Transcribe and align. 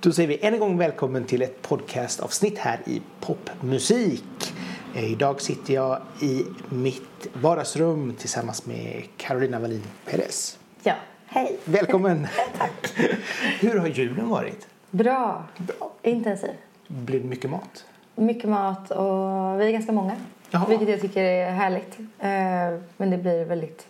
Då 0.00 0.12
säger 0.12 0.28
vi 0.28 0.38
än 0.46 0.54
en 0.54 0.60
gång 0.60 0.78
välkommen 0.78 1.24
till 1.24 1.42
ett 1.42 1.62
podcastavsnitt 1.62 2.58
här 2.58 2.80
i 2.86 3.02
Popmusik. 3.20 4.54
Eh, 4.94 5.12
Idag 5.12 5.40
sitter 5.40 5.74
jag 5.74 6.00
i 6.22 6.44
mitt 6.68 7.26
vardagsrum 7.32 8.14
tillsammans 8.18 8.66
med 8.66 9.02
Carolina 9.16 9.58
Wallin 9.58 9.82
Perez. 10.10 10.58
Ja, 10.82 10.94
hej. 11.26 11.56
Välkommen! 11.64 12.26
Tack! 12.58 12.92
Hur 13.60 13.78
har 13.78 13.86
julen 13.88 14.28
varit? 14.28 14.66
Bra. 14.90 15.44
Bra. 15.56 15.92
Intensiv. 16.02 16.50
Blir 16.86 17.20
det 17.20 17.26
mycket 17.28 17.50
mat? 17.50 17.84
Mycket 18.14 18.50
mat 18.50 18.90
och 18.90 19.60
vi 19.60 19.66
är 19.66 19.70
ganska 19.70 19.92
många. 19.92 20.16
Jaha. 20.50 20.66
Vilket 20.68 20.88
jag 20.88 21.00
tycker 21.00 21.22
är 21.22 21.50
härligt. 21.50 21.98
Eh, 21.98 22.80
Men 22.96 23.10
det 23.10 23.18
blir 23.18 23.44
väldigt, 23.44 23.86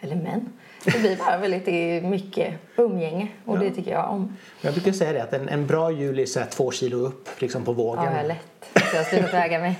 eller 0.00 0.16
men, 0.16 0.52
det 0.84 0.98
blir 1.00 1.16
bara 1.16 1.36
väldigt 1.38 2.04
mycket 2.04 2.54
umgänge 2.76 3.28
och 3.44 3.58
det 3.58 3.70
tycker 3.70 3.90
jag 3.90 4.10
om. 4.10 4.36
Jag 4.60 4.72
brukar 4.74 4.92
säga 4.92 5.12
det 5.12 5.22
att 5.22 5.32
en, 5.32 5.48
en 5.48 5.66
bra 5.66 5.90
jul 5.90 6.18
är 6.18 6.26
så 6.26 6.40
två 6.50 6.70
kilo 6.70 6.96
upp 6.98 7.28
liksom 7.40 7.64
på 7.64 7.72
vågen. 7.72 8.04
Ja, 8.04 8.10
jag 8.10 8.20
är 8.20 8.28
lätt. 8.28 8.64
Så 8.90 8.96
jag 8.96 9.02
har 9.02 9.04
slutat 9.10 9.34
väga 9.34 9.58
mig. 9.58 9.78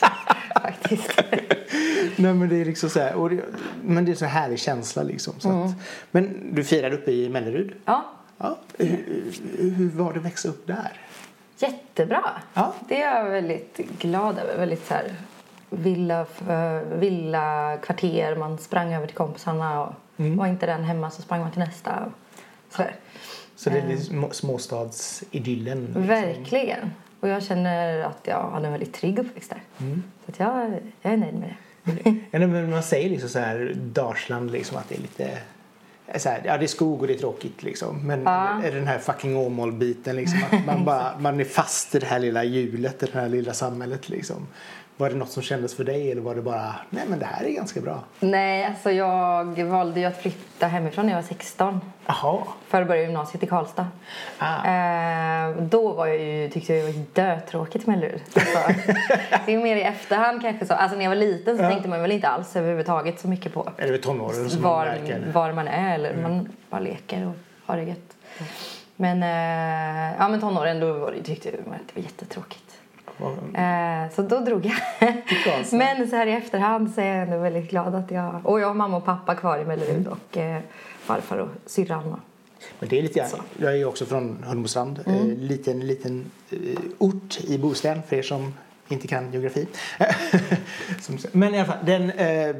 Faktiskt. 0.62 1.20
Nej 2.16 2.34
men 2.34 2.48
det 2.48 2.60
är 2.60 2.64
liksom 2.64 2.90
så 2.90 3.00
här, 3.00 3.28
det, 3.28 3.42
men 3.84 4.04
det 4.04 4.10
är 4.12 4.14
så 4.16 4.24
här 4.24 4.40
härlig 4.40 4.58
känsla 4.58 5.02
liksom. 5.02 5.34
Så 5.38 5.48
Mm. 5.48 5.62
att, 5.62 5.72
men 6.10 6.54
du 6.54 6.64
firade 6.64 6.96
uppe 6.96 7.12
i 7.12 7.28
Mellerud? 7.28 7.72
Ja, 7.84 8.04
Ja. 8.38 8.56
Hur, 8.78 9.22
hur 9.76 9.90
var 9.90 10.12
det 10.12 10.18
att 10.18 10.24
växa 10.24 10.48
upp 10.48 10.66
där? 10.66 10.92
jättebra. 11.58 12.24
Ja. 12.54 12.74
Det 12.88 13.02
är 13.02 13.16
jag 13.16 13.30
väldigt 13.30 13.76
glad 13.98 14.38
över. 14.38 14.58
Väldigt 14.58 14.86
så 14.86 14.94
här 14.94 15.14
villa, 15.72 16.20
eh, 16.48 16.80
villa 16.98 17.76
kvarter. 17.82 18.36
Man 18.36 18.58
sprang 18.58 18.94
över 18.94 19.06
till 19.06 19.16
kompisarna 19.16 19.82
och 19.84 19.92
var 20.16 20.46
inte 20.46 20.66
den 20.66 20.84
hemma 20.84 21.10
så 21.10 21.22
sprang 21.22 21.40
man 21.40 21.50
till 21.50 21.60
nästa. 21.60 22.12
Så. 22.70 22.82
Så 23.56 23.70
det 23.70 23.78
är 23.78 23.88
lite 23.88 24.02
små, 24.02 24.30
småstadsidyllen? 24.30 25.84
Liksom. 25.84 26.06
Verkligen. 26.06 26.90
Och 27.20 27.28
jag 27.28 27.42
känner 27.42 28.00
att 28.04 28.18
jag 28.22 28.50
hade 28.50 28.66
en 28.66 28.72
väldigt 28.72 28.94
trygg 28.94 29.18
uppväxt 29.18 29.50
där. 29.50 29.62
Så 30.24 30.30
att 30.30 30.38
jag, 30.38 30.78
jag 31.02 31.12
är 31.12 31.16
nöjd 31.16 31.34
med 31.34 31.54
det. 32.30 32.38
Men 32.38 32.70
man 32.70 32.82
säger 32.82 33.10
liksom 33.10 33.28
så 33.28 33.38
här 33.38 33.72
Dalsland 33.76 34.50
liksom 34.50 34.76
att 34.76 34.88
det 34.88 34.94
är 34.94 35.00
lite 35.00 35.38
så 36.16 36.28
här, 36.28 36.42
ja 36.44 36.58
det 36.58 36.64
är 36.64 36.68
skog 36.68 37.00
och 37.00 37.06
det 37.06 37.14
är 37.14 37.18
tråkigt 37.18 37.62
liksom. 37.62 38.06
Men 38.06 38.22
Ja. 38.22 38.62
är 38.62 38.70
det 38.70 38.78
den 38.78 38.86
här 38.86 38.98
fucking 38.98 39.36
Åmål-biten 39.36 40.16
liksom. 40.16 40.38
Att 40.50 40.66
man, 40.66 40.84
bara, 40.84 41.18
man 41.18 41.40
är 41.40 41.44
fast 41.44 41.94
i 41.94 41.98
det 41.98 42.06
här 42.06 42.18
lilla 42.18 42.44
hjulet, 42.44 43.02
i 43.02 43.06
det 43.12 43.18
här 43.20 43.28
lilla 43.28 43.52
samhället 43.52 44.08
liksom. 44.08 44.46
Var 44.96 45.10
det 45.10 45.16
något 45.16 45.30
som 45.30 45.42
kändes 45.42 45.76
för 45.76 45.84
dig 45.84 46.12
eller 46.12 46.22
var 46.22 46.34
det 46.34 46.42
bara, 46.42 46.74
nej 46.90 47.04
men 47.08 47.18
det 47.18 47.26
här 47.26 47.44
är 47.44 47.50
ganska 47.50 47.80
bra? 47.80 48.00
Nej, 48.20 48.64
alltså 48.64 48.90
jag 48.90 49.62
valde 49.64 50.00
ju 50.00 50.06
att 50.06 50.16
flytta 50.22 50.66
hemifrån 50.66 51.06
när 51.06 51.12
jag 51.12 51.22
var 51.22 51.28
16. 51.28 51.80
Jaha. 52.06 52.38
För 52.68 52.82
att 52.82 52.88
börja 52.88 53.02
gymnasiet 53.02 53.42
i 53.42 53.46
Karlstad. 53.46 53.86
Ah. 54.38 54.66
Eh, 54.66 55.56
då 55.56 55.92
var 55.92 56.06
jag 56.06 56.18
ju, 56.18 56.48
tyckte 56.50 56.74
jag 56.74 56.86
det 56.86 56.92
var 56.92 57.04
dötråkigt 57.34 57.86
med 57.86 57.98
Mellerud. 57.98 58.20
Alltså, 58.34 58.92
det 59.46 59.54
är 59.54 59.58
mer 59.62 59.76
i 59.76 59.82
efterhand 59.82 60.42
kanske 60.42 60.66
så. 60.66 60.74
Alltså 60.74 60.96
när 60.96 61.04
jag 61.04 61.10
var 61.10 61.16
liten 61.16 61.56
så 61.56 61.62
Ja. 61.62 61.68
tänkte 61.70 61.88
man 61.88 62.02
väl 62.02 62.12
inte 62.12 62.28
alls 62.28 62.56
överhuvudtaget 62.56 63.20
så 63.20 63.28
mycket 63.28 63.54
på 63.54 63.68
Är 63.76 63.92
det 63.92 63.98
tonåren 63.98 64.50
som 64.50 64.62
man 64.62 64.70
var, 64.72 64.86
märker? 64.86 65.30
var 65.32 65.52
man 65.52 65.68
är 65.68 65.94
eller 65.94 66.16
man 66.22 66.48
bara 66.70 66.80
leker 66.80 67.26
och 67.26 67.34
har 67.66 67.76
det 67.76 67.82
gött. 67.82 68.16
Men, 68.96 69.22
eh, 69.22 70.16
ja, 70.18 70.28
men 70.28 70.40
tonåren 70.40 70.80
då 70.80 70.92
var 70.92 71.12
det, 71.12 71.22
tyckte 71.22 71.48
jag 71.48 71.58
att 71.58 71.64
det 71.64 71.94
var 71.94 72.02
jättetråkigt. 72.02 72.61
Eh, 73.54 74.10
så 74.14 74.22
då 74.22 74.40
drog 74.40 74.66
jag. 74.66 74.74
Men 75.72 76.08
så 76.10 76.16
här 76.16 76.26
i 76.26 76.32
efterhand 76.32 76.94
så 76.94 77.00
är 77.00 77.06
jag 77.06 77.22
ändå 77.22 77.38
väldigt 77.38 77.70
glad 77.70 77.94
att 77.94 78.10
jag... 78.10 78.40
Och 78.44 78.60
jag 78.60 78.66
har 78.66 78.74
mamma 78.74 78.96
och 78.96 79.04
pappa 79.04 79.34
kvar 79.34 79.58
i 79.58 79.64
Mellerud 79.64 80.06
och 80.06 80.36
eh, 80.38 80.60
farfar 81.00 81.38
och 81.38 81.48
syrran. 81.66 82.20
Men 82.80 82.88
det 82.88 82.98
är 82.98 83.02
lite 83.02 83.26
jag 83.58 83.78
är 83.78 83.84
också 83.84 84.06
från 84.06 84.44
Hunnebostrand, 84.46 85.00
Mm. 85.06 85.18
eh, 85.30 85.36
liten, 85.38 85.86
liten 85.86 86.24
ort 86.98 87.40
i 87.44 87.58
Bohuslän 87.58 88.02
för 88.08 88.16
er 88.16 88.22
som 88.22 88.54
inte 88.88 89.08
kan 89.08 89.32
geografi. 89.32 89.66
Men 91.32 91.54
i 91.54 91.58
alla 91.58 91.66
fall, 91.66 91.86
den, 91.86 92.10
eh, 92.10 92.56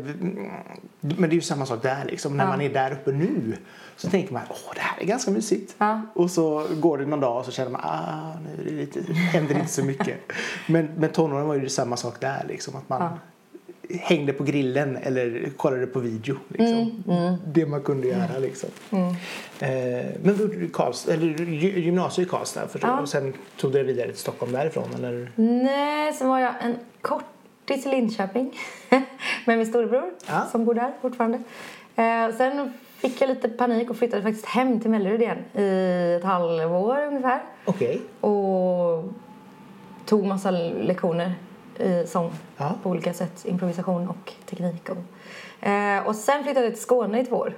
men 1.01 1.21
det 1.21 1.33
är 1.33 1.35
ju 1.35 1.41
samma 1.41 1.67
sak 1.67 1.83
där 1.83 2.05
liksom. 2.05 2.37
När 2.37 2.45
Ja. 2.45 2.51
man 2.51 2.61
är 2.61 2.71
där 2.75 2.93
uppe 2.93 3.13
nu 3.13 3.57
så 3.97 4.11
tänker 4.11 4.33
man 4.33 4.43
åh 4.49 4.57
det 4.75 4.81
här 4.81 5.01
är 5.03 5.07
ganska 5.07 5.31
mysigt. 5.31 5.75
Ja. 5.79 6.01
Och 6.15 6.31
så 6.31 6.67
går 6.81 6.99
det 6.99 7.07
någon 7.07 7.21
dag 7.21 7.39
och 7.39 7.45
så 7.45 7.51
känner 7.53 7.71
man 7.71 7.81
ah 7.85 8.35
nu 8.45 8.63
är 8.63 8.65
det 8.65 8.77
lite, 8.77 9.13
händer 9.13 9.55
inte 9.55 9.73
så 9.73 9.85
mycket. 9.85 10.19
men, 10.69 10.89
men 10.97 11.11
tonåren 11.11 11.47
var 11.47 11.55
ju 11.55 11.69
samma 11.69 11.97
sak 11.97 12.21
där 12.21 12.45
liksom. 12.49 12.77
Att 12.77 12.89
man 12.89 13.19
hängde 14.01 14.33
på 14.33 14.45
grillen 14.45 14.97
eller 15.03 15.51
kollade 15.57 15.87
på 15.87 16.01
video. 16.01 16.37
Liksom. 16.49 17.03
Mm, 17.09 17.35
Det 17.47 17.67
man 17.67 17.83
kunde 17.83 18.09
göra 18.09 18.39
liksom. 18.41 18.69
Eh, 18.91 19.69
men 20.23 20.37
du 20.37 20.69
Karlstad, 20.73 21.13
eller 21.13 21.27
gy- 21.27 21.79
gymnasiet 21.79 22.27
i 22.29 22.31
Karlstad 22.31 22.69
förstår. 22.69 22.91
Ja. 22.91 23.01
och 23.01 23.09
sen 23.09 23.33
tog 23.57 23.73
du 23.73 23.79
dig 23.79 23.87
vidare 23.87 24.09
till 24.09 24.19
Stockholm 24.21 24.53
därifrån 24.53 24.89
eller? 24.99 25.31
Nej, 25.37 26.13
sen 26.13 26.29
var 26.29 26.39
jag 26.39 26.53
en 26.63 26.77
kortis 27.01 27.87
i 27.87 27.89
Linköping 27.89 28.59
med 29.47 29.59
min 29.59 29.67
storebror 29.67 30.11
Ja. 30.29 30.47
som 30.53 30.65
bor 30.65 30.75
där 30.75 30.93
fortfarande. 31.01 31.39
Eh, 31.97 32.37
sen 32.37 32.73
fick 32.97 33.21
jag 33.21 33.29
lite 33.29 33.49
panik 33.49 33.91
och 33.91 33.97
flyttade 33.97 34.23
faktiskt 34.23 34.47
hem 34.47 34.81
till 34.81 34.91
Mellerud 34.91 35.23
igen 35.23 35.39
i 35.55 36.15
ett 36.19 36.25
halvår 36.25 37.07
ungefär. 37.07 37.43
Okej. 37.65 38.01
Och 38.21 39.05
tog 40.07 40.25
massa 40.27 40.51
lektioner 40.51 41.35
i 41.81 42.07
sång 42.07 42.33
Ja. 42.57 42.75
på 42.83 42.91
olika 42.91 43.13
sätt. 43.13 43.45
Improvisation 43.45 44.09
och 44.09 44.33
teknik. 44.51 44.89
Och, 44.91 45.67
eh, 45.69 46.07
och 46.07 46.17
sen 46.17 46.45
flyttade 46.45 46.67
jag 46.67 46.75
till 46.75 46.83
Skåne 46.83 47.21
i 47.21 47.25
två 47.27 47.37
år 47.37 47.55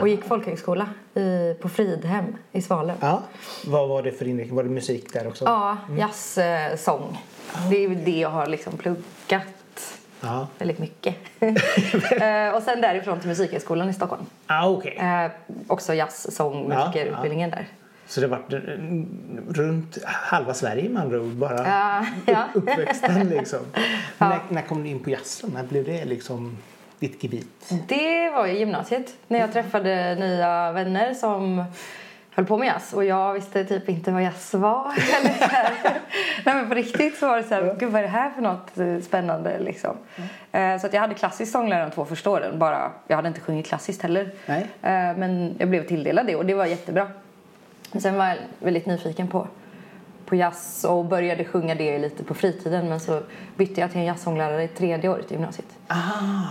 och 0.00 0.08
gick 0.08 0.24
folkhögskola 0.24 0.86
i, 1.14 1.54
på 1.60 1.68
Fridhem 1.68 2.24
i 2.52 2.62
Svalöv. 2.62 2.96
Ja. 3.00 3.22
Vad 3.66 3.88
var 3.88 4.02
det 4.02 4.12
för 4.12 4.28
inriktning? 4.28 4.56
Var 4.56 4.62
det 4.62 4.70
musik 4.70 5.12
där 5.12 5.28
också? 5.28 5.44
Ja, 5.44 5.76
jazzsång. 5.98 7.18
Det 7.70 7.84
är 7.84 7.88
det 7.88 8.18
jag 8.18 8.28
har 8.30 8.46
liksom 8.46 8.72
pluggat 8.76 9.44
Ja. 10.20 10.46
väldigt 10.58 10.78
mycket. 10.78 11.14
eh, 11.40 12.54
och 12.54 12.62
sen 12.62 12.80
därifrån 12.80 13.18
till 13.20 13.28
Musikhögskolan 13.28 13.88
i 13.90 13.94
Stockholm. 13.94 14.22
Ah, 14.46 14.68
okej. 14.68 14.96
Eh, 14.96 15.30
också 15.66 15.94
jazzsång, 15.94 16.70
Ja, 16.72 16.78
musikerutbildningen 16.86 17.50
där. 17.50 17.66
Så 18.08 18.20
det 18.20 18.26
var 18.26 18.42
runt 19.54 19.98
halva 20.04 20.54
Sverige 20.54 20.88
med 20.88 21.02
andra 21.02 21.20
ord 21.20 21.32
bara 21.32 21.66
Ja, 21.68 22.06
ja. 22.26 22.44
uppväxten 22.54 23.28
liksom. 23.28 23.58
När, 24.18 24.38
när 24.48 24.62
kom 24.62 24.82
du 24.82 24.88
in 24.88 25.00
på 25.00 25.10
jazzen? 25.10 25.50
När 25.54 25.62
blev 25.62 25.84
det 25.84 26.04
liksom 26.04 26.56
ditt 26.98 27.22
gebit? 27.22 27.70
Det 27.88 28.30
var 28.30 28.46
i 28.46 28.58
gymnasiet 28.58 29.14
när 29.28 29.38
jag 29.38 29.52
träffade 29.52 30.14
nya 30.14 30.72
vänner 30.72 31.14
som 31.14 31.64
höll 32.30 32.44
på 32.46 32.58
med 32.58 32.66
jazz 32.66 32.92
och 32.92 33.04
jag 33.04 33.34
visste 33.34 33.64
typ 33.64 33.88
inte 33.88 34.10
vad 34.10 34.22
jazz 34.22 34.54
var. 34.54 34.92
Nej 36.44 36.54
men 36.54 36.68
på 36.68 36.74
riktigt 36.74 37.18
så 37.18 37.28
var 37.28 37.36
det 37.36 37.42
så 37.42 37.54
här, 37.54 37.76
gud 37.78 37.92
vad 37.92 37.98
är 37.98 38.02
det 38.02 38.08
här 38.08 38.30
för 38.30 38.42
något 38.42 38.78
eh, 38.78 38.98
spännande 39.06 39.58
liksom. 39.58 39.96
Eh, 40.52 40.78
Så 40.80 40.86
att 40.86 40.92
jag 40.92 41.00
hade 41.00 41.14
klassisk 41.14 41.52
sånglärare 41.52 41.84
de 41.84 41.90
två 41.90 42.04
första 42.04 42.30
åren, 42.30 42.58
bara, 42.58 42.90
jag 43.06 43.16
hade 43.16 43.28
inte 43.28 43.40
sjungit 43.40 43.66
klassiskt 43.66 44.02
heller. 44.02 44.30
Nej. 44.46 44.60
Eh, 44.82 45.16
Men 45.16 45.54
jag 45.58 45.68
blev 45.68 45.86
tilldelad 45.86 46.26
det 46.26 46.36
och 46.36 46.46
det 46.46 46.54
var 46.54 46.66
jättebra. 46.66 47.08
Men 47.92 48.00
Sen 48.02 48.16
var 48.16 48.26
jag 48.26 48.36
väldigt 48.60 48.86
nyfiken 48.86 49.28
på, 49.28 49.46
på 50.26 50.34
jazz 50.36 50.84
och 50.88 51.04
började 51.04 51.44
sjunga 51.44 51.74
det 51.74 51.98
lite 51.98 52.24
på 52.24 52.34
fritiden 52.34 52.88
men 52.88 53.00
så 53.00 53.22
bytte 53.56 53.80
jag 53.80 53.90
till 53.90 54.00
en 54.00 54.06
jazzsånglärare 54.06 54.62
i 54.64 54.68
tredje 54.68 55.10
året 55.10 55.30
i 55.30 55.34
gymnasiet. 55.34 55.66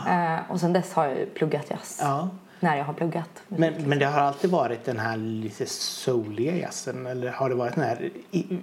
Eh, 0.09 0.51
och 0.51 0.59
sen 0.59 0.73
dess 0.73 0.93
har 0.93 1.05
jag 1.05 1.33
pluggat 1.33 1.65
jazz. 1.71 1.99
Ja. 2.01 2.29
När 2.59 2.77
jag 2.77 2.85
har 2.85 2.93
pluggat. 2.93 3.29
Men, 3.47 3.73
men 3.85 3.99
det 3.99 4.05
har 4.05 4.21
alltid 4.21 4.51
varit 4.51 4.85
den 4.85 4.99
här 4.99 5.17
lite 5.17 5.65
souliga 5.65 6.55
jazzen 6.55 7.05
eller 7.05 7.31
har 7.31 7.49
det 7.49 7.55
varit 7.55 7.75
den 7.75 7.83
här 7.83 8.09
i, 8.31 8.37
i, 8.39 8.59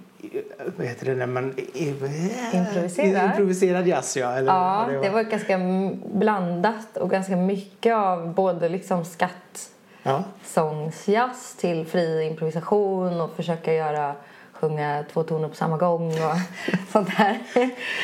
vad 0.77 0.87
heter 0.87 1.05
det 1.05 1.15
när 1.15 1.25
man 1.27 1.53
i, 1.59 1.89
Improviserar? 2.53 3.25
improviserad 3.25 3.87
jazz 3.87 4.17
ja 4.17 4.31
eller 4.31 4.51
Ja, 4.53 4.85
det 4.89 4.97
varit- 4.97 5.13
var 5.13 5.23
ganska 5.23 5.57
blandat 6.19 6.97
och 6.97 7.09
ganska 7.09 7.35
mycket 7.35 7.95
av 7.95 8.33
både 8.33 8.69
liksom 8.69 9.05
skatt 9.05 9.69
ja. 10.05 10.23
sångsjazz 10.43 11.55
till 11.55 11.85
fri 11.85 12.27
improvisation 12.27 13.21
och 13.21 13.35
försöka 13.35 13.73
göra 13.73 14.15
sjunga 14.51 15.05
två 15.13 15.23
toner 15.23 15.47
på 15.47 15.55
samma 15.55 15.77
gång 15.77 16.07
och 16.07 16.35
sånt 16.91 17.09
där. 17.17 17.39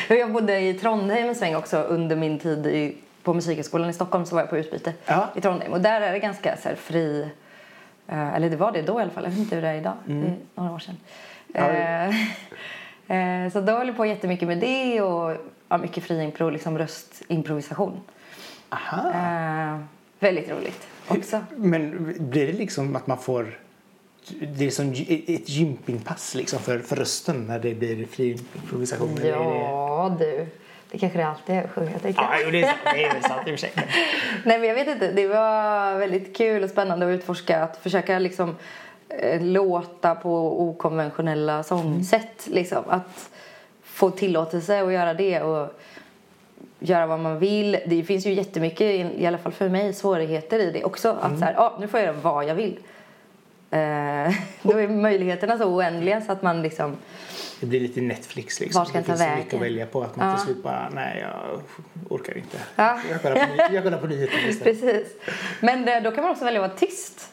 Jag 0.08 0.32
bodde 0.32 0.60
i 0.60 0.74
Trondheim 0.74 1.28
en 1.28 1.34
sväng 1.34 1.56
också 1.56 1.76
under 1.76 2.16
min 2.16 2.38
tid 2.38 2.66
i, 2.66 2.96
på 3.22 3.34
Musikhögskolan 3.34 3.90
i 3.90 3.92
Stockholm 3.92 4.26
så 4.26 4.34
var 4.34 4.42
jag 4.42 4.50
på 4.50 4.56
utbyte 4.56 4.92
Ja. 5.06 5.28
i 5.34 5.40
Trondheim 5.40 5.72
och 5.72 5.80
där 5.80 6.00
är 6.00 6.12
det 6.12 6.18
ganska 6.18 6.56
så 6.56 6.68
här, 6.68 6.76
fri 6.76 7.28
eh, 8.08 8.34
eller 8.34 8.50
det 8.50 8.56
var 8.56 8.72
det 8.72 8.82
då 8.82 8.98
i 8.98 9.02
alla 9.02 9.10
fall, 9.10 9.24
jag 9.24 9.30
vet 9.30 9.38
inte 9.38 9.54
hur 9.54 9.62
det 9.62 9.68
är 9.68 9.74
idag, 9.74 9.94
det 10.04 10.12
är 10.12 10.36
några 10.54 10.72
år 10.72 10.78
sedan. 10.78 10.96
Ja. 11.54 11.68
Eh, 11.68 12.08
eh, 13.44 13.52
så 13.52 13.60
då 13.60 13.72
höll 13.72 13.86
jag 13.86 13.96
på 13.96 14.06
jättemycket 14.06 14.48
med 14.48 14.58
det 14.58 15.02
och 15.02 15.36
ja, 15.68 15.78
mycket 15.78 16.04
fri 16.04 16.22
impro, 16.22 16.50
liksom 16.50 16.78
röstimprovisation. 16.78 18.00
Aha. 18.68 19.10
Eh, 19.10 19.78
väldigt 20.18 20.50
roligt 20.50 20.91
också. 21.08 21.44
Men 21.56 22.14
blir 22.18 22.46
det 22.46 22.52
liksom 22.52 22.96
att 22.96 23.06
man 23.06 23.18
får 23.18 23.58
det 24.40 24.66
är 24.66 24.70
som 24.70 24.90
ett 25.26 25.48
gympingpass 25.48 26.34
liksom 26.34 26.58
för, 26.58 26.78
för 26.78 26.96
rösten 26.96 27.46
när 27.46 27.58
det 27.58 27.74
blir 27.74 28.06
fri 28.06 28.38
improvisation? 28.54 29.20
Ja, 29.24 30.16
du. 30.18 30.46
Det 30.90 30.98
kanske 30.98 31.18
det 31.18 31.26
alltid 31.26 31.54
är 31.54 31.64
att 31.64 31.70
sjunga, 31.70 31.90
Ja, 32.02 32.34
jo, 32.44 32.50
det 32.50 32.62
är 32.62 32.66
sant. 32.66 32.80
Det 32.94 33.04
är 33.04 33.20
sant 33.20 33.48
i 33.48 33.54
och 33.54 33.58
för 33.60 33.66
sig. 33.66 33.72
Nej, 34.44 34.58
men 34.58 34.68
jag 34.68 34.74
vet 34.74 34.88
inte. 34.88 35.12
Det 35.12 35.26
var 35.26 35.98
väldigt 35.98 36.36
kul 36.36 36.64
och 36.64 36.70
spännande 36.70 37.06
att 37.06 37.10
utforska. 37.18 37.62
Att 37.62 37.76
försöka 37.76 38.18
liksom 38.18 38.56
eh, 39.08 39.42
låta 39.42 40.14
på 40.14 40.62
okonventionella 40.62 41.62
sångsätt. 41.62 42.46
Liksom. 42.46 42.84
Att 42.86 43.30
få 43.82 44.10
tillåtelse 44.10 44.82
att 44.82 44.92
göra 44.92 45.14
det 45.14 45.40
och 45.40 45.80
göra 46.82 47.06
vad 47.06 47.20
man 47.20 47.38
vill. 47.38 47.78
Det 47.86 48.02
finns 48.04 48.26
ju 48.26 48.32
jättemycket, 48.32 49.16
i 49.18 49.26
alla 49.26 49.38
fall 49.38 49.52
för 49.52 49.68
mig, 49.68 49.92
svårigheter 49.92 50.58
i 50.58 50.70
det 50.70 50.84
också. 50.84 51.18
Att 51.20 51.38
så 51.38 51.44
här, 51.44 51.54
ah, 51.58 51.76
nu 51.80 51.88
får 51.88 52.00
jag 52.00 52.06
göra 52.06 52.16
vad 52.22 52.44
jag 52.44 52.54
vill. 52.54 52.78
Eh, 53.70 54.34
då 54.62 54.78
är 54.78 54.88
möjligheterna 54.88 55.58
så 55.58 55.64
oändliga 55.64 56.20
så 56.20 56.32
att 56.32 56.42
man 56.42 56.62
liksom... 56.62 56.96
Det 57.60 57.66
blir 57.66 57.80
lite 57.80 58.00
Netflix 58.00 58.60
liksom. 58.60 58.78
Var 58.78 58.84
ska 58.86 58.92
det 58.92 58.98
jag 58.98 59.06
ta 59.06 59.12
finns 59.12 59.30
så 59.30 59.36
mycket 59.36 59.52
vägen? 59.52 59.58
att 59.60 59.66
välja 59.66 59.86
på 59.86 60.02
att 60.02 60.16
man 60.16 60.28
Ja. 60.28 60.36
till 60.36 60.44
slut 60.44 60.62
bara, 60.62 60.88
nej 60.94 61.20
jag 61.20 61.60
orkar 62.10 62.36
inte. 62.36 62.58
Ja. 62.76 63.00
Jag 63.10 63.22
kollar 63.22 63.34
på, 63.36 63.74
jag 63.74 63.84
kollar 63.84 63.98
på 63.98 64.06
nyheterna 64.06 64.42
istället. 64.48 64.80
Precis. 64.80 65.08
Men 65.60 65.84
det, 65.84 66.00
då 66.00 66.10
kan 66.10 66.22
man 66.24 66.30
också 66.32 66.44
välja 66.44 66.64
att 66.64 66.70
vara 66.70 66.78
tyst. 66.78 67.28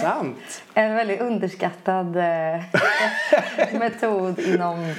Sant! 0.00 0.62
En 0.74 0.94
väldigt 0.94 1.20
underskattad 1.20 2.16
eh, 2.16 2.62
metod 3.78 4.38
inom 4.38 4.94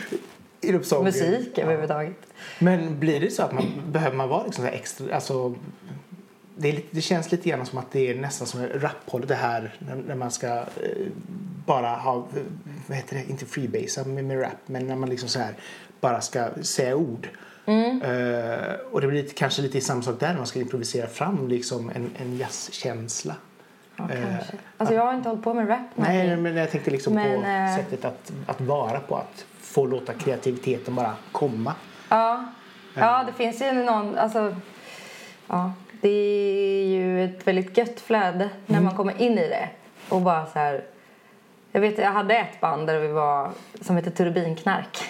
Sången. 0.83 1.03
musik 1.03 1.57
överhuvudtaget. 1.57 2.17
Men 2.59 2.99
blir 2.99 3.19
det 3.19 3.31
så 3.31 3.43
att 3.43 3.51
man 3.51 3.65
behöver 3.91 4.15
man 4.15 4.29
vara 4.29 4.43
liksom 4.43 4.65
extra, 4.65 5.15
alltså 5.15 5.55
det, 6.55 6.69
är, 6.69 6.81
det 6.91 7.01
känns 7.01 7.31
lite 7.31 7.49
grann 7.49 7.65
som 7.65 7.77
att 7.77 7.91
det 7.91 8.09
är 8.09 8.15
nästan 8.15 8.47
som 8.47 8.67
raphållet 8.73 9.27
det 9.27 9.35
här 9.35 9.75
när, 9.79 9.95
när 9.95 10.15
man 10.15 10.31
ska 10.31 10.47
eh, 10.47 10.63
bara 11.65 11.89
ha, 11.89 12.27
vad 12.87 12.97
heter 12.97 13.15
det, 13.15 13.29
inte 13.29 13.45
freebase 13.45 14.05
med, 14.05 14.25
med 14.25 14.41
rap 14.41 14.51
men 14.65 14.87
när 14.87 14.95
man 14.95 15.09
liksom 15.09 15.29
så 15.29 15.39
här 15.39 15.53
bara 16.01 16.21
ska 16.21 16.49
säga 16.61 16.95
ord. 16.95 17.29
Mm. 17.65 18.01
Eh, 18.01 18.73
och 18.91 19.01
det 19.01 19.07
blir 19.07 19.23
lite, 19.23 19.33
kanske 19.33 19.61
lite 19.61 19.81
samma 19.81 20.01
sak 20.01 20.19
där 20.19 20.29
när 20.29 20.37
man 20.37 20.47
ska 20.47 20.59
improvisera 20.59 21.07
fram 21.07 21.47
liksom 21.47 21.91
en, 21.95 22.09
en 22.17 22.37
jazzkänsla. 22.37 23.35
Ja, 23.95 24.09
Eh. 24.11 24.35
Alltså 24.77 24.95
jag 24.95 25.05
har 25.05 25.13
inte 25.13 25.29
hållit 25.29 25.43
på 25.43 25.53
med 25.53 25.69
rap. 25.69 25.87
Nej, 25.95 26.37
men 26.37 26.55
jag 26.55 26.71
tänkte 26.71 26.91
liksom 26.91 27.13
Men, 27.13 27.41
på 27.41 27.47
eh, 27.47 27.77
sättet 27.77 28.05
att, 28.05 28.31
att 28.45 28.61
vara 28.61 28.99
på, 28.99 29.15
att 29.15 29.45
få 29.73 29.85
låta 29.85 30.13
kreativiteten 30.13 30.95
bara 30.95 31.13
komma. 31.31 31.73
Ja. 32.09 32.45
ja, 32.93 33.23
det 33.27 33.33
finns 33.33 33.61
ju 33.61 33.71
någon... 33.73 34.17
Alltså, 34.17 34.55
ja, 35.47 35.73
det 36.01 36.09
är 36.09 36.85
ju 36.85 37.25
ett 37.25 37.47
väldigt 37.47 37.77
gött 37.77 37.99
flöde 37.99 38.49
när 38.65 38.75
Mm. 38.77 38.83
man 38.83 38.95
kommer 38.95 39.21
in 39.21 39.37
i 39.39 39.47
det. 39.49 39.69
Och 40.09 40.21
bara 40.21 40.45
så 40.45 40.59
här... 40.59 40.83
Jag 41.71 41.81
vet, 41.81 41.97
jag 41.97 42.11
hade 42.11 42.35
ett 42.35 42.59
band 42.61 42.87
där 42.87 42.99
vi 42.99 43.07
var, 43.07 43.49
som 43.81 43.95
hette 43.95 44.11
Turbinknark. 44.11 45.03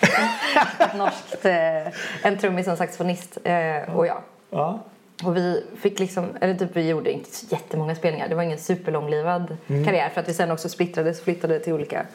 ett 0.79 0.93
norskt, 0.97 1.45
eh, 1.45 1.87
en 2.23 2.37
trummis 2.37 2.67
och 2.67 2.77
saxofonist 2.77 3.37
eh, 3.43 3.95
och 3.95 4.07
jag. 4.07 4.21
Ja. 4.49 4.79
Och 5.23 5.37
vi 5.37 5.65
fick 5.81 5.99
liksom, 5.99 6.25
eller 6.41 6.53
typ 6.55 6.75
vi 6.75 6.87
gjorde 6.89 7.11
inte 7.11 7.35
så 7.35 7.45
jättemånga 7.49 7.95
spelningar. 7.95 8.27
Det 8.29 8.35
var 8.35 8.43
ingen 8.43 8.59
superlånglivad 8.59 9.57
Mm. 9.67 9.85
karriär 9.85 10.09
för 10.09 10.21
att 10.21 10.29
vi 10.29 10.33
sen 10.33 10.51
också 10.51 10.69
splittrades 10.69 11.17
och 11.19 11.23
flyttade 11.23 11.59
till 11.59 11.73
olika, 11.73 12.05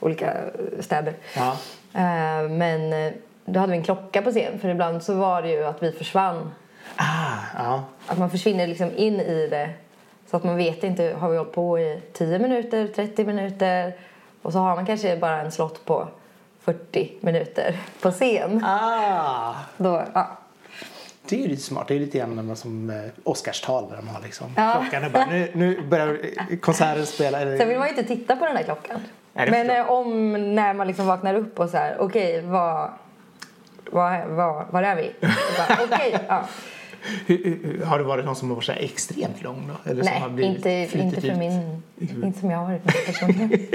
olika 0.00 0.32
eh, 0.34 0.80
städer. 0.80 1.14
Ja. 1.36 1.56
Eh, 1.94 2.48
men 2.50 2.92
eh, 2.92 3.12
då 3.44 3.60
hade 3.60 3.72
vi 3.72 3.78
en 3.78 3.84
klocka 3.84 4.22
på 4.22 4.30
scen 4.30 4.58
för 4.60 4.68
ibland 4.68 5.02
så 5.02 5.14
var 5.14 5.42
det 5.42 5.48
ju 5.50 5.64
att 5.64 5.82
vi 5.82 5.92
försvann. 5.92 6.50
Ah, 6.96 7.36
ja. 7.58 7.84
Att 8.06 8.18
man 8.18 8.30
försvinner 8.30 8.66
liksom 8.66 8.90
in 8.96 9.20
i 9.20 9.46
det. 9.50 9.70
Så 10.30 10.36
att 10.36 10.44
man 10.44 10.56
vet 10.56 10.84
inte, 10.84 11.16
har 11.18 11.30
vi 11.30 11.36
hållit 11.36 11.52
på 11.52 11.78
i 11.78 12.00
10 12.12 12.38
minuter, 12.38 12.86
30 12.86 13.24
minuter 13.24 13.92
och 14.42 14.52
så 14.52 14.58
har 14.58 14.76
man 14.76 14.86
kanske 14.86 15.16
bara 15.16 15.40
en 15.40 15.52
slott 15.52 15.84
på 15.84 16.08
40 16.60 17.12
minuter 17.20 17.76
på 18.02 18.10
scen. 18.10 18.64
Ah, 18.64 19.54
Då, 19.76 20.02
ja. 20.14 20.38
det 21.28 21.36
är 21.36 21.40
ju 21.40 21.48
lite 21.48 21.62
smart. 21.62 21.88
Det 21.88 21.94
är 21.94 21.98
lite 21.98 22.18
grann 22.18 22.56
som 22.56 22.90
eh, 22.90 22.96
Oscarstal 23.24 23.88
där 23.90 23.96
de 23.96 24.08
har 24.08 24.20
liksom 24.22 24.46
Ja. 24.56 24.84
klockan 24.90 25.12
bara 25.12 25.26
nu, 25.26 25.50
nu 25.54 25.80
börjar 25.82 26.18
konserten 26.60 27.06
spela. 27.06 27.38
Sen 27.38 27.68
vill 27.68 27.78
man 27.78 27.86
ju 27.88 27.90
inte 27.98 28.04
titta 28.16 28.36
på 28.36 28.44
den 28.46 28.54
där 28.54 28.62
klockan. 28.62 29.00
Nej, 29.34 29.50
Men 29.50 29.70
eh, 29.70 29.90
om 29.90 30.32
när 30.54 30.74
man 30.74 30.86
liksom 30.86 31.06
vaknar 31.06 31.34
upp 31.34 31.60
och 31.60 31.70
så 31.70 31.76
här, 31.76 31.96
okej, 32.00 32.42
vad, 32.42 32.90
vad, 33.90 34.28
vad, 34.28 34.66
var 34.70 34.82
är 34.82 34.96
vi? 34.96 35.12
Bara, 35.20 35.78
Okej, 35.84 36.18
ja. 36.28 36.48
hur, 37.26 37.36
hur, 37.44 37.84
har 37.84 37.98
det 37.98 38.04
varit 38.04 38.24
någon 38.24 38.36
som 38.36 38.48
har 38.48 38.54
varit 38.56 38.64
så 38.64 38.72
extremt 38.72 39.42
lång 39.42 39.68
då? 39.68 39.90
Eller 39.90 40.02
som 40.04 40.12
har 40.12 40.28
Nej, 40.28 40.36
blivit 40.36 40.56
inte, 40.56 40.98
inte 40.98 41.20
för 41.20 41.34
min, 41.34 41.82
inte 42.24 42.40
som 42.40 42.50
jag 42.50 42.58
har 42.58 42.64
varit 42.64 43.06
personligen. 43.06 43.50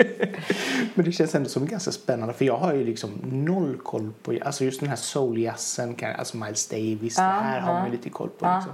Men 0.94 1.06
det 1.06 1.12
känns 1.12 1.36
ändå 1.36 1.50
som 1.50 1.66
ganska 1.66 1.92
spännande 1.92 2.34
för 2.34 2.46
jag 2.46 2.58
har 2.58 2.74
ju 2.74 2.84
liksom 2.84 3.12
noll 3.24 3.78
koll 3.84 4.12
på, 4.24 4.34
alltså 4.46 4.64
just 4.64 4.80
den 4.80 4.90
här 4.90 4.96
souljazzen, 4.96 5.96
alltså 6.18 6.38
Miles 6.38 6.68
Davis, 6.68 7.16
det 7.16 7.22
här 7.22 7.60
har 7.60 7.74
man 7.74 7.86
ju 7.86 7.92
lite 7.92 8.10
koll 8.10 8.30
på 8.30 8.46
Ja. 8.46 8.56
liksom. 8.56 8.74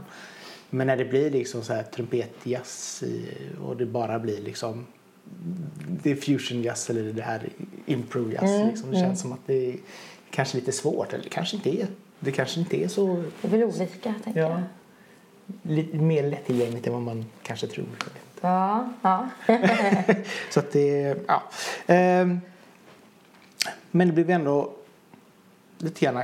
Men 0.70 0.88
när 0.88 0.98
det 0.98 1.06
blir 1.06 1.32
liksom 1.32 1.62
så 1.64 1.74
här 1.74 1.84
trumpetjazz 1.84 3.04
och 3.64 3.78
det 3.78 3.86
bara 3.86 4.20
blir 4.20 4.42
liksom 4.42 4.86
det 6.04 6.12
är 6.12 6.16
fusionjazz 6.16 6.90
eller 6.90 7.14
det 7.14 7.22
här 7.22 7.50
improvjazz 7.86 8.50
Mm, 8.52 8.68
liksom. 8.68 8.92
Det 8.92 8.98
känns 9.00 9.20
som 9.22 9.32
att 9.34 9.40
det 9.48 9.70
är 9.70 9.76
kanske 10.32 10.58
lite 10.58 10.72
svårt 10.72 11.14
eller 11.14 11.24
det 11.24 11.30
kanske 11.30 11.56
inte 11.56 11.82
är. 11.82 11.88
Det 12.20 12.32
kanske 12.32 12.60
inte 12.60 12.84
är 12.84 12.88
så 12.88 13.24
Det 13.42 13.48
är 13.48 13.52
väl 13.52 13.64
olika, 13.64 14.14
tänker 14.24 14.40
ja, 14.42 14.50
jag. 14.50 14.62
lite 15.72 15.98
mer 15.98 16.24
lättillgängligt 16.24 16.88
än 16.88 16.94
vad 16.94 17.02
man 17.02 17.26
kanske 17.44 17.68
tror. 17.68 17.86
Ja, 18.42 18.90
ja. 19.02 19.30
Så 20.50 20.60
att 20.60 20.72
det, 20.72 21.16
ja. 21.28 21.44
Ehm, 21.88 22.40
men 23.92 24.08
det 24.08 24.14
blev 24.14 24.30
ändå 24.30 24.74
lite 25.78 26.06
grann 26.06 26.22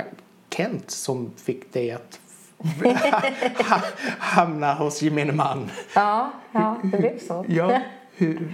Kent 0.50 0.90
som 0.90 1.30
fick 1.36 1.72
dig 1.72 1.90
att 1.90 2.20
ha- 3.68 3.82
hamna 4.18 4.74
hos 4.74 5.02
gemene 5.02 5.32
man. 5.32 5.70
ja, 5.94 6.32
ja, 6.52 6.80
det 6.82 6.98
blev 6.98 7.18
så. 7.18 7.44
Ja, 7.48 7.80
hur, 8.18 8.52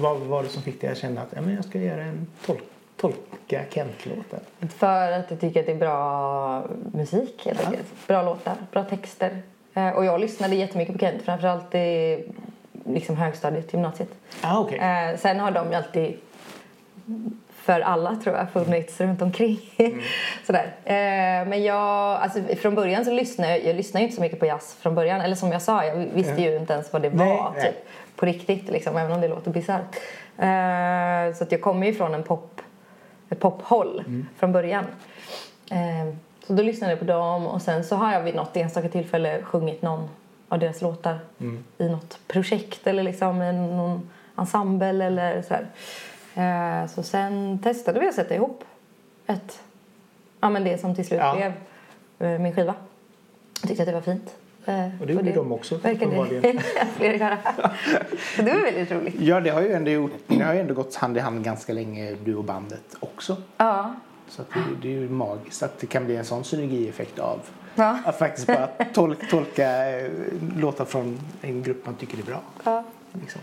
vad 0.00 0.16
var 0.20 0.42
det 0.42 0.48
som 0.48 0.62
fick 0.62 0.80
dig 0.80 0.90
att 0.90 0.98
känna 0.98 1.20
att 1.20 1.28
ja, 1.34 1.40
men 1.40 1.54
jag 1.54 1.64
ska 1.64 1.78
göra 1.78 2.02
en 2.02 2.26
tol 2.46 2.56
tolka 2.96 3.60
Kent-låten? 3.70 4.40
För 4.78 5.12
att 5.12 5.30
jag 5.30 5.40
tycker 5.40 5.60
att 5.60 5.66
det 5.66 5.72
är 5.72 5.76
bra 5.76 6.64
musik 6.92 7.42
helt 7.46 7.60
Ja. 7.62 7.66
enkelt. 7.66 7.86
Bra 8.06 8.22
låtar, 8.22 8.54
bra 8.72 8.84
texter. 8.84 9.42
Eh, 9.74 9.88
Och 9.90 10.04
jag 10.04 10.20
lyssnade 10.20 10.54
jättemycket 10.54 10.94
på 10.94 10.98
Kent, 11.00 11.22
framförallt 11.22 11.74
i 11.74 12.24
liksom 12.86 13.16
högstadiet, 13.16 13.72
gymnasiet. 13.72 14.08
Ah, 14.42 14.58
okej. 14.58 14.78
Eh, 14.78 15.16
sen 15.18 15.40
har 15.40 15.50
de 15.50 15.68
ju 15.70 15.74
alltid 15.74 16.16
för 17.50 17.80
alla 17.80 18.16
tror 18.16 18.36
jag 18.36 18.50
funnits 18.50 19.00
runt 19.00 19.22
omkring. 19.22 19.60
Sådär. 20.46 20.74
Eh, 20.84 21.48
men 21.48 21.62
jag, 21.64 21.76
alltså, 22.20 22.38
från 22.60 22.74
början 22.74 23.04
så 23.04 23.10
lyssnade 23.12 23.50
jag, 23.56 23.64
jag 23.66 23.76
lyssnade 23.76 24.04
inte 24.04 24.16
så 24.16 24.22
mycket 24.22 24.40
på 24.40 24.46
jazz 24.46 24.76
från 24.80 24.94
början. 24.94 25.20
Eller 25.20 25.34
som 25.36 25.52
jag 25.52 25.62
sa, 25.62 25.84
jag 25.84 25.96
visste 25.96 26.42
ju 26.42 26.56
inte 26.56 26.72
ens 26.72 26.92
vad 26.92 27.02
det 27.02 27.10
Nej, 27.10 27.28
var 27.36 27.52
nej. 27.56 27.62
typ, 27.62 27.88
på 28.16 28.26
riktigt 28.26 28.68
liksom, 28.70 28.96
även 28.96 29.12
om 29.12 29.20
det 29.20 29.28
låter 29.28 29.50
bisarrt. 29.50 29.96
Eh, 30.38 31.36
så 31.38 31.44
att 31.44 31.52
jag 31.52 31.60
kommer 31.62 31.86
ju 31.86 31.94
från 31.94 32.14
en 32.14 32.22
pop, 32.22 32.60
ett 33.28 33.40
pophåll 33.40 34.04
från 34.36 34.52
början. 34.52 34.84
Eh, 35.70 36.14
så 36.46 36.52
då 36.52 36.62
lyssnade 36.62 36.92
jag 36.92 36.98
på 36.98 37.04
dem 37.04 37.46
och 37.46 37.62
sen 37.62 37.84
så 37.84 37.96
har 37.96 38.12
jag 38.12 38.20
vid 38.22 38.34
något 38.34 38.56
enstaka 38.56 38.88
tillfälle 38.88 39.42
sjungit 39.42 39.82
någon 39.82 40.08
av 40.48 40.58
deras 40.58 40.82
låtar 40.82 41.18
i 41.78 41.88
något 41.88 42.18
projekt 42.26 42.86
eller 42.86 43.02
liksom 43.02 43.42
i 43.42 43.52
någon 43.52 44.10
ensemble 44.38 45.04
eller 45.04 45.42
sådär. 45.42 45.66
Eh, 46.34 46.86
så 46.88 47.02
sen 47.02 47.58
testade 47.62 48.00
vi 48.00 48.08
att 48.08 48.14
sätta 48.14 48.34
ihop 48.34 48.64
ett, 49.26 49.62
ja 50.40 50.50
men 50.50 50.64
det 50.64 50.78
som 50.78 50.94
till 50.94 51.06
slut 51.06 51.20
Ja. 51.20 51.34
blev 51.36 51.52
eh, 52.32 52.38
min 52.40 52.54
skiva. 52.54 52.74
Jag 53.62 53.68
tyckte 53.68 53.82
att 53.82 53.86
det 53.88 53.92
var 53.94 54.00
fint. 54.00 54.34
Eh, 54.66 55.00
Och 55.00 55.06
det 55.06 55.12
gjorde 55.12 55.32
de 55.32 55.52
också, 55.52 55.74
uppenbarligen. 55.74 56.60
Så 58.36 58.42
det 58.42 58.52
var 58.52 58.62
väldigt 58.62 58.90
roligt. 58.92 59.14
Ja, 59.20 59.40
det 59.40 59.50
har 59.50 59.60
ju 59.62 59.72
ändå 59.72 59.90
gjort, 59.90 60.12
ni 60.26 60.38
har 60.42 60.54
ju 60.54 60.60
ändå 60.60 60.74
gått 60.74 60.94
hand 60.94 61.16
i 61.16 61.20
hand 61.20 61.44
ganska 61.44 61.72
länge, 61.72 62.16
du 62.24 62.34
och 62.36 62.44
bandet 62.44 62.96
också. 63.00 63.36
Ja. 63.56 63.94
Så 64.28 64.42
att 64.42 64.48
det, 64.54 64.60
det 64.82 64.88
är 64.88 65.00
ju 65.00 65.08
magiskt 65.08 65.62
att 65.62 65.78
det 65.78 65.86
kan 65.86 66.04
bli 66.04 66.16
en 66.16 66.24
sån 66.24 66.44
synergieffekt 66.44 67.18
av 67.18 67.40
Ja. 67.74 67.98
att 68.04 68.18
faktiskt 68.18 68.46
bara 68.46 68.66
tolka, 68.94 69.26
tolka 69.30 69.98
eh, 70.00 70.10
låtar 70.56 70.84
från 70.84 71.18
en 71.42 71.62
grupp 71.62 71.86
man 71.86 71.94
tycker 71.94 72.18
är 72.18 72.22
bra. 72.22 72.40
ja. 72.64 72.84
Liksom. 73.20 73.40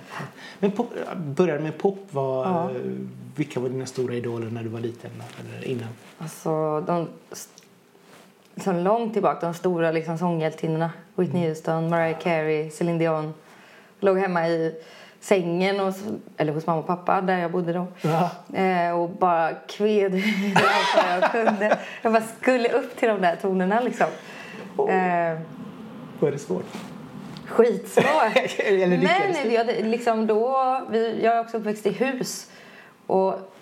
Men 0.60 0.72
pop, 0.72 0.90
började 1.18 1.60
med 1.64 1.78
pop. 1.78 2.00
Var, 2.12 2.46
Ja. 2.46 2.70
eh, 2.70 2.76
Vilka 3.36 3.60
var 3.60 3.70
dina 3.70 3.86
stora 3.86 4.14
idoler 4.16 4.50
när 4.50 4.64
du 4.64 4.70
var 4.70 4.80
liten? 4.80 5.12
Eller 5.40 5.68
innan? 5.68 5.88
Alltså, 6.18 6.82
de... 6.82 7.08
Så 8.58 8.72
långt 8.72 9.14
tillbaka, 9.14 9.46
de 9.46 9.54
stora 9.54 9.92
liksom, 9.92 10.18
sånghjältinnorna. 10.18 10.92
Whitney 11.16 11.48
Houston, 11.48 11.90
Mariah 11.90 12.20
Carey, 12.20 12.70
Celine 12.70 12.98
Dion. 12.98 13.34
Låg 14.00 14.18
hemma 14.20 14.48
i 14.48 14.76
sängen, 15.20 15.80
och, 15.80 15.94
eller 16.38 16.54
hos 16.54 16.68
mamma 16.68 16.80
och 16.80 16.88
pappa, 16.88 17.22
där 17.22 17.38
jag 17.38 17.52
bodde 17.52 17.74
då. 17.74 17.88
Ja. 18.02 18.30
Eh, 18.60 19.00
och 19.00 19.10
bara 19.10 19.54
kved 19.54 20.14
allt 20.56 20.96
vad 20.96 21.22
jag 21.22 21.32
kunde. 21.32 21.78
Jag 22.02 22.14
bara 22.14 22.24
skulle 22.42 22.70
upp 22.70 22.98
till 22.98 23.10
de 23.10 23.22
där 23.22 23.36
tonerna 23.36 23.80
liksom. 23.80 24.08
Eh, 24.78 25.40
Var 26.20 26.32
det 26.32 26.40
svårt? 26.40 26.66
skitsvårt. 27.48 28.06
Eller 28.58 28.98
du? 29.44 29.54
jag, 29.54 29.68
liksom 29.86 30.28
då, 30.28 30.82
vi, 30.90 31.20
jag 31.24 31.36
är 31.36 31.40
också 31.40 31.58
uppväxt 31.58 31.86
i 31.86 31.92
hus. 31.92 32.50
Och 33.08 33.54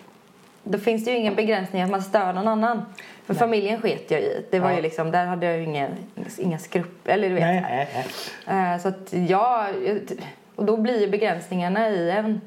då 0.64 0.78
finns 0.78 1.06
det 1.06 1.12
ju 1.12 1.18
ingen 1.18 1.36
begränsning 1.36 1.82
att 1.82 1.90
man 1.90 2.02
stör 2.02 2.34
någon 2.34 2.48
annan. 2.48 2.86
För 3.26 3.34
familjen 3.34 3.82
sket 3.82 4.12
jag 4.12 4.22
i. 4.22 4.46
Det 4.52 4.60
var 4.60 4.70
Ja. 4.70 4.76
ju 4.76 4.82
liksom, 4.82 5.12
där 5.12 5.26
hade 5.26 5.46
jag 5.46 5.58
ju 5.58 5.64
inga, 5.64 5.88
inga 6.38 6.60
skrupp, 6.60 7.08
eller 7.08 7.30
du 7.30 7.36
vet. 7.36 7.44
Nej, 7.44 7.62
nej, 7.62 8.06
nej. 8.48 8.74
Eh, 8.74 8.80
så 8.82 8.88
att 8.88 9.14
jag, 9.14 9.66
och 10.56 10.66
då 10.66 10.78
blir 10.78 11.02
ju 11.02 11.08
begränsningarna 11.08 11.90
i 11.90 12.12
en 12.12 12.42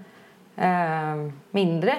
eh, 0.56 1.32
mindre. 1.50 1.94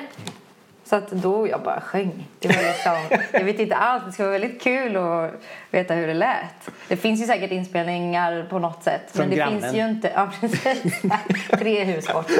Så 0.83 0.95
att 0.95 1.11
då 1.11 1.47
jag 1.47 1.61
bara 1.61 1.81
sjöng. 1.81 2.27
Det 2.39 2.47
var 2.47 2.63
liksom, 2.63 3.19
jag 3.31 3.43
vet 3.43 3.59
inte 3.59 3.75
alls, 3.75 4.03
det 4.05 4.11
skulle 4.11 4.27
vara 4.29 4.39
väldigt 4.39 4.61
kul 4.61 4.95
att 4.97 5.31
veta 5.71 5.93
hur 5.93 6.07
det 6.07 6.13
lät. 6.13 6.69
Det 6.87 6.97
finns 6.97 7.21
ju 7.21 7.25
säkert 7.25 7.51
inspelningar 7.51 8.47
på 8.49 8.59
något 8.59 8.83
sätt. 8.83 9.01
Från 9.11 9.19
men 9.21 9.29
det 9.29 9.35
grannen. 9.35 9.61
finns 9.61 9.73
ju 9.75 9.85
inte, 9.89 10.11
ja 10.15 10.29
precis, 10.41 11.01
tre 11.59 11.83
hus 11.83 12.13
bort. 12.13 12.31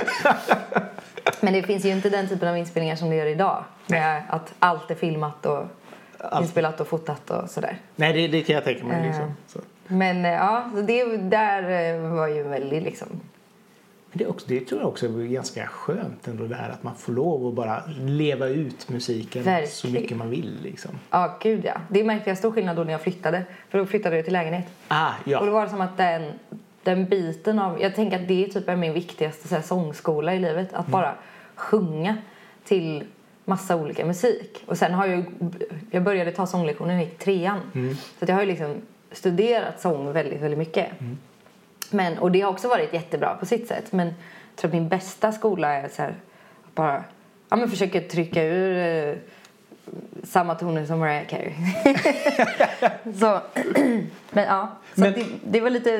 Men 1.41 1.53
det 1.53 1.63
finns 1.63 1.85
ju 1.85 1.89
inte 1.89 2.09
den 2.09 2.27
typen 2.29 2.47
av 2.49 2.57
inspelningar 2.57 2.95
som 2.95 3.09
det 3.09 3.15
gör 3.15 3.25
idag. 3.25 3.63
Med 3.87 4.23
att 4.29 4.53
allt 4.59 4.91
är 4.91 4.95
filmat 4.95 5.45
och 5.45 5.63
inspelat 6.41 6.81
och 6.81 6.87
fotat 6.87 7.29
och 7.29 7.49
sådär. 7.49 7.77
Nej, 7.95 8.13
det, 8.13 8.27
det 8.27 8.41
kan 8.41 8.55
jag 8.55 8.63
tänka 8.63 8.85
mig. 8.85 8.97
Eh. 8.99 9.05
Liksom. 9.05 9.33
Så. 9.47 9.59
Men 9.87 10.25
eh, 10.25 10.31
ja, 10.31 10.69
så 10.75 10.81
det 10.81 11.17
där 11.17 11.93
eh, 11.93 12.09
var 12.11 12.27
ju 12.27 12.43
väldigt 12.43 12.83
liksom 12.83 13.07
Men 14.11 14.17
det, 14.19 14.25
också, 14.27 14.45
det 14.49 14.59
tror 14.59 14.81
jag 14.81 14.89
också 14.89 15.05
är 15.05 15.09
ganska 15.27 15.67
skönt 15.67 16.27
ändå 16.27 16.43
det 16.47 16.55
här 16.55 16.69
att 16.69 16.83
man 16.83 16.95
får 16.95 17.13
lov 17.13 17.47
att 17.47 17.53
bara 17.53 17.83
leva 17.99 18.47
ut 18.47 18.89
musiken 18.89 19.43
så 19.43 19.49
Verkligen. 19.49 20.01
mycket 20.01 20.17
man 20.17 20.29
vill. 20.29 20.59
Liksom. 20.63 20.91
Ja, 21.09 21.37
gud 21.41 21.65
ja. 21.65 21.73
Det 21.89 22.03
märkte 22.03 22.29
jag 22.29 22.37
stor 22.37 22.51
skillnad 22.51 22.75
då 22.75 22.83
när 22.83 22.91
jag 22.91 23.01
flyttade. 23.01 23.43
För 23.69 23.77
då 23.77 23.85
flyttade 23.85 24.15
jag 24.15 24.25
till 24.25 24.33
lägenhet. 24.33 24.65
Ah, 24.87 25.09
Och 25.09 25.25
då 25.25 25.31
ja. 25.31 25.49
var 25.51 25.63
det 25.63 25.69
som 25.69 25.81
att 25.81 25.97
den, 25.97 26.31
den 26.83 27.05
biten 27.05 27.59
av... 27.59 27.81
Jag 27.81 27.95
tänker 27.95 28.21
att 28.21 28.27
det 28.27 28.47
typ 28.47 28.69
är 28.69 28.75
min 28.75 28.93
viktigaste 28.93 29.47
så 29.47 29.55
här, 29.55 29.61
sångskola 29.61 30.35
i 30.35 30.39
livet. 30.39 30.73
Att 30.73 30.87
bara 30.87 31.15
sjunga 31.55 32.17
till 32.63 33.03
massa 33.45 33.75
olika 33.75 34.05
musik. 34.05 34.63
Och 34.65 34.77
sen 34.77 34.93
har 34.93 35.05
jag 35.05 35.25
Jag 35.91 36.03
började 36.03 36.31
ta 36.31 36.45
sånglektioner 36.45 36.93
när 36.93 37.01
jag 37.01 37.09
gick 37.09 37.19
trean. 37.19 37.59
Så 38.19 38.25
att 38.25 38.29
jag 38.29 38.35
har 38.35 38.41
ju 38.41 38.47
liksom 38.47 38.81
studerat 39.11 39.81
sång 39.81 40.13
väldigt, 40.13 40.41
väldigt 40.41 40.57
mycket. 40.57 40.87
Men, 41.89 42.17
och 42.17 42.31
det 42.31 42.41
har 42.41 42.51
också 42.51 42.67
varit 42.67 42.93
jättebra 42.93 43.35
på 43.39 43.45
sitt 43.45 43.67
sätt. 43.67 43.91
Men 43.91 44.07
jag 44.07 44.15
tror 44.55 44.69
att 44.69 44.73
min 44.73 44.89
bästa 44.89 45.31
skola 45.31 45.73
är 45.73 45.89
så 45.89 46.01
här, 46.01 46.15
att 46.65 46.75
bara 46.75 47.03
ja, 47.49 47.55
men 47.55 47.69
trycka 48.09 48.43
ur 48.43 48.77
eh, 48.77 49.15
samma 50.23 50.55
toner 50.55 50.85
som 50.85 50.99
Mariah 50.99 51.27
Carey. 51.27 51.53
så, 53.19 53.41
men 54.31 54.43
ja, 54.45 54.71
så 54.95 55.01
Men- 55.01 55.13
det, 55.13 55.25
det 55.43 55.59
var 55.61 55.69
lite, 55.69 55.93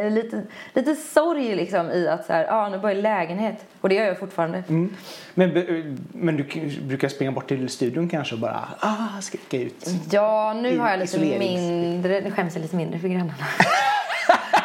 eh, 0.00 0.10
lite, 0.10 0.42
lite 0.74 0.94
sorg 0.94 1.54
liksom 1.56 1.90
i 1.90 2.08
att 2.08 2.26
så 2.26 2.32
här, 2.32 2.44
ja, 2.44 2.68
nu 2.68 2.78
börjar 2.78 2.94
jag 2.94 2.98
i 2.98 3.02
lägenhet. 3.02 3.64
Och 3.80 3.88
det 3.88 3.94
gör 3.94 4.04
jag 4.04 4.18
fortfarande. 4.18 4.62
Mm. 4.68 4.90
Men, 5.34 5.54
be- 5.54 5.96
men 6.12 6.36
du 6.36 6.44
brukar 6.82 7.08
springa 7.08 7.32
bort 7.32 7.48
till 7.48 7.68
studion 7.68 8.08
kanske 8.08 8.34
och 8.34 8.40
bara 8.40 8.68
ah, 8.80 9.20
skrika 9.20 9.56
ut? 9.58 9.86
Ja, 10.10 10.52
nu 10.62 10.78
har 10.78 10.90
jag 10.90 10.98
lite 10.98 11.18
mindre, 11.38 12.20
nu 12.20 12.30
skäms 12.30 12.54
jag 12.54 12.62
lite 12.62 12.76
mindre 12.76 12.98
för 12.98 13.08
grannarna. 13.08 13.34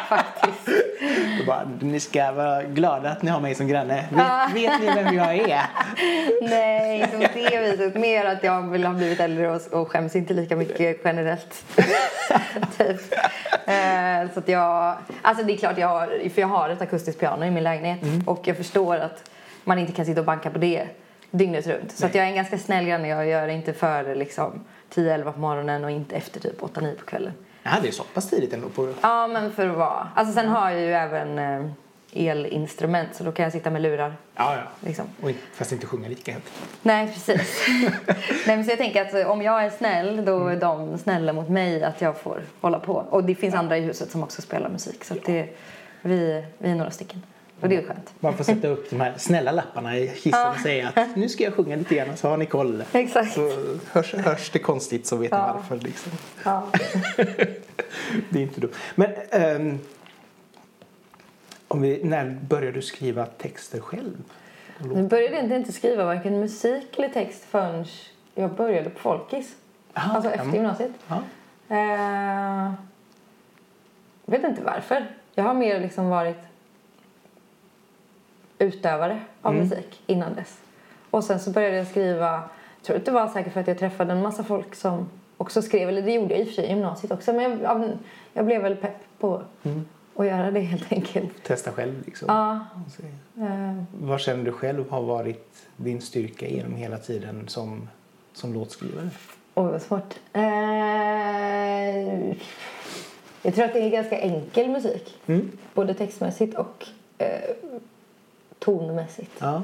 Faktiskt. 0.08 0.68
Bara, 1.46 1.68
ni 1.80 2.00
ska 2.00 2.32
vara 2.32 2.62
glada 2.62 3.10
att 3.10 3.22
ni 3.22 3.30
har 3.30 3.40
mig 3.40 3.54
som 3.54 3.68
granne. 3.68 4.04
Vet, 4.10 4.54
vet 4.54 4.80
ni 4.80 4.86
vem 4.86 5.14
jag 5.14 5.34
är? 5.34 5.62
Nej, 6.42 7.00
inte 7.00 7.28
på 7.28 7.38
det 7.38 7.70
viset. 7.70 7.94
Mer 7.94 8.24
att 8.24 8.44
jag 8.44 8.70
vill 8.70 8.84
ha 8.84 8.94
blivit 8.94 9.20
äldre 9.20 9.50
och, 9.50 9.72
och 9.72 9.90
skäms 9.90 10.16
inte 10.16 10.34
lika 10.34 10.56
mycket 10.56 11.00
generellt. 11.04 11.64
typ. 12.78 13.14
Eh, 13.66 14.32
så 14.34 14.38
att 14.38 14.48
jag... 14.48 14.96
Alltså 15.22 15.44
det 15.44 15.52
är 15.52 15.56
klart 15.56 15.78
jag 15.78 15.88
har, 15.88 16.28
för 16.28 16.40
jag 16.40 16.48
har 16.48 16.70
ett 16.70 16.82
akustiskt 16.82 17.20
piano 17.20 17.44
i 17.44 17.50
min 17.50 17.64
lägenhet. 17.64 18.00
Och 18.26 18.40
jag 18.44 18.56
förstår 18.56 18.96
att 18.96 19.30
man 19.64 19.78
inte 19.78 19.92
kan 19.92 20.06
sitta 20.06 20.20
och 20.20 20.26
banka 20.26 20.50
på 20.50 20.58
det 20.58 20.86
dygnet 21.30 21.66
runt. 21.66 21.92
Så 21.92 22.06
att 22.06 22.14
jag 22.14 22.24
är 22.24 22.28
en 22.28 22.36
ganska 22.36 22.58
snäll 22.58 22.84
granne. 22.84 23.08
Jag 23.08 23.26
gör 23.26 23.46
det 23.46 23.52
inte 23.52 23.72
före 23.72 24.14
liksom 24.14 24.64
10-11 24.94 25.32
på 25.32 25.40
morgonen 25.40 25.84
och 25.84 25.90
inte 25.90 26.16
efter 26.16 26.40
typ 26.40 26.60
8-9 26.60 26.94
på 26.94 27.04
kvällen. 27.04 27.32
Ja, 27.62 27.70
det 27.82 27.88
är 27.88 27.92
så 27.92 28.02
pass 28.02 28.30
tidigt 28.30 28.52
ändå. 28.52 28.68
På... 28.68 28.94
Ja, 29.00 29.26
men 29.26 29.52
för 29.52 29.68
att 29.68 29.76
vara... 29.76 30.08
Alltså 30.14 30.34
sen 30.34 30.48
har 30.48 30.70
jag 30.70 30.80
ju 30.80 30.92
även 30.92 31.38
eh, 31.38 31.70
elinstrument 32.12 33.08
så 33.14 33.24
då 33.24 33.32
kan 33.32 33.42
jag 33.42 33.52
sitta 33.52 33.70
med 33.70 33.82
lurar. 33.82 34.16
Ja, 34.34 34.56
ja. 34.56 34.62
Liksom. 34.80 35.04
Och 35.22 35.30
fast 35.54 35.72
inte 35.72 35.86
sjunga 35.86 36.08
lika 36.08 36.32
högt. 36.32 36.52
Nej, 36.82 37.12
precis. 37.12 37.66
Nej, 38.46 38.56
men 38.56 38.64
så 38.64 38.70
jag 38.70 38.78
tänker 38.78 39.02
att 39.02 39.14
eh, 39.14 39.30
om 39.30 39.42
jag 39.42 39.64
är 39.64 39.70
snäll 39.70 40.24
då 40.24 40.46
är 40.46 40.56
de 40.56 40.98
snälla 40.98 41.32
mot 41.32 41.48
mig 41.48 41.84
att 41.84 42.00
jag 42.00 42.20
får 42.20 42.42
hålla 42.60 42.78
på. 42.78 42.92
Och 42.92 43.24
det 43.24 43.34
finns 43.34 43.54
andra 43.54 43.78
i 43.78 43.80
huset 43.80 44.10
som 44.10 44.22
också 44.22 44.42
spelar 44.42 44.68
musik 44.68 45.04
så 45.04 45.14
det, 45.24 45.48
vi, 46.02 46.44
vi 46.58 46.70
är 46.70 46.74
några 46.74 46.90
stycken. 46.90 47.22
Och 47.60 47.68
det 47.68 47.76
är 47.76 47.82
skönt. 47.82 48.14
Man 48.20 48.36
får 48.36 48.44
sätta 48.44 48.68
upp 48.68 48.90
de 48.90 49.00
här 49.00 49.14
snälla 49.16 49.52
lapparna 49.52 49.96
i 49.98 50.06
hissen 50.06 50.48
och 50.48 50.56
säga 50.56 50.92
att 50.94 51.16
nu 51.16 51.28
ska 51.28 51.44
jag 51.44 51.54
sjunga 51.54 51.76
lite 51.76 51.94
grann 51.94 52.16
så 52.16 52.28
har 52.28 52.36
ni 52.36 52.46
koll. 52.46 52.84
Exakt. 52.92 53.32
Så 53.34 53.52
hörs, 53.92 54.14
hörs 54.14 54.50
det 54.50 54.58
konstigt 54.58 55.06
så 55.06 55.16
vet 55.16 55.30
ni 55.32 55.36
Ja. 55.38 55.52
varför. 55.54 55.76
Liksom. 55.86 56.12
Ja. 56.44 56.66
Det 58.30 58.38
är 58.38 58.42
inte 58.42 58.60
dumt. 58.60 58.72
Men 58.94 59.10
ehm, 59.30 59.78
om 61.68 61.80
vi, 61.80 62.04
när 62.04 62.38
började 62.48 62.72
du 62.72 62.82
skriva 62.82 63.26
texter 63.26 63.80
själv? 63.80 64.16
Nu 64.94 65.02
började 65.02 65.36
jag 65.36 65.56
inte 65.56 65.72
skriva 65.72 66.04
varken 66.04 66.40
musik 66.40 66.98
eller 66.98 67.08
text 67.08 67.44
förrän 67.44 67.84
jag 68.34 68.54
började 68.54 68.90
på 68.90 68.98
Folkis. 68.98 69.54
Aha, 69.94 70.14
alltså 70.14 70.30
ja, 70.30 70.36
efter 70.36 70.52
gymnasiet. 70.52 70.90
Ja. 71.08 71.22
Eh, 71.68 72.72
jag 74.24 74.32
vet 74.40 74.44
inte 74.44 74.62
varför. 74.62 75.06
Jag 75.34 75.44
har 75.44 75.54
mer 75.54 75.80
liksom 75.80 76.08
varit 76.08 76.36
utövare 78.58 79.20
av 79.42 79.54
Mm. 79.54 79.68
musik 79.68 80.02
innan 80.06 80.34
dess. 80.34 80.58
Och 81.10 81.24
sen 81.24 81.40
så 81.40 81.50
började 81.50 81.76
jag 81.76 81.86
skriva, 81.86 82.32
jag 82.76 82.82
tror 82.82 82.96
att 82.96 83.04
det 83.04 83.10
var 83.10 83.28
säkert 83.28 83.52
för 83.52 83.60
att 83.60 83.68
jag 83.68 83.78
träffade 83.78 84.12
en 84.12 84.22
massa 84.22 84.44
folk 84.44 84.74
som 84.74 85.08
också 85.36 85.62
skrev, 85.62 85.88
eller 85.88 86.02
det 86.02 86.12
gjorde 86.12 86.34
jag 86.34 86.40
i 86.40 86.42
och 86.44 86.46
för 86.48 86.54
sig 86.54 86.64
i 86.64 86.68
gymnasiet 86.68 87.12
också, 87.12 87.32
men 87.32 87.60
jag, 87.62 87.90
jag 88.32 88.46
blev 88.46 88.62
väl 88.62 88.76
pepp 88.76 88.96
på 89.18 89.42
Mm. 89.62 89.84
att 90.16 90.26
göra 90.26 90.50
det 90.50 90.60
helt 90.60 90.92
enkelt. 90.92 91.42
Testa 91.44 91.72
själv 91.72 92.02
liksom. 92.06 92.26
Ja. 92.28 92.58
Eh, 93.44 93.82
Vad 94.00 94.20
känner 94.20 94.44
du 94.44 94.52
själv 94.52 94.90
har 94.90 95.02
varit 95.02 95.66
din 95.76 96.00
styrka 96.00 96.46
genom 96.48 96.74
hela 96.76 96.98
tiden 96.98 97.44
som, 97.48 97.88
som 98.32 98.52
låtskrivare? 98.54 99.08
Oj, 99.54 99.70
vad 99.70 99.82
svårt. 99.82 100.14
Eh, 100.32 100.42
jag 103.42 103.54
tror 103.54 103.64
att 103.64 103.72
det 103.72 103.80
är 103.80 103.90
ganska 103.90 104.18
enkel 104.20 104.68
musik. 104.70 105.16
Mm. 105.26 105.50
Både 105.74 105.94
textmässigt 105.94 106.54
och 106.58 106.86
eh, 107.18 107.28
tonmässigt. 108.58 109.30
Ja, 109.38 109.62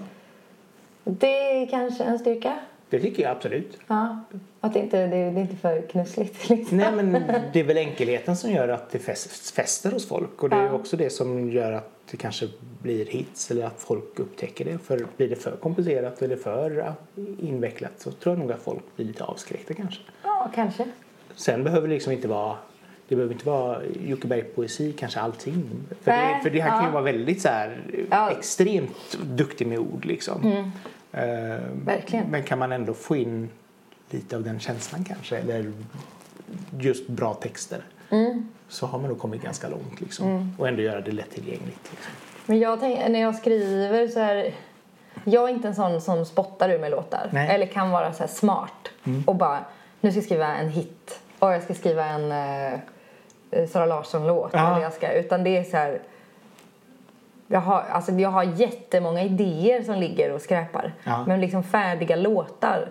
Det 1.05 1.63
är 1.63 1.67
kanske 1.67 2.05
en 2.05 2.19
styrka. 2.19 2.59
det 2.91 3.01
tycker 3.01 3.23
jag 3.23 3.33
absolut. 3.33 3.79
Ja. 3.87 4.21
Att 4.61 4.73
det 4.75 4.79
inte 4.81 5.07
det, 5.07 5.17
är 5.17 5.39
inte 5.39 5.57
för 5.57 5.83
knussligt. 5.83 6.49
Liksom. 6.51 6.77
Nej, 6.79 6.93
men 6.93 7.13
det 7.53 7.61
är 7.61 7.65
väl 7.65 7.77
enkelheten 7.77 8.37
som 8.37 8.51
gör 8.51 8.69
att 8.69 8.91
det 8.91 8.99
fäst- 8.99 9.51
fäster 9.55 9.91
hos 9.93 10.09
folk. 10.09 10.43
Och 10.43 10.51
det 10.51 10.57
är 10.57 10.65
Ja. 10.65 10.73
också 10.73 10.97
det 10.97 11.11
som 11.11 11.51
gör 11.51 11.73
att 11.73 11.91
det 12.11 12.17
kanske 12.17 12.49
blir 12.83 13.07
hits 13.07 13.51
eller 13.51 13.67
att 13.67 13.81
folk 13.81 14.19
upptäcker 14.19 14.65
det. 14.65 14.79
För 14.79 15.07
blir 15.17 15.29
det 15.29 15.37
för 15.37 15.57
komplicerat 15.57 16.23
eller 16.23 16.37
för 16.37 16.95
invecklat 17.41 17.93
så 17.99 18.11
tror 18.13 18.35
jag 18.35 18.39
nog 18.41 18.53
att 18.53 18.63
folk 18.63 18.97
blir 18.97 19.07
lite 19.07 19.25
avskräckta 19.25 19.75
kanske. 19.75 20.01
Ja, 20.23 20.51
kanske. 20.55 20.85
Sen 21.35 21.65
behöver 21.65 21.89
det 21.89 21.95
liksom 21.95 22.13
inte 22.13 22.29
vara 22.29 22.57
det 23.09 23.15
behöver 23.15 23.35
inte 23.35 23.47
vara 23.47 23.81
Jocke 24.01 24.29
Berg-poesi, 24.29 24.93
kanske 24.93 25.21
allting. 25.21 25.71
För, 26.03 26.11
det, 26.11 26.41
för 26.43 26.51
det 26.51 26.61
här 26.61 26.71
kan 26.71 26.81
ju 26.81 26.87
ja. 26.87 26.93
vara 26.93 27.03
väldigt 27.03 27.43
så 27.43 27.49
här, 27.49 27.83
Ja. 28.11 28.31
extremt 28.31 29.19
duktig 29.23 29.67
med 29.67 29.79
ord 29.79 30.05
liksom. 30.05 30.73
Eh, 31.13 31.23
Verkligen. 31.85 32.27
Men 32.31 32.43
kan 32.43 32.59
man 32.59 32.73
ändå 32.73 32.95
få 32.95 33.17
in 33.17 33.51
lite 34.11 34.37
av 34.37 34.43
den 34.43 34.61
känslan 34.61 35.05
kanske, 35.05 35.37
eller 35.37 35.73
just 36.81 37.09
bra 37.09 37.35
texter, 37.35 37.83
så 38.69 38.87
har 38.87 38.99
man 38.99 39.09
nog 39.09 39.19
kommit 39.19 39.43
ganska 39.43 39.69
långt 39.69 40.01
liksom. 40.01 40.55
Och 40.59 40.69
ändå 40.69 40.83
göra 40.83 41.01
det 41.01 41.11
lättillgängligt. 41.13 41.91
Liksom. 41.91 42.13
Men 42.47 42.59
jag 42.59 42.81
tänker, 42.81 43.09
när 43.09 43.21
jag 43.21 43.35
skriver 43.35 44.09
så 44.09 44.21
här... 44.21 44.55
Jag 45.25 45.49
är 45.49 45.55
inte 45.55 45.69
en 45.69 45.75
sån 45.75 46.01
som 46.01 46.27
spottar 46.27 46.71
ur 46.71 46.79
mig 46.79 46.91
låtar. 46.91 47.31
Nej. 47.33 47.49
Eller 47.55 47.67
kan 47.67 47.91
vara 47.91 48.13
så 48.13 48.19
här 48.19 48.31
smart. 48.31 48.89
Och 49.27 49.35
bara, 49.37 49.65
nu 50.01 50.11
ska 50.11 50.19
jag 50.19 50.25
skriva 50.25 50.47
en 50.47 50.69
hit. 50.69 51.21
Och 51.39 51.53
jag 51.53 51.63
ska 51.63 51.75
skriva 51.75 52.05
en 52.05 52.33
uh, 52.33 52.79
Sara 53.73 53.87
Larsson-låt. 53.87 54.51
Ja. 54.53 54.81
Jag 54.83 54.93
ska, 54.93 55.13
utan 55.13 55.45
det 55.45 55.57
är 55.57 55.65
så 55.65 55.77
här... 55.77 55.99
Jag 57.47 57.61
har, 57.61 57.83
alltså 57.91 58.13
jag 58.13 58.29
har 58.31 58.43
jättemånga 58.43 59.23
idéer 59.23 59.83
som 59.83 59.95
ligger 59.95 60.33
och 60.33 60.41
skräpar. 60.41 60.93
Ja. 61.05 61.25
Men 61.27 61.41
liksom 61.41 61.63
färdiga 61.65 62.17
låtar 62.17 62.89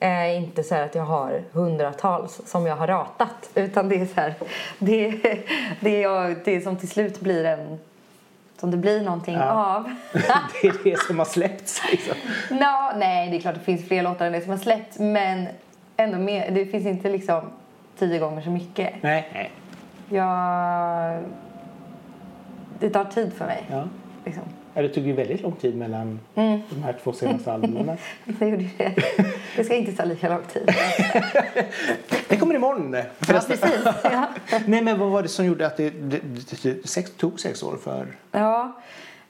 är 0.00 0.26
inte 0.28 0.62
så 0.62 0.74
här 0.74 0.82
att 0.82 0.94
jag 0.94 1.02
har 1.02 1.42
hundratals 1.52 2.40
som 2.46 2.66
jag 2.66 2.76
har 2.76 2.86
ratat. 2.86 3.50
Utan 3.54 3.88
det 3.88 4.00
är 4.00 4.06
så 4.06 4.20
här, 4.20 4.34
det, 4.78 5.08
det, 5.80 5.96
är 5.96 6.02
jag, 6.02 6.36
det 6.44 6.60
som 6.60 6.76
till 6.76 6.88
slut 6.88 7.20
blir 7.20 7.44
en 7.44 7.78
som 8.56 8.70
det 8.70 8.76
blir 8.76 9.00
någonting 9.02 9.34
Ja. 9.34 9.76
av. 9.76 9.90
det 10.62 10.68
är 10.68 10.84
det 10.84 10.98
som 11.00 11.18
har 11.18 11.26
släppts 11.26 11.82
liksom. 11.90 12.14
Nå, 12.50 12.92
nej, 12.96 13.30
det 13.30 13.36
är 13.36 13.40
klart 13.40 13.54
det 13.54 13.60
finns 13.60 13.88
fler 13.88 14.02
låtar 14.02 14.26
än 14.26 14.32
det 14.32 14.40
som 14.40 14.50
har 14.50 14.58
släppts 14.58 14.98
men 14.98 15.48
ändå 15.96 16.18
mer. 16.18 16.50
Det 16.50 16.66
finns 16.66 16.86
inte 16.86 17.08
liksom 17.08 17.40
tio 17.98 18.18
gånger 18.18 18.42
så 18.42 18.50
mycket. 18.50 18.94
Nej, 19.02 19.28
nej. 19.32 19.50
Jag... 20.10 21.22
Det 22.80 22.90
tar 22.90 23.04
tid 23.04 23.32
för 23.32 23.46
mig. 23.46 23.64
Ja. 23.70 23.88
Liksom. 24.24 24.42
Ja, 24.74 24.82
det 24.82 24.88
tog 24.88 25.04
ju 25.06 25.12
väldigt 25.12 25.42
lång 25.42 25.52
tid 25.52 25.76
mellan 25.76 26.20
Mm. 26.34 26.60
de 26.70 26.82
här 26.82 26.96
två 27.04 27.12
senaste 27.12 27.52
albumen. 27.52 27.96
Det 28.24 28.48
gjorde 28.48 28.68
det. 28.78 28.94
Det 29.56 29.64
ska 29.64 29.74
inte 29.74 29.92
ta 29.92 30.04
lika 30.04 30.28
lång 30.28 30.42
tid. 30.52 30.68
Det 32.28 32.36
kommer 32.36 32.54
imorgon 32.54 32.92
Ja, 32.92 33.02
förresten. 33.20 33.56
precis. 33.58 33.84
Ja. 34.04 34.26
Nej 34.66 34.82
men 34.82 34.98
vad 34.98 35.10
var 35.10 35.22
det 35.22 35.28
som 35.28 35.46
gjorde 35.46 35.66
att 35.66 35.76
det, 35.76 35.90
det, 35.90 36.18
det, 36.22 36.62
det 36.62 36.88
sex, 36.88 37.10
tog 37.16 37.40
sex 37.40 37.62
år 37.62 37.76
för? 37.76 38.06
Ja. 38.32 38.72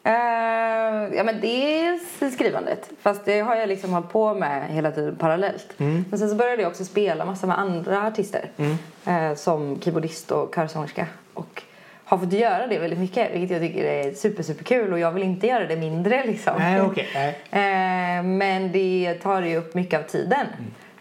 Uh, 0.07 1.17
ja 1.17 1.25
men 1.25 1.41
dels 1.41 2.35
skrivandet. 2.35 2.91
Fast 3.03 3.25
det 3.25 3.41
har 3.41 3.57
jag 3.57 3.69
liksom 3.69 3.93
hållit 3.93 4.13
på 4.13 4.35
med 4.35 4.69
hela 4.69 4.91
tiden 4.91 5.17
parallellt. 5.17 5.81
Mm. 5.81 6.05
Men 6.11 6.19
sen 6.19 6.31
så 6.31 6.37
började 6.37 6.63
jag 6.63 6.71
också 6.71 6.85
spela 6.85 7.25
massa 7.25 7.47
med 7.47 7.59
andra 7.59 8.07
artister. 8.07 8.51
Mm. 8.57 9.31
Uh, 9.31 9.37
som 9.37 9.81
keyboardist 9.81 10.31
och 10.31 10.55
körsångerska. 10.55 11.07
Och 11.35 11.63
har 12.05 12.19
fått 12.19 12.33
göra 12.33 12.67
det 12.67 12.79
väldigt 12.79 12.99
mycket. 12.99 13.35
Vilket 13.35 13.51
jag 13.51 13.61
tycker 13.61 13.85
är 13.85 14.13
super 14.13 14.43
super 14.43 14.65
kul. 14.65 14.93
Och 14.93 14.99
jag 14.99 15.13
vill 15.13 15.23
inte 15.23 15.47
göra 15.47 15.67
det 15.67 15.77
mindre 15.77 16.27
liksom. 16.27 16.55
Nej, 16.59 16.81
okej. 16.81 17.09
Nej. 17.51 18.19
Uh, 18.19 18.25
men 18.25 18.73
det 18.73 19.15
tar 19.23 19.43
ju 19.43 19.57
upp 19.57 19.75
mycket 19.75 20.01
av 20.01 20.05
tiden. 20.05 20.47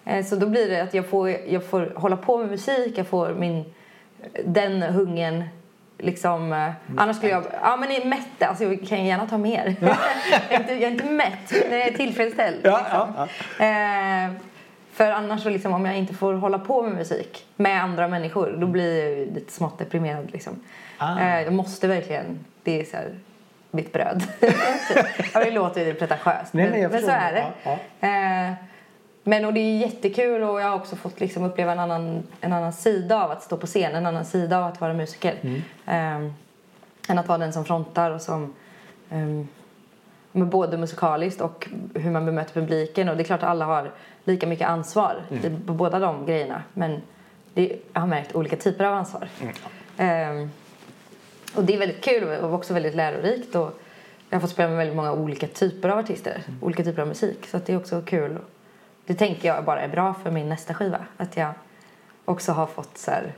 Mm. 0.06 0.24
Så 0.24 0.36
då 0.36 0.48
blir 0.48 0.70
det 0.70 0.82
att 0.82 0.94
jag 0.94 1.10
får, 1.10 1.30
jag 1.30 1.64
får 1.64 1.92
hålla 1.96 2.18
på 2.18 2.38
med 2.38 2.50
musik. 2.50 2.98
Jag 2.98 3.08
får 3.08 3.34
min, 3.34 3.66
den 4.46 4.82
hungern 4.82 5.44
Liksom, 6.02 6.54
eh, 6.54 6.72
annars 6.98 7.18
skulle 7.18 7.32
jag... 7.32 7.44
Ja, 7.62 7.78
men 7.78 7.92
är 7.92 8.06
mätt. 8.06 8.44
Alltså, 8.44 8.64
jag 8.64 8.88
kan 8.88 9.06
gärna 9.06 9.28
ta 9.28 9.38
mer. 9.38 9.76
jag, 9.82 9.98
är 10.50 10.60
inte, 10.60 10.74
jag 10.74 10.82
är 10.82 10.92
inte 10.92 11.06
mätt, 11.06 11.52
men 11.70 11.80
jag 11.80 11.88
är 11.88 11.94
tillfredsställd. 11.94 12.60
Ja, 12.64 12.80
liksom. 12.84 13.14
ja, 13.16 13.28
ja. 13.60 14.26
Eh, 14.26 14.32
för 14.94 15.12
annars, 15.12 15.44
så 15.44 15.50
liksom, 15.50 15.74
om 15.74 15.86
jag 15.86 15.98
inte 15.98 16.14
får 16.14 16.34
hålla 16.34 16.60
på 16.60 16.84
med 16.84 16.94
musik 16.94 17.46
med 17.56 17.84
andra 17.84 18.08
människor 18.08 18.58
då 18.58 18.68
blir 18.68 19.04
jag 19.04 19.20
ju 19.20 19.34
lite 19.34 19.52
smått 19.52 19.80
deprimerad. 19.80 20.32
Liksom. 20.32 20.60
Ah. 20.98 21.20
Eh, 21.20 21.42
jag 21.42 21.54
måste 21.54 21.88
verkligen... 21.88 22.46
Det 22.64 22.82
är 22.82 22.86
så 22.86 22.98
här, 22.98 23.20
mitt 23.72 23.94
bröd. 23.94 24.24
ja, 25.34 25.40
det 25.44 25.52
låter 25.52 25.86
ju 25.86 25.94
pretentiöst, 25.94 26.54
men, 26.54 26.82
jag 26.82 26.92
men 26.92 27.02
så 27.02 27.12
är 27.12 27.34
det. 27.34 27.46
Ja, 27.64 27.78
Eh, 28.08 28.54
men 29.30 29.46
och 29.46 29.54
det 29.54 29.60
är 29.60 29.78
jättekul 29.78 30.44
och 30.44 30.62
jag 30.62 30.68
har 30.68 30.76
också 30.76 30.96
fått 30.96 31.20
liksom 31.20 31.44
uppleva 31.44 31.72
en 31.72 31.80
annan, 31.80 32.24
en 32.42 32.54
annan 32.54 32.74
sida 32.74 33.24
av 33.24 33.32
att 33.32 33.44
stå 33.44 33.58
på 33.58 33.68
scen, 33.68 33.96
en 33.96 34.06
annan 34.06 34.26
sida 34.26 34.58
av 34.58 34.64
att 34.66 34.82
vara 34.82 34.94
musiker. 34.94 35.36
Mm. 35.42 35.62
Eh, 36.26 36.32
än 37.10 37.20
att 37.20 37.28
vara 37.28 37.38
den 37.38 37.54
som 37.54 37.66
frontar 37.66 38.12
och 38.12 38.22
som 38.22 38.54
um, 39.10 39.48
både 40.32 40.78
musikaliskt 40.78 41.42
och 41.42 41.68
hur 41.96 42.12
man 42.12 42.26
bemöter 42.26 42.54
publiken. 42.54 43.10
Och 43.10 43.18
det 43.18 43.24
är 43.24 43.26
klart 43.26 43.44
att 43.44 43.50
alla 43.50 43.66
har 43.66 43.92
lika 44.24 44.48
mycket 44.48 44.68
ansvar 44.68 45.16
Mm. 45.32 45.62
på 45.66 45.74
båda 45.74 46.00
de 46.00 46.26
grejerna. 46.26 46.64
Men 46.74 47.02
det, 47.54 47.80
jag 47.94 48.02
har 48.02 48.08
märkt 48.08 48.36
olika 48.36 48.56
typer 48.56 48.86
av 48.86 48.94
ansvar. 48.94 49.28
Mm. 49.42 49.54
Eh, 50.44 50.50
och 51.56 51.64
det 51.64 51.74
är 51.74 51.78
väldigt 51.80 52.04
kul 52.04 52.40
och 52.44 52.54
också 52.54 52.74
väldigt 52.74 52.96
lärorikt. 52.96 53.56
Och 53.56 53.80
jag 54.30 54.36
har 54.36 54.42
fått 54.42 54.50
spela 54.50 54.68
med 54.70 54.78
väldigt 54.78 54.96
många 54.96 55.14
olika 55.14 55.48
typer 55.48 55.90
av 55.90 55.98
artister, 56.00 56.44
Mm. 56.48 56.64
olika 56.64 56.84
typer 56.84 57.02
av 57.02 57.08
musik. 57.08 57.48
Så 57.48 57.60
det 57.66 57.74
är 57.74 57.78
också 57.78 58.02
kul. 58.02 58.38
Det 59.10 59.16
tänker 59.16 59.48
jag 59.48 59.64
bara 59.66 59.82
är 59.82 59.88
bra 59.88 60.14
för 60.24 60.32
min 60.32 60.50
nästa 60.50 60.74
skiva. 60.74 61.06
Att 61.18 61.38
jag 61.38 61.52
också 62.26 62.52
har 62.52 62.66
fått 62.66 62.98
så 62.98 63.12
här, 63.12 63.34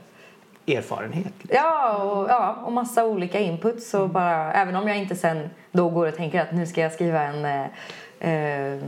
Erfarenhet. 0.66 1.32
Ja, 1.48 1.96
och, 2.02 2.30
ja, 2.30 2.52
och 2.64 2.72
massa 2.72 3.04
olika 3.04 3.38
inputs. 3.40 3.94
Och 3.94 4.08
bara, 4.08 4.52
även 4.52 4.76
om 4.76 4.88
jag 4.88 4.98
inte 4.98 5.16
sen 5.16 5.50
då 5.72 5.88
går 5.90 6.06
och 6.08 6.16
tänker 6.16 6.40
att 6.40 6.52
nu 6.52 6.66
ska 6.66 6.80
jag 6.80 6.92
skriva 6.92 7.22
en 7.22 7.44
eh, 7.44 8.32
eh, 8.32 8.80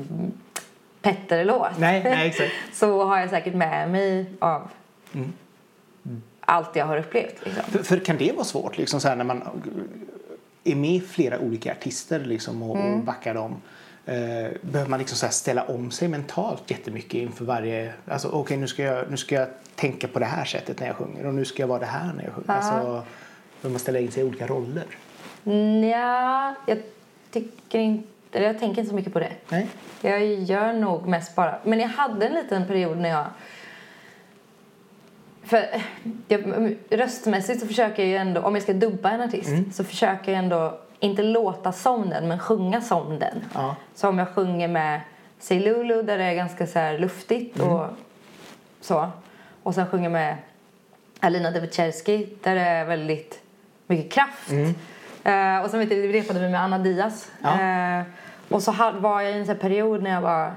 Petter-låt. 1.02 1.78
Nej, 1.78 2.02
nej, 2.04 2.28
exakt. 2.28 2.52
så 2.72 3.04
har 3.04 3.18
jag 3.18 3.30
säkert 3.30 3.54
med 3.54 3.90
mig 3.90 4.26
av 4.38 4.70
Mm. 5.14 5.32
allt 6.40 6.76
jag 6.76 6.86
har 6.86 6.96
upplevt. 6.98 7.44
Liksom. 7.44 7.64
För, 7.64 7.78
för 7.82 7.98
kan 7.98 8.16
det 8.16 8.32
vara 8.32 8.44
svårt 8.44 8.78
liksom 8.78 9.00
så 9.00 9.08
här, 9.08 9.16
när 9.16 9.24
man 9.24 9.42
är 10.64 10.74
med 10.74 11.02
flera 11.06 11.38
olika 11.38 11.72
artister 11.72 12.20
liksom, 12.20 12.62
och, 12.62 12.76
Mm. 12.76 12.94
och 12.94 13.04
backar 13.04 13.34
dem? 13.34 13.56
Eh, 14.06 14.50
behöver 14.61 14.90
man 14.90 14.99
liksom 14.99 15.18
så 15.18 15.28
ställa 15.28 15.62
om 15.62 15.90
sig 15.90 16.08
mentalt 16.08 16.70
jättemycket 16.70 17.14
inför 17.14 17.44
varje... 17.44 17.92
Alltså 18.08 18.28
okej 18.28 18.56
nu, 18.56 18.66
ska 18.66 18.82
jag, 18.82 19.11
nu 19.11 19.16
ska 19.16 19.34
jag 19.34 19.49
tänka 19.75 20.08
på 20.08 20.18
det 20.18 20.25
här 20.25 20.44
sättet 20.44 20.80
när 20.80 20.87
jag 20.87 20.96
sjunger 20.96 21.26
och 21.26 21.34
nu 21.34 21.44
ska 21.44 21.62
jag 21.62 21.68
vara 21.68 21.78
det 21.78 21.87
här 21.87 22.12
när 22.12 22.25
jag 22.25 22.32
sjunger. 22.32 22.49
Ja. 22.49 22.54
Alltså, 22.54 22.75
behöver 23.61 23.70
man 23.70 23.78
ställa 23.78 23.99
in 23.99 24.11
sig 24.11 24.23
i 24.23 24.26
olika 24.26 24.46
roller? 24.46 24.84
Nja, 25.42 26.54
jag 26.66 26.78
tycker 27.30 27.78
inte... 27.78 28.08
Eller 28.32 28.46
jag 28.46 28.58
tänker 28.58 28.80
inte 28.80 28.90
så 28.90 28.96
mycket 28.96 29.12
på 29.12 29.18
det. 29.18 29.32
Nej? 29.49 29.68
Jag 30.00 30.25
gör 30.25 30.73
nog 30.73 31.08
mest 31.08 31.34
bara... 31.34 31.58
Men 31.64 31.80
jag 31.80 31.88
hade 31.88 32.26
en 32.26 32.34
liten 32.34 32.66
period 32.66 32.99
när 32.99 33.08
jag... 33.08 33.26
För 35.42 35.66
jag, 36.28 36.74
röstmässigt 36.90 37.61
så 37.61 37.66
försöker 37.66 38.02
jag 38.02 38.11
ju 38.11 38.16
ändå... 38.16 38.40
Om 38.40 38.55
jag 38.55 38.62
ska 38.62 38.72
dubba 38.72 39.11
en 39.11 39.20
artist 39.20 39.76
så 39.76 39.85
försöker 39.85 40.33
jag 40.33 40.38
ändå 40.38 40.81
inte 41.04 41.22
låta 41.22 41.72
som 41.72 42.08
den 42.10 42.28
men 42.28 42.38
sjunga 42.38 42.80
som 42.80 43.18
den. 43.18 43.44
Ja. 43.54 43.76
Så 43.94 44.08
om 44.08 44.18
jag 44.18 44.34
sjunger 44.34 44.68
med 44.68 45.00
Say 45.38 45.60
Lulu 45.60 46.02
där 46.02 46.18
det 46.18 46.24
är 46.24 46.34
ganska 46.34 46.66
så 46.66 46.96
luftigt 46.98 47.60
och 47.60 47.86
så. 48.80 49.10
Och 49.62 49.74
sen 49.74 49.86
sjunger 49.86 50.08
med 50.08 50.36
Alina 51.20 51.50
Devicherski 51.50 52.36
där 52.42 52.54
det 52.54 52.60
är 52.60 52.84
väldigt 52.84 53.40
mycket 53.86 54.12
kraft. 54.12 54.50
Eh, 55.24 55.58
och 55.64 55.70
sen 55.70 55.80
vet 55.80 55.90
jag, 55.90 56.14
repade 56.14 56.40
vi 56.40 56.48
med 56.48 56.60
Anna 56.60 56.78
Diaz. 56.78 57.30
Ja. 57.42 57.60
Eh, 57.60 58.02
och 58.48 58.62
så 58.62 58.74
var 58.98 59.20
jag 59.20 59.32
i 59.32 59.50
en 59.50 59.58
period 59.58 60.02
när 60.02 60.10
jag 60.10 60.22
bara 60.22 60.52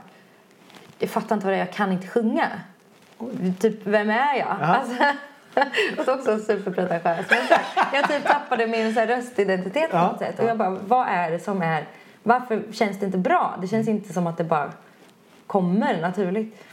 jag 1.00 1.10
fattar 1.10 1.36
inte 1.36 1.46
vad 1.46 1.54
det 1.54 1.58
är, 1.58 1.66
jag 1.66 1.74
kan 1.74 1.92
inte 1.92 2.08
sjunga. 2.08 2.48
Typ, 3.60 3.76
vem 3.84 4.10
är 4.10 4.36
jag? 4.36 4.58
Ja. 4.62 4.66
Alltså, 4.66 5.04
och 5.98 6.04
så 6.06 6.14
också 6.14 6.40
superpretentiöst. 6.40 7.30
Men 7.30 7.48
så 7.48 7.54
här, 7.54 7.88
Jag 8.00 8.10
typ 8.10 8.26
tappade 8.28 8.68
min 8.68 8.94
så 8.94 9.00
här 9.00 9.08
röstidentitet 9.08 9.92
på 9.92 9.98
Ja, 9.98 10.08
något 10.12 10.20
sätt. 10.20 10.40
Och 10.40 10.46
jag 10.46 10.58
bara, 10.58 10.70
vad 10.70 11.08
är 11.08 11.32
det 11.32 11.40
som 11.40 11.62
är... 11.62 11.86
Varför 12.24 12.64
känns 12.72 13.00
det 13.00 13.06
inte 13.06 13.18
bra? 13.18 13.58
Det 13.62 13.68
känns 13.68 13.88
inte 13.88 14.14
som 14.14 14.28
att 14.28 14.38
det 14.38 14.44
bara 14.44 14.72
kommer 15.48 16.02
naturligt. 16.02 16.64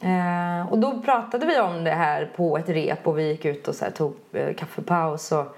Eh, 0.00 0.72
och 0.72 0.78
då 0.78 1.02
pratade 1.02 1.46
vi 1.46 1.60
om 1.60 1.84
det 1.84 1.90
här 1.90 2.30
på 2.36 2.58
ett 2.58 2.68
rep 2.68 3.06
och 3.06 3.18
vi 3.18 3.28
gick 3.28 3.44
ut 3.44 3.68
och 3.68 3.74
så 3.74 3.84
här, 3.84 3.92
tog 3.92 4.14
eh, 4.32 4.54
kaffepaus 4.54 5.32
och... 5.32 5.56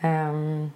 ehm, 0.00 0.70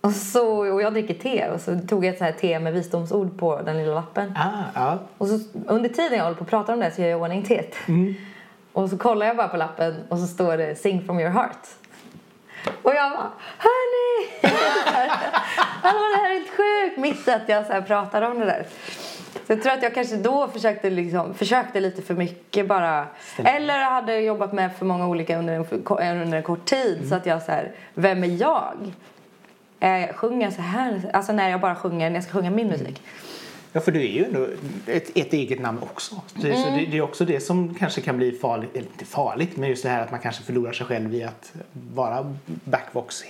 och, 0.00 0.12
så, 0.12 0.72
och 0.74 0.82
jag 0.82 0.92
dricker 0.92 1.14
te 1.14 1.48
och 1.48 1.60
så 1.60 1.78
tog 1.78 2.04
jag 2.04 2.12
ett 2.12 2.18
så 2.18 2.24
här 2.24 2.32
te 2.32 2.58
med 2.60 2.72
visdomsord 2.72 3.38
på 3.38 3.62
den 3.62 3.76
lilla 3.76 3.94
lappen. 3.94 4.34
Ah, 4.36 4.62
ja. 4.74 4.98
Och 5.18 5.26
så, 5.28 5.38
under 5.66 5.88
tiden 5.88 6.18
jag 6.18 6.24
håller 6.24 6.36
på 6.36 6.44
att 6.44 6.50
prata 6.50 6.72
om 6.72 6.80
det 6.80 6.90
så 6.90 7.02
gör 7.02 7.08
jag 7.08 7.18
i 7.18 7.22
ordning 7.22 7.42
teet. 7.42 7.74
Och 8.72 8.90
så 8.90 8.98
kollar 8.98 9.26
jag 9.26 9.36
bara 9.36 9.48
på 9.48 9.56
lappen 9.56 10.04
och 10.08 10.18
så 10.18 10.26
står 10.26 10.56
det 10.56 10.74
Sing 10.74 11.04
from 11.06 11.20
your 11.20 11.30
heart. 11.30 11.66
Och 12.82 12.94
jag 12.94 13.10
bara, 13.10 13.30
hörni! 13.58 14.28
Hallå 15.82 16.00
det 16.14 16.20
här 16.20 16.30
är 16.30 16.34
helt 16.34 16.50
sjukt! 16.50 16.98
Mitt 16.98 17.28
att 17.28 17.48
jag 17.48 17.66
så 17.66 17.72
här 17.72 17.82
pratar 17.82 18.22
om 18.22 18.38
det 18.38 18.46
där. 18.46 18.66
Så 19.46 19.52
jag 19.52 19.62
tror 19.62 19.72
att 19.72 19.82
jag 19.82 19.94
kanske 19.94 20.16
då 20.16 20.48
försökte, 20.48 20.90
liksom, 20.90 21.34
försökte 21.34 21.80
lite 21.80 22.02
för 22.02 22.14
mycket 22.14 22.68
bara. 22.68 23.06
Stämmer. 23.20 23.56
Eller 23.56 23.78
hade 23.78 24.20
jobbat 24.20 24.52
med 24.52 24.76
för 24.76 24.86
många 24.86 25.08
olika 25.08 25.38
under 25.38 25.54
en, 25.54 26.20
under 26.22 26.36
en 26.36 26.42
kort 26.42 26.64
tid. 26.64 27.08
Så 27.08 27.14
att 27.14 27.26
jag 27.26 27.42
så 27.42 27.52
här, 27.52 27.72
vem 27.94 28.24
är 28.24 28.28
jag? 28.28 28.92
Eh, 29.80 30.14
sjunger 30.14 30.46
jag 30.46 30.52
så 30.52 30.62
här? 30.62 31.10
Alltså 31.12 31.32
när 31.32 31.50
jag 31.50 31.60
bara 31.60 31.74
sjunger, 31.74 32.10
när 32.10 32.16
jag 32.16 32.24
ska 32.24 32.32
sjunga 32.32 32.50
min 32.50 32.68
musik. 32.68 33.02
Ja, 33.72 33.80
för 33.80 33.92
du 33.92 34.00
är 34.00 34.08
ju 34.12 34.24
ändå 34.24 34.46
ett, 34.86 35.16
ett 35.16 35.32
eget 35.32 35.60
namn 35.60 35.78
också. 35.82 36.14
Det, 36.34 36.40
Så 36.56 36.70
det, 36.70 36.86
det 36.90 36.96
är 36.98 37.00
också 37.02 37.24
det 37.24 37.40
som 37.40 37.74
kanske 37.74 38.00
kan 38.00 38.16
bli 38.16 38.32
farligt, 38.32 38.70
eller 38.76 38.86
inte 38.88 39.04
farligt, 39.04 39.56
men 39.56 39.68
just 39.68 39.82
det 39.82 39.88
här 39.88 40.02
att 40.02 40.10
man 40.10 40.20
kanske 40.20 40.42
förlorar 40.42 40.72
sig 40.72 40.86
själv 40.86 41.14
i 41.14 41.22
att 41.24 41.52
vara 41.94 42.36
backvox 42.44 43.22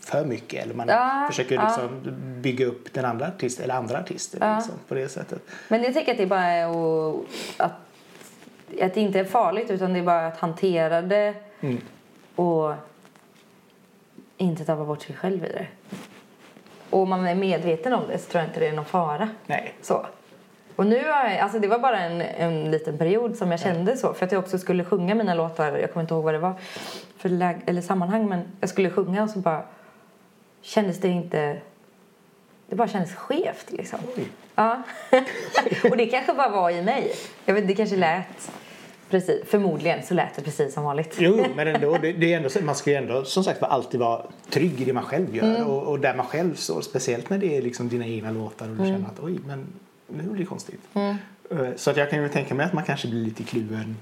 för 0.00 0.24
mycket. 0.24 0.64
Eller 0.64 0.74
man 0.74 0.88
Ja, 0.88 1.26
försöker 1.30 1.54
ja. 1.54 1.62
liksom 1.66 1.88
bygga 2.42 2.66
upp 2.66 2.92
den 2.92 3.04
andra 3.04 3.26
artisten, 3.26 3.64
eller 3.64 3.74
andra 3.74 3.98
artister 4.00 4.56
liksom, 4.56 4.74
på 4.88 4.94
det 4.94 5.08
sättet. 5.08 5.42
Men 5.68 5.82
jag 5.82 5.94
tänker 5.94 6.12
att 6.12 6.18
det 6.18 6.26
bara 6.26 6.44
är 6.46 6.66
att, 7.56 7.72
att 8.80 8.94
det 8.94 9.00
inte 9.00 9.18
är 9.20 9.24
farligt 9.24 9.70
utan 9.70 9.92
det 9.92 9.98
är 9.98 10.02
bara 10.02 10.26
att 10.26 10.38
hantera 10.38 11.02
det 11.02 11.34
Mm. 11.60 11.78
och 12.34 12.74
inte 14.36 14.64
tappa 14.64 14.84
bort 14.84 15.02
sig 15.02 15.16
själv 15.16 15.44
i 15.44 15.48
det. 15.48 15.66
Och 16.90 17.08
man 17.08 17.26
är 17.26 17.34
medveten 17.34 17.92
om 17.92 18.02
det 18.08 18.18
så 18.18 18.30
tror 18.30 18.42
jag 18.42 18.50
inte 18.50 18.60
det 18.60 18.66
är 18.66 18.72
någon 18.72 18.84
fara. 18.84 19.28
Nej. 19.46 19.74
Så. 19.82 20.06
Och 20.76 20.86
nu 20.86 20.96
har 20.96 21.30
jag, 21.30 21.38
alltså 21.38 21.58
det 21.58 21.68
var 21.68 21.78
bara 21.78 22.00
en, 22.00 22.20
en 22.20 22.70
liten 22.70 22.98
period 22.98 23.36
som 23.36 23.50
jag 23.50 23.60
kände 23.60 23.96
så. 23.96 24.14
För 24.14 24.26
att 24.26 24.32
jag 24.32 24.38
också 24.38 24.58
skulle 24.58 24.84
sjunga 24.84 25.14
mina 25.14 25.34
låtar, 25.34 25.78
jag 25.78 25.92
kommer 25.92 26.02
inte 26.02 26.14
ihåg 26.14 26.24
vad 26.24 26.34
det 26.34 26.38
var 26.38 26.54
för 27.16 27.28
läg, 27.28 27.56
eller 27.66 27.82
sammanhang. 27.82 28.28
Men 28.28 28.42
jag 28.60 28.70
skulle 28.70 28.90
sjunga 28.90 29.22
och 29.22 29.30
så 29.30 29.38
bara 29.38 29.62
kändes 30.62 31.00
det 31.00 31.08
inte, 31.08 31.58
det 32.66 32.76
bara 32.76 32.88
kändes 32.88 33.14
skevt 33.14 33.72
liksom. 33.72 33.98
Oj. 34.16 34.28
Ja. 34.54 34.82
och 35.90 35.96
det 35.96 36.06
kanske 36.06 36.34
bara 36.34 36.48
var 36.48 36.70
i 36.70 36.82
mig. 36.82 37.12
Jag 37.44 37.54
vet, 37.54 37.68
det 37.68 37.74
kanske 37.74 37.96
lät 37.96 38.50
precis, 39.10 39.40
förmodligen 39.46 40.02
så 40.02 40.14
lät 40.14 40.34
det 40.36 40.42
precis 40.42 40.74
som 40.74 40.84
vanligt. 40.84 41.16
Jo, 41.18 41.44
men 41.56 41.68
ändå, 41.68 41.98
det, 42.02 42.12
det 42.12 42.32
är 42.32 42.36
ändå 42.36 42.48
man 42.62 42.74
ska 42.74 42.90
ju 42.90 42.96
ändå 42.96 43.24
som 43.24 43.44
sagt 43.44 43.62
alltid 43.62 44.00
vara 44.00 44.22
trygg 44.50 44.80
i 44.80 44.84
det 44.84 44.92
man 44.92 45.02
själv 45.04 45.36
gör 45.36 45.44
Mm. 45.56 45.66
och, 45.66 45.82
och 45.82 46.00
där 46.00 46.14
man 46.14 46.26
själv 46.26 46.54
står. 46.54 46.80
Speciellt 46.80 47.30
när 47.30 47.38
det 47.38 47.56
är 47.56 47.62
liksom 47.62 47.88
dina 47.88 48.06
egna 48.06 48.30
låtar 48.30 48.68
och 48.68 48.76
du 48.76 48.82
Mm. 48.82 48.94
känner 48.94 49.08
att 49.08 49.20
oj, 49.20 49.38
men 49.46 49.66
nu 50.06 50.22
blir 50.22 50.38
det 50.38 50.44
konstigt. 50.44 50.80
Eh, 50.94 51.12
Så 51.76 51.90
att 51.90 51.96
jag 51.96 52.10
kan 52.10 52.22
ju 52.22 52.28
tänka 52.28 52.54
mig 52.54 52.66
att 52.66 52.72
man 52.72 52.84
kanske 52.84 53.08
blir 53.08 53.20
lite 53.24 53.42
kluven 53.42 53.96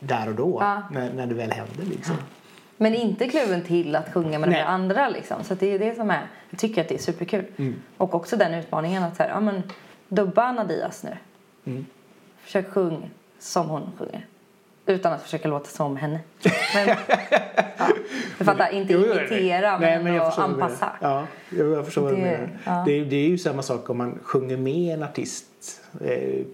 där 0.00 0.28
och 0.28 0.34
då 0.34 0.58
Ja. 0.60 0.82
när, 0.92 1.12
när 1.12 1.26
det 1.26 1.34
väl 1.34 1.50
händer 1.50 1.84
liksom. 1.84 2.16
Men 2.76 2.94
inte 2.94 3.28
kluven 3.28 3.62
till 3.62 3.96
att 3.96 4.12
sjunga 4.12 4.38
med 4.38 4.48
de 4.48 4.52
Nej. 4.52 4.62
där 4.62 4.68
andra 4.68 5.08
liksom. 5.08 5.44
Så 5.44 5.54
det 5.54 5.66
är 5.66 5.78
det 5.78 5.94
som 5.96 6.10
är, 6.10 6.26
jag 6.50 6.58
tycker 6.60 6.80
att 6.80 6.88
det 6.88 6.94
är 6.94 6.98
superkul. 6.98 7.44
Mm. 7.56 7.74
Och 7.96 8.14
också 8.14 8.36
den 8.36 8.54
utmaningen 8.54 9.02
att 9.02 9.16
så 9.16 9.22
här, 9.22 9.30
ja 9.30 9.40
men 9.40 9.62
dubba 10.08 10.42
Anna 10.42 10.64
Diaz 10.64 11.04
nu. 11.04 11.16
Mm. 11.72 11.86
Försök 12.42 12.68
sjung 12.70 13.10
som 13.38 13.68
hon 13.68 13.82
sjunger. 13.98 14.26
Utan 14.86 15.12
att 15.12 15.22
försöka 15.22 15.48
låta 15.48 15.70
som 15.70 15.96
henne. 15.96 16.20
Men, 16.74 16.88
ja, 17.78 17.86
du 18.38 18.44
fattar, 18.44 18.70
inte 18.72 18.92
imitera 18.92 19.70
men, 19.78 19.80
Nej, 19.80 20.02
men 20.04 20.12
menar. 20.12 20.40
anpassa. 20.40 20.92
Ja, 21.00 21.26
jag 21.50 21.84
förstår 21.84 22.02
vad 22.02 22.12
du 22.12 22.16
Det- 22.16 22.22
menar. 22.22 22.48
ja. 22.64 22.82
Det, 22.86 22.92
är- 22.92 23.04
det 23.04 23.16
är 23.16 23.28
ju 23.28 23.38
samma 23.38 23.62
sak 23.62 23.90
om 23.90 23.98
man 23.98 24.18
sjunger 24.22 24.56
med 24.56 24.94
en 24.94 25.02
artist 25.02 25.44
eh, 26.04 26.44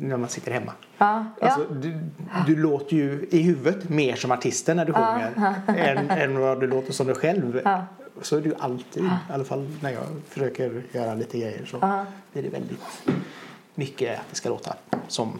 när 0.00 0.16
man 0.16 0.28
sitter 0.28 0.52
hemma. 0.52 0.72
Ja, 0.98 1.24
ja. 1.40 1.46
Alltså, 1.48 1.74
du, 1.74 1.98
du 2.46 2.56
låter 2.56 2.96
ju 2.96 3.26
i 3.30 3.42
huvudet 3.42 3.88
mer 3.88 4.14
som 4.16 4.30
artisten 4.30 4.76
när 4.76 4.84
du 4.84 4.92
sjunger 4.92 5.54
än, 5.78 6.10
än 6.10 6.38
vad 6.40 6.60
du 6.60 6.66
låter 6.66 6.92
som 6.92 7.06
dig 7.06 7.16
själv. 7.16 7.60
Ja. 7.64 7.86
Så 8.22 8.36
är 8.36 8.40
det 8.40 8.48
ju 8.48 8.54
alltid, 8.58 9.04
i 9.04 9.08
alla 9.32 9.44
fall 9.44 9.70
när 9.80 9.90
jag 9.90 10.02
försöker 10.28 10.82
göra 10.92 11.14
lite 11.14 11.38
grejer 11.38 11.64
så 11.66 11.78
Ja. 11.80 12.06
är 12.34 12.42
det 12.42 12.48
väldigt 12.48 12.78
mycket 13.74 14.18
att 14.20 14.26
det 14.30 14.36
ska 14.36 14.48
låta 14.48 14.76
som 15.08 15.38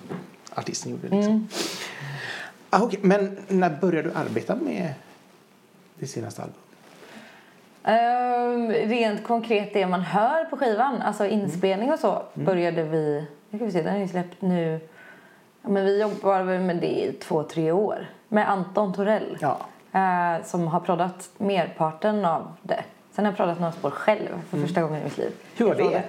artisten 0.55 0.93
gjorde. 0.93 1.03
Liksom. 1.03 1.33
Mm. 1.33 1.49
Ah, 2.75 2.83
okej, 2.83 2.99
Men 3.03 3.39
när 3.49 3.71
började 3.81 4.09
du 4.09 4.15
arbeta 4.15 4.57
med 4.57 4.95
det 5.99 6.07
senaste 6.07 6.43
albumet? 6.43 6.63
Ehm, 7.85 8.71
rent 8.91 9.25
konkret 9.25 9.73
det 9.73 9.87
man 9.87 10.01
hör 10.01 10.45
på 10.45 10.57
skivan, 10.57 11.03
alltså 11.03 11.27
inspelning 11.27 11.93
och 11.93 11.99
så, 11.99 12.23
började 12.35 12.83
vi... 12.83 13.27
Nu 13.51 13.59
ska 13.59 13.65
vi 13.65 13.73
se, 13.73 13.83
den 13.83 13.95
är 13.97 14.01
ju 14.01 14.09
släppt 14.09 14.43
nu. 14.43 14.81
Men 15.63 15.85
vi 15.85 16.01
jobbar 16.01 16.43
väl 16.43 16.61
med 16.61 16.77
det 16.77 17.05
i 17.05 17.13
två, 17.13 17.43
tre 17.43 17.73
år. 17.73 18.07
Med 18.29 18.51
Anton 18.51 18.93
Torell. 18.95 19.39
Ja. 19.41 19.59
eh, 19.93 20.45
som 20.45 20.67
har 20.69 20.81
proddat 20.81 21.31
merparten 21.39 22.25
av 22.25 22.53
det. 22.63 22.85
Sen 23.13 23.25
har 23.25 23.33
jag 23.33 23.37
proddat 23.37 23.61
några 23.61 23.73
spår 23.73 23.91
själv 23.91 24.29
för 24.51 24.59
första 24.59 24.83
gången 24.83 25.01
i 25.01 25.05
mitt 25.05 25.19
liv. 25.19 25.33
Hur 25.57 25.67
var 25.67 25.75
det? 25.75 26.03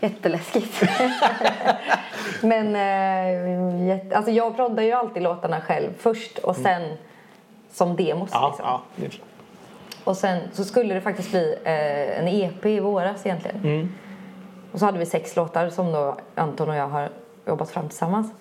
Jätteläskigt. 0.00 0.82
Men 2.42 2.76
eh, 2.76 3.86
jätte, 3.86 4.16
alltså 4.16 4.32
jag 4.32 4.56
proddar 4.56 4.82
ju 4.82 4.92
alltid 4.92 5.22
låtarna 5.22 5.60
själv 5.60 5.90
först 5.98 6.38
och 6.38 6.56
sen 6.56 6.82
som 7.70 7.96
demos. 7.96 8.30
Ja, 8.32 8.48
liksom. 8.48 8.66
ja, 8.66 8.82
det 8.96 9.06
är 9.06 9.10
klart. 9.10 9.28
Och 10.04 10.16
sen 10.16 10.38
så 10.52 10.64
skulle 10.64 10.94
det 10.94 11.00
faktiskt 11.00 11.30
bli 11.30 11.56
eh, 11.64 12.18
en 12.18 12.28
EP 12.28 12.66
i 12.66 12.80
våras 12.80 13.26
egentligen. 13.26 13.56
Mm. 13.56 13.94
Och 14.72 14.78
så 14.78 14.84
hade 14.84 14.98
vi 14.98 15.06
sex 15.06 15.36
låtar 15.36 15.70
som 15.70 15.92
då 15.92 16.16
Anton 16.34 16.68
och 16.68 16.76
jag 16.76 16.88
har 16.88 17.10
jobbat 17.46 17.70
fram 17.70 17.88
tillsammans. 17.88 18.32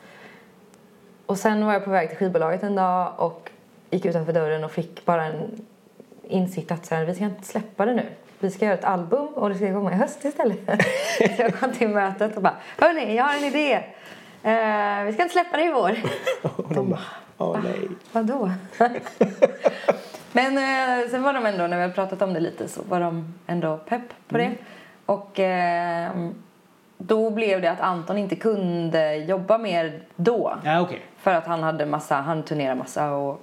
Och 1.26 1.38
sen 1.38 1.66
var 1.66 1.74
jag 1.74 1.84
på 1.84 1.92
väg 1.92 2.10
till 2.10 2.18
skivbolaget 2.18 2.64
en 2.64 2.76
dag 2.76 3.14
och 3.18 3.52
gick 3.90 4.06
utanför 4.06 4.34
dörren 4.34 4.64
och 4.64 4.72
fick 4.72 5.06
bara 5.06 5.26
en 5.26 5.66
insikt 6.24 6.72
att 6.72 6.86
så 6.86 6.96
här, 6.96 7.06
vi 7.06 7.16
ska 7.16 7.24
inte 7.24 7.48
släppa 7.48 7.86
det 7.86 7.94
nu. 7.94 8.06
Vi 8.40 8.52
ska 8.52 8.66
göra 8.66 8.74
ett 8.74 8.86
album 8.86 9.28
och 9.28 9.50
det 9.50 9.56
ska 9.56 9.74
komma 9.74 9.92
i 9.92 9.96
höst 9.96 10.26
istället. 10.26 10.60
så 11.36 11.42
jag 11.42 11.60
kom 11.60 11.72
till 11.72 11.90
mötet 11.90 12.36
och 12.36 12.42
bara, 12.42 12.56
hörni, 12.78 13.16
jag 13.16 13.24
har 13.24 13.34
en 13.34 13.44
idé. 13.44 13.74
Eh, 14.44 15.04
vi 15.06 15.14
ska 15.14 15.24
inte 15.24 15.34
släppa 15.34 15.58
det 15.58 15.64
i 15.64 15.72
vår. 15.72 15.96
Och 16.42 16.74
de 16.74 16.90
bara, 16.90 17.00
åh 17.38 17.58
nej. 17.64 17.90
Vadå? 18.12 18.52
Men 20.32 20.58
eh, 20.58 21.10
sen 21.10 21.24
var 21.24 21.34
de 21.34 21.46
ändå, 21.46 21.68
när 21.68 21.78
vi 21.78 21.82
hade 21.82 21.94
pratat 21.94 22.22
om 22.22 22.34
det 22.34 22.40
lite, 22.40 22.68
så 22.68 22.82
var 22.90 23.00
de 23.00 23.34
ändå 23.48 23.78
pepp 23.78 24.28
på 24.28 24.38
det. 24.38 24.52
Och 25.06 25.40
eh, 25.40 26.12
då 26.98 27.30
blev 27.30 27.62
det 27.62 27.72
att 27.72 27.82
Anton 27.82 28.18
inte 28.18 28.36
kunde 28.36 29.16
jobba 29.16 29.58
mer 29.58 30.02
då. 30.16 30.58
Ja, 30.64 30.82
okej. 30.82 31.02
För 31.18 31.34
att 31.34 31.46
han 31.46 31.64
hade 31.64 31.86
massa, 31.86 32.16
han 32.16 32.44
turnerade 32.44 32.80
massa 32.80 33.12
och 33.12 33.42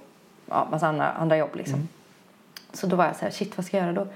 ja, 0.49 0.67
massa 0.71 0.87
andra, 0.87 1.07
andra 1.07 1.37
jobb 1.37 1.55
liksom. 1.55 1.87
Så 2.73 2.87
då 2.87 2.95
var 2.95 3.05
jag 3.05 3.15
så 3.15 3.25
här, 3.25 3.31
shit 3.31 3.57
vad 3.57 3.65
ska 3.65 3.77
jag 3.77 3.83
göra 3.83 3.93
då? 3.93 4.07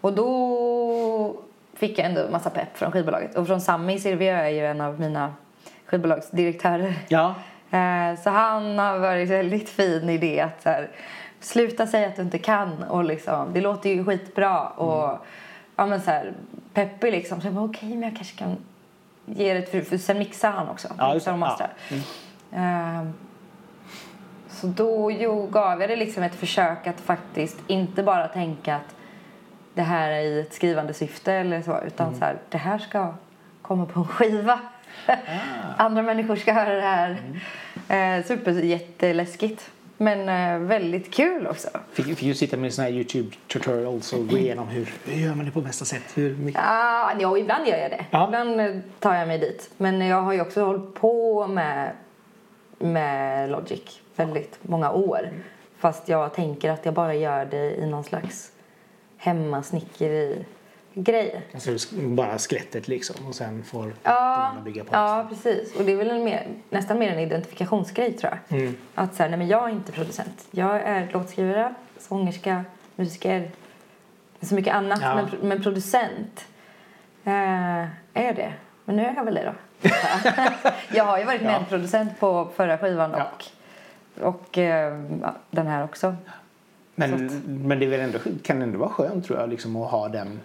Och 0.00 0.12
då 0.12 1.36
fick 1.74 1.98
jag 1.98 2.06
ändå 2.06 2.28
massa 2.30 2.50
pepp 2.50 2.76
från 2.76 2.92
skivbolaget. 2.92 3.36
Och 3.36 3.46
från 3.46 3.60
Sami 3.60 3.98
Silvio 3.98 4.32
är 4.32 4.48
ju 4.48 4.66
en 4.66 4.80
av 4.80 5.00
mina 5.00 5.34
skivbolagsdirektörer. 5.86 6.94
Ja. 7.08 7.34
Eh, 7.70 8.18
Så 8.22 8.30
han 8.30 8.78
har 8.78 8.98
varit 8.98 9.28
väldigt 9.30 9.68
fin 9.68 10.08
i 10.08 10.18
det 10.18 10.40
att 10.40 10.62
så 10.62 10.68
här, 10.68 10.88
sluta 11.40 11.86
säga 11.86 12.08
att 12.08 12.16
du 12.16 12.22
inte 12.22 12.38
kan 12.38 12.82
och 12.82 13.04
liksom, 13.04 13.48
det 13.52 13.60
låter 13.60 13.90
ju 13.90 14.04
skitbra 14.04 14.66
och 14.68 15.18
ja 15.76 15.86
men 15.86 16.00
så 16.00 16.10
här, 16.10 16.32
peppig 16.74 17.12
liksom. 17.12 17.40
Så 17.40 17.46
jag 17.46 17.54
bara 17.54 17.64
okej 17.64 17.88
men 17.88 18.02
jag 18.02 18.16
kanske 18.16 18.36
kan 18.38 18.56
ge 19.26 19.54
det 19.54 19.70
för, 19.70 19.80
för 19.80 19.96
sen 19.98 20.18
mixar 20.18 20.50
han 20.50 20.68
också. 20.68 20.88
Ja, 20.98 21.14
mixar 21.14 21.32
och. 21.32 21.36
Ja. 21.36 21.38
mastrar. 21.38 21.70
Eh, 22.52 23.08
Så 24.48 24.66
då 24.66 25.10
jo, 25.10 25.46
gav 25.46 25.80
jag 25.80 25.90
det 25.90 25.96
liksom 25.96 26.22
ett 26.22 26.34
försök 26.34 26.86
att 26.86 27.00
faktiskt 27.00 27.56
inte 27.66 28.02
bara 28.02 28.28
tänka 28.28 28.76
att 28.76 28.94
det 29.80 29.84
här 29.84 30.10
är 30.10 30.20
i 30.20 30.40
ett 30.40 30.54
skrivande 30.54 30.94
syfte 30.94 31.32
eller 31.32 31.62
så 31.62 31.80
utan 31.86 32.06
Mm. 32.06 32.18
så 32.18 32.24
här, 32.24 32.36
det 32.48 32.58
här 32.58 32.78
ska 32.78 33.14
komma 33.62 33.86
på 33.86 34.00
en 34.00 34.06
skiva. 34.06 34.60
Andra 35.76 36.02
människor 36.02 36.36
ska 36.36 36.52
höra 36.52 36.74
det 36.74 36.80
här. 36.80 37.22
Mm. 37.88 38.18
Eh, 38.20 38.26
super 38.26 38.52
jätteläskigt. 38.52 39.70
Men 39.96 40.28
eh, 40.28 40.68
väldigt 40.68 41.14
kul 41.14 41.46
också. 41.46 41.68
Fick, 41.92 42.06
fick 42.06 42.22
ju 42.22 42.34
sitta 42.34 42.56
med 42.56 42.74
såna 42.74 42.88
här 42.88 42.94
Youtube 42.94 43.36
tutorials 43.52 44.12
och 44.12 44.28
gå 44.28 44.38
igenom 44.38 44.68
hur, 44.68 44.92
hur 45.04 45.22
gör 45.26 45.34
man 45.34 45.44
det 45.46 45.50
på 45.52 45.60
bästa 45.60 45.84
sätt. 45.84 46.02
Hur 46.14 46.36
mycket... 46.36 46.62
Ah, 46.64 47.10
ja, 47.20 47.38
ibland 47.38 47.66
gör 47.66 47.76
jag 47.78 47.90
det. 47.90 48.04
Ja. 48.10 48.26
Ibland 48.26 48.60
eh, 48.60 48.76
tar 48.98 49.14
jag 49.14 49.28
mig 49.28 49.38
dit. 49.38 49.70
Men 49.76 50.00
jag 50.00 50.22
har 50.22 50.32
ju 50.32 50.40
också 50.40 50.64
hållit 50.64 50.94
på 50.94 51.46
med, 51.46 51.90
med 52.78 53.50
Logic 53.50 54.00
väldigt 54.16 54.58
många 54.62 54.90
år. 54.92 55.28
Fast 55.78 56.08
jag 56.08 56.34
tänker 56.34 56.70
att 56.70 56.84
jag 56.84 56.94
bara 56.94 57.14
gör 57.14 57.44
det 57.44 57.76
i 57.76 57.86
någon 57.86 58.04
slags 58.04 58.52
hemmasnickeri-grej. 59.20 61.42
Alltså 61.54 61.96
bara 61.96 62.38
skelettet 62.38 62.88
liksom 62.88 63.26
och 63.28 63.34
sen 63.34 63.62
får 63.62 63.94
Ja, 64.02 64.52
bygga 64.64 64.84
på 64.84 64.94
ja, 64.94 65.26
precis. 65.28 65.76
Och 65.76 65.84
det 65.84 65.92
är 65.92 65.96
väl 65.96 66.10
en 66.10 66.24
mer, 66.24 66.46
nästan 66.70 66.98
mer 66.98 67.12
en 67.12 67.18
identifikationsgrej 67.18 68.12
tror 68.12 68.38
jag. 68.48 68.58
Mm. 68.60 68.76
Att 68.94 69.14
så 69.14 69.22
här, 69.22 69.30
nej 69.30 69.38
men 69.38 69.48
jag 69.48 69.64
är 69.68 69.72
inte 69.72 69.92
producent. 69.92 70.46
Jag 70.50 70.76
är 70.82 71.08
låtskrivare, 71.12 71.74
sångerska, 71.98 72.64
musiker. 72.96 73.50
Så 74.42 74.54
mycket 74.54 74.74
annat. 74.74 74.98
Ja. 75.02 75.14
Men, 75.14 75.28
men 75.48 75.62
producent 75.62 76.44
eh, 77.24 77.32
är 78.14 78.34
det. 78.34 78.52
Men 78.84 78.96
nu 78.96 79.06
är 79.06 79.14
jag 79.14 79.24
väl 79.24 79.34
det 79.34 79.44
då. 79.44 79.52
jag 80.96 81.04
har 81.04 81.18
ju 81.18 81.24
varit 81.24 81.42
Ja. 81.42 81.58
medproducent 81.58 82.20
på 82.20 82.48
förra 82.56 82.78
skivan 82.78 83.14
Ja. 83.18 83.24
och, 83.24 83.44
och 84.34 84.58
eh, 84.58 85.00
ja, 85.22 85.34
den 85.50 85.66
här 85.66 85.84
också. 85.84 86.16
Men, 87.08 87.42
men 87.68 87.78
det 87.78 87.86
är 87.86 87.90
väl 87.90 88.00
ändå, 88.00 88.18
kan 88.42 88.62
ändå 88.62 88.78
vara 88.78 88.90
skönt 88.90 89.26
tror 89.26 89.40
jag 89.40 89.50
liksom, 89.50 89.76
att 89.76 89.90
ha 89.90 90.08
den. 90.08 90.40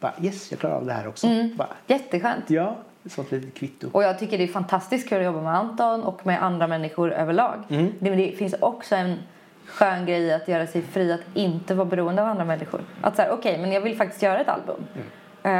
Bara, 0.00 0.12
yes, 0.22 0.50
jag 0.50 0.60
klarar 0.60 0.74
av 0.74 0.86
det 0.86 0.92
här 0.92 1.08
också. 1.08 1.26
Mm. 1.26 1.56
Bara, 1.56 1.68
Jätteskönt. 1.86 2.50
ja, 2.50 2.76
sånt 3.06 3.32
litet 3.32 3.54
kvitto. 3.54 3.88
Och 3.92 4.02
jag 4.02 4.18
tycker 4.18 4.38
det 4.38 4.44
är 4.44 4.48
fantastiskt 4.48 5.08
kul 5.08 5.18
att 5.18 5.24
jobba 5.24 5.42
med 5.42 5.54
Anton 5.54 6.02
och 6.02 6.26
med 6.26 6.42
andra 6.42 6.66
människor 6.66 7.12
överlag. 7.12 7.62
Mm. 7.68 7.92
Det, 7.98 8.10
men 8.10 8.18
det 8.18 8.38
finns 8.38 8.54
också 8.60 8.96
en 8.96 9.18
skön 9.66 10.06
grej 10.06 10.32
att 10.32 10.48
göra 10.48 10.66
sig 10.66 10.82
fri 10.82 11.12
att 11.12 11.20
inte 11.34 11.74
vara 11.74 11.86
beroende 11.86 12.22
av 12.22 12.28
andra 12.28 12.44
människor. 12.44 12.80
Att 13.00 13.16
säga, 13.16 13.32
okej, 13.32 13.58
men 13.58 13.72
jag 13.72 13.80
vill 13.80 13.96
faktiskt 13.96 14.22
göra 14.22 14.40
ett 14.40 14.48
album. 14.48 14.86
Mm. 14.94 15.06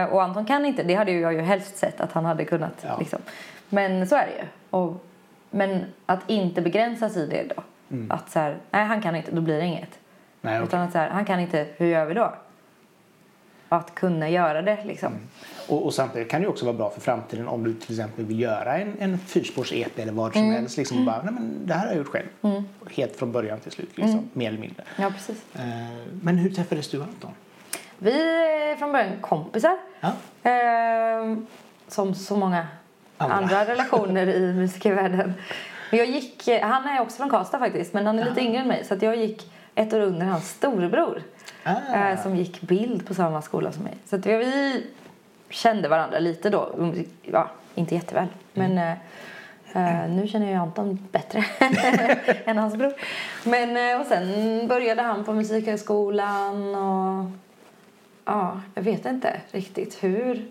Eh, 0.01 0.13
och 0.13 0.23
Anton 0.23 0.45
kan 0.45 0.65
inte, 0.65 0.83
det 0.83 0.95
hade 0.95 1.13
ju 1.13 1.21
jag 1.21 1.33
ju 1.33 1.41
helst 1.41 1.77
sett 1.77 2.01
att 2.01 2.13
han 2.13 2.25
hade 2.25 2.45
kunnat. 2.45 2.85
Ja. 2.87 2.99
Liksom. 2.99 3.19
Men 3.69 4.07
så 4.07 4.17
är 4.17 4.27
det 4.27 4.33
ju. 4.33 4.49
Och, 4.71 5.05
men 5.51 5.85
att 6.07 6.31
inte 6.31 6.63
begränsas 6.63 7.17
i 7.17 7.27
det 7.27 7.55
då. 7.57 7.63
Att 8.09 8.31
så 8.31 8.39
här, 8.39 8.57
nej 8.71 8.85
han 8.85 9.03
kan 9.03 9.17
inte, 9.17 9.31
då 9.31 9.41
blir 9.41 9.59
det 9.59 9.65
inget. 9.65 9.99
Nej, 10.45 10.55
okej. 10.59 10.67
Utan 10.69 10.81
att 10.81 10.93
så 10.93 10.99
här, 10.99 11.09
han 11.11 11.25
kan 11.25 11.41
inte, 11.41 11.67
hur 11.77 11.87
gör 11.87 12.07
vi 12.07 12.15
då? 12.15 12.35
Att 13.69 13.95
kunna 13.95 14.29
göra 14.29 14.63
det 14.63 14.85
liksom. 14.85 15.13
Och, 15.69 15.85
och 15.85 15.95
samtidigt 15.95 16.31
kan 16.31 16.41
det 16.41 16.45
ju 16.45 16.51
också 16.51 16.65
vara 16.65 16.77
bra 16.77 16.91
för 16.91 17.01
framtiden 17.01 17.49
om 17.49 17.65
du 17.65 17.75
till 17.75 17.93
exempel 18.01 18.25
vill 18.25 18.41
göra 18.41 18.79
en, 18.79 18.97
en 19.01 19.19
fyrspårs-EP 19.19 19.99
eller 20.03 20.13
vad 20.13 20.33
som 20.33 20.43
Mm. 20.43 20.55
helst. 20.55 20.77
Liksom 20.77 21.05
bara, 21.05 21.23
nej 21.23 21.35
men 21.35 21.67
det 21.67 21.75
här 21.75 21.81
har 21.81 21.87
jag 21.87 21.97
gjort 21.97 22.09
själb. 22.09 22.29
Helt 22.91 23.17
från 23.17 23.33
början 23.33 23.61
till 23.61 23.73
slut, 23.73 23.89
liksom, 23.95 24.11
Mm. 24.13 24.29
mer 24.33 24.49
eller 24.49 24.59
mindre. 24.61 24.83
Ja, 24.97 25.11
precis. 25.11 25.43
Eh, 25.55 25.63
men 26.23 26.37
hur 26.39 26.51
träffades 26.51 26.91
du 26.91 27.03
Anton? 27.03 27.31
Vi 27.99 28.11
är 28.73 28.77
från 28.77 28.93
början 28.93 29.13
kompisar. 29.21 29.77
Ja. 30.01 30.13
Ehm, 30.51 31.47
som 31.89 32.15
så 32.15 32.37
många 32.37 32.67
Andra. 33.17 33.37
andra, 33.37 33.65
relationer 33.67 34.27
i 34.27 34.53
musikervärlden. 34.53 35.35
Men 35.91 35.99
jag 35.99 36.09
gick, 36.09 36.49
han 36.63 36.85
är 36.89 37.01
också 37.01 37.17
från 37.17 37.31
Karlstad 37.31 37.59
faktiskt, 37.59 37.95
men 37.95 38.07
han 38.07 38.19
är 38.19 38.25
lite 38.25 38.41
yngre 38.41 38.61
än 38.61 38.69
mig. 38.69 38.85
Så 38.85 38.97
jag 39.01 39.17
gick 39.17 39.51
ett 39.75 39.93
år 39.93 40.01
under 40.01 40.27
hans 40.27 40.51
storebror. 40.51 41.23
Ah. 41.65 42.11
eh, 42.11 42.23
som 42.23 42.37
gick 42.37 42.61
bild 42.61 43.07
på 43.07 43.15
samma 43.15 43.43
skola 43.43 43.73
som 43.73 43.83
mig. 43.83 43.95
Så 44.07 44.17
vi, 44.17 44.37
vi 44.37 44.87
kände 45.49 45.89
varandra 45.89 46.19
lite 46.19 46.51
då. 46.51 46.93
Ja, 47.23 47.51
inte 47.75 47.95
jätteväl. 47.95 48.27
Men 48.53 48.79
eh, 48.79 48.93
eh, 50.05 50.11
nu 50.11 50.29
känner 50.29 50.53
jag 50.53 50.61
Anton 50.61 51.09
bättre 51.13 51.45
än 52.45 52.59
hans 52.59 52.77
bror. 52.77 52.93
Men, 53.45 54.01
och 54.01 54.07
sen 54.07 54.69
började 54.69 55.03
han 55.03 55.25
på 55.25 55.33
Musikhögskolan 55.33 56.75
och 56.75 57.31
ja, 58.25 58.61
jag 58.75 58.83
vet 58.83 59.07
inte 59.07 59.41
riktigt 59.51 60.05
hur. 60.05 60.51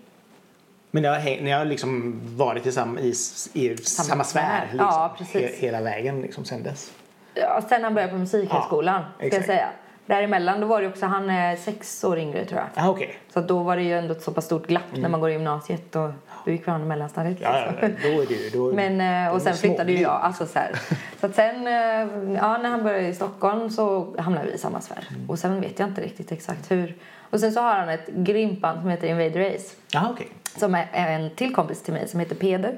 Men 0.90 1.02
ni 1.02 1.08
har, 1.08 1.42
ni 1.42 1.50
har 1.50 1.64
liksom 1.64 2.20
varit 2.36 2.66
i 2.66 2.72
samma, 2.72 3.00
i, 3.00 3.14
i 3.52 3.76
samma, 3.76 4.24
sfär 4.24 4.24
sfär. 4.24 4.62
liksom, 4.62 4.86
Ja, 4.86 5.16
he, 5.32 5.46
hela 5.56 5.80
vägen 5.80 6.22
liksom, 6.22 6.44
sen 6.44 6.62
dess? 6.62 6.92
Ja, 7.34 7.62
sen 7.68 7.84
han 7.84 7.94
började 7.94 8.12
på 8.12 8.18
Musikhögskolan, 8.18 9.02
Ja, 9.18 9.26
ska 9.26 9.36
jag 9.36 9.44
säga. 9.44 9.68
Däremellan 10.06 10.60
då 10.60 10.66
var 10.66 10.82
det 10.82 10.88
också, 10.88 11.06
han 11.06 11.30
är 11.30 11.56
sex 11.56 12.04
år 12.04 12.18
yngre 12.18 12.44
tror 12.44 12.60
jag. 12.60 12.84
Ah, 12.84 12.90
okej. 12.90 13.18
Så 13.32 13.40
då 13.40 13.58
var 13.58 13.76
det 13.76 13.82
ju 13.82 13.98
ändå 13.98 14.12
ett 14.12 14.22
så 14.22 14.32
pass 14.32 14.44
stort 14.44 14.66
glapp 14.66 14.96
när 14.96 15.08
man 15.08 15.20
går 15.20 15.30
i 15.30 15.32
gymnasiet 15.32 15.96
och 15.96 16.10
då 16.44 16.50
gick 16.50 16.66
vi 16.66 16.70
an 16.70 16.82
i 16.82 16.84
mellanstadiet. 16.84 17.38
Ja, 17.40 17.58
ja, 17.58 17.70
liksom. 17.70 17.90
då 18.02 18.22
är 18.22 18.26
det 18.26 18.34
ju... 18.34 18.50
Då, 18.50 18.72
Men, 18.74 19.26
eh, 19.26 19.34
och 19.34 19.42
sen 19.42 19.54
flyttade 19.54 19.92
ju 19.92 20.00
jag. 20.00 20.20
Alltså 20.22 20.46
så, 20.46 20.58
här. 20.58 20.72
så 21.20 21.26
att 21.26 21.34
sen, 21.34 21.66
eh, 21.66 22.34
ja, 22.34 22.58
när 22.58 22.68
han 22.68 22.82
började 22.82 23.08
i 23.08 23.14
Stockholm 23.14 23.70
så 23.70 24.14
hamnade 24.18 24.46
vi 24.46 24.52
i 24.52 24.58
samma 24.58 24.80
sfär. 24.80 25.08
Mm. 25.10 25.30
Och 25.30 25.38
sen 25.38 25.60
vet 25.60 25.78
jag 25.78 25.88
inte 25.88 26.00
riktigt 26.00 26.32
exakt 26.32 26.70
hur. 26.70 26.94
Och 27.30 27.40
sen 27.40 27.52
så 27.52 27.60
har 27.60 27.74
han 27.74 27.88
ett 27.88 28.06
grymt 28.06 28.60
band 28.60 28.80
som 28.80 28.90
heter 28.90 29.08
Invade 29.08 29.48
Race. 29.48 29.76
Ja, 29.92 30.08
okej. 30.12 30.28
Som 30.56 30.74
är 30.74 30.88
en 30.92 31.30
till 31.30 31.54
kompis 31.54 31.82
till 31.82 31.92
mig 31.92 32.08
som 32.08 32.20
heter 32.20 32.34
Peder. 32.34 32.76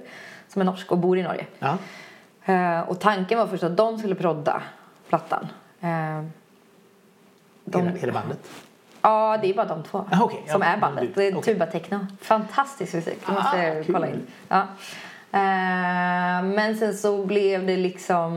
Som 0.49 0.63
är 0.63 0.67
norsk 0.67 0.93
och 0.93 0.99
bor 0.99 1.19
i 1.19 1.23
Norge. 1.23 1.47
Ja. 1.59 1.79
Eh, 2.47 2.81
och 2.81 3.01
tanken 3.01 3.39
var 3.39 3.47
först 3.47 3.63
att 3.63 3.77
de 3.77 3.99
skulle 3.99 4.15
prodda 4.15 4.63
plattan. 5.09 5.47
Eh, 5.81 6.23
de- 7.65 7.89
Hela, 7.89 8.13
bandet? 8.13 8.39
Ja, 9.03 9.39
det 9.43 9.51
är 9.51 9.55
bara 9.55 9.67
de 9.67 9.83
två 9.83 10.05
Ah, 10.11 10.23
okej. 10.23 10.45
som 10.49 10.63
Ja, 10.63 10.69
är 10.69 10.77
bandet. 10.79 11.05
du- 11.05 11.13
Det 11.15 11.27
är 11.39 11.43
tuba 11.43 11.67
techno. 11.67 12.07
Fantastisk 12.21 12.95
musik. 12.95 13.19
Det 13.27 13.33
måste 13.33 13.81
Ah, 13.81 13.93
kolla 13.93 14.07
in. 14.09 14.27
Ja. 14.49 14.61
Eh, 15.33 16.43
men 16.43 16.77
sen 16.79 16.95
så 16.95 17.25
blev 17.27 17.67
det 17.67 17.77
liksom... 17.77 18.33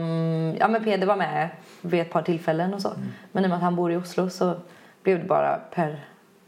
Ja, 0.60 0.68
men 0.68 0.84
Peder 0.84 1.06
var 1.06 1.16
med 1.16 1.48
vid 1.80 2.00
ett 2.00 2.12
par 2.12 2.22
tillfällen 2.22 2.74
och 2.74 2.82
så. 2.82 2.88
Mm. 2.88 3.00
Men 3.32 3.42
i 3.44 3.46
och 3.46 3.48
med 3.48 3.56
att 3.56 3.62
han 3.62 3.76
bor 3.76 3.92
i 3.92 3.96
Oslo 3.96 4.30
så 4.30 4.54
blev 5.02 5.18
det 5.18 5.24
bara 5.24 5.60
per, 5.74 6.00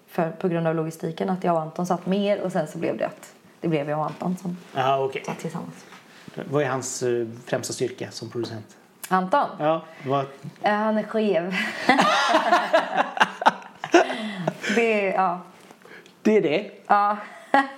för, 0.08 0.30
på 0.30 0.48
grund 0.48 0.66
av 0.66 0.74
logistiken 0.74 1.30
att 1.30 1.44
jag 1.44 1.54
och 1.54 1.62
Anton 1.62 1.86
satt 1.86 2.06
mer 2.06 2.40
och 2.40 2.52
sen 2.52 2.66
så 2.66 2.78
blev 2.78 2.96
det 2.98 3.06
att 3.06 3.32
det 3.60 3.68
blev 3.68 3.90
jag 3.90 3.98
och 3.98 4.04
Anton 4.06 4.36
som 4.36 4.56
Ja, 4.74 5.04
okej. 5.04 5.22
satt 5.26 5.38
tillsammans. 5.38 5.84
Vad 6.34 6.62
är 6.62 6.68
hans 6.68 7.02
eh, 7.02 7.26
främsta 7.46 7.72
styrka 7.72 8.10
som 8.10 8.30
producent? 8.30 8.76
Anton? 9.08 9.48
Ja, 9.58 9.82
vad... 10.06 10.26
Eh, 10.62 10.72
han 10.74 10.98
är 10.98 11.02
skev. 11.02 11.54
det, 14.74 15.06
ja. 15.06 15.40
Det 16.22 16.36
är 16.36 16.42
det. 16.42 16.70
Ja. 16.86 17.16
Nej, 17.52 17.68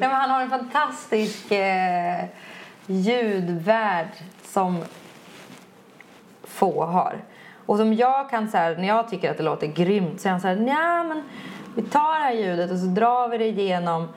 men 0.00 0.10
han 0.10 0.30
har 0.30 0.42
en 0.42 0.50
fantastisk 0.50 1.52
eh, 1.52 2.24
ljudvärld 2.86 4.08
som 4.44 4.84
få 6.44 6.84
har. 6.84 7.16
Och 7.66 7.76
som 7.78 7.94
jag 7.94 8.30
kan 8.30 8.48
så 8.50 8.56
här, 8.56 8.76
när 8.76 8.88
jag 8.88 9.10
tycker 9.10 9.30
att 9.30 9.36
det 9.36 9.42
låter 9.42 9.66
grymt 9.66 10.20
så 10.20 10.28
är 10.28 10.32
han 10.32 10.40
så 10.40 10.48
här, 10.48 10.56
"Nja, 10.56 11.04
men 11.08 11.22
vi 11.74 11.82
tar 11.82 12.18
det 12.18 12.24
här 12.24 12.32
ljudet 12.32 12.70
och 12.70 12.78
så 12.78 12.86
drar 12.86 13.28
vi 13.28 13.38
det 13.38 13.44
igenom 13.46 14.08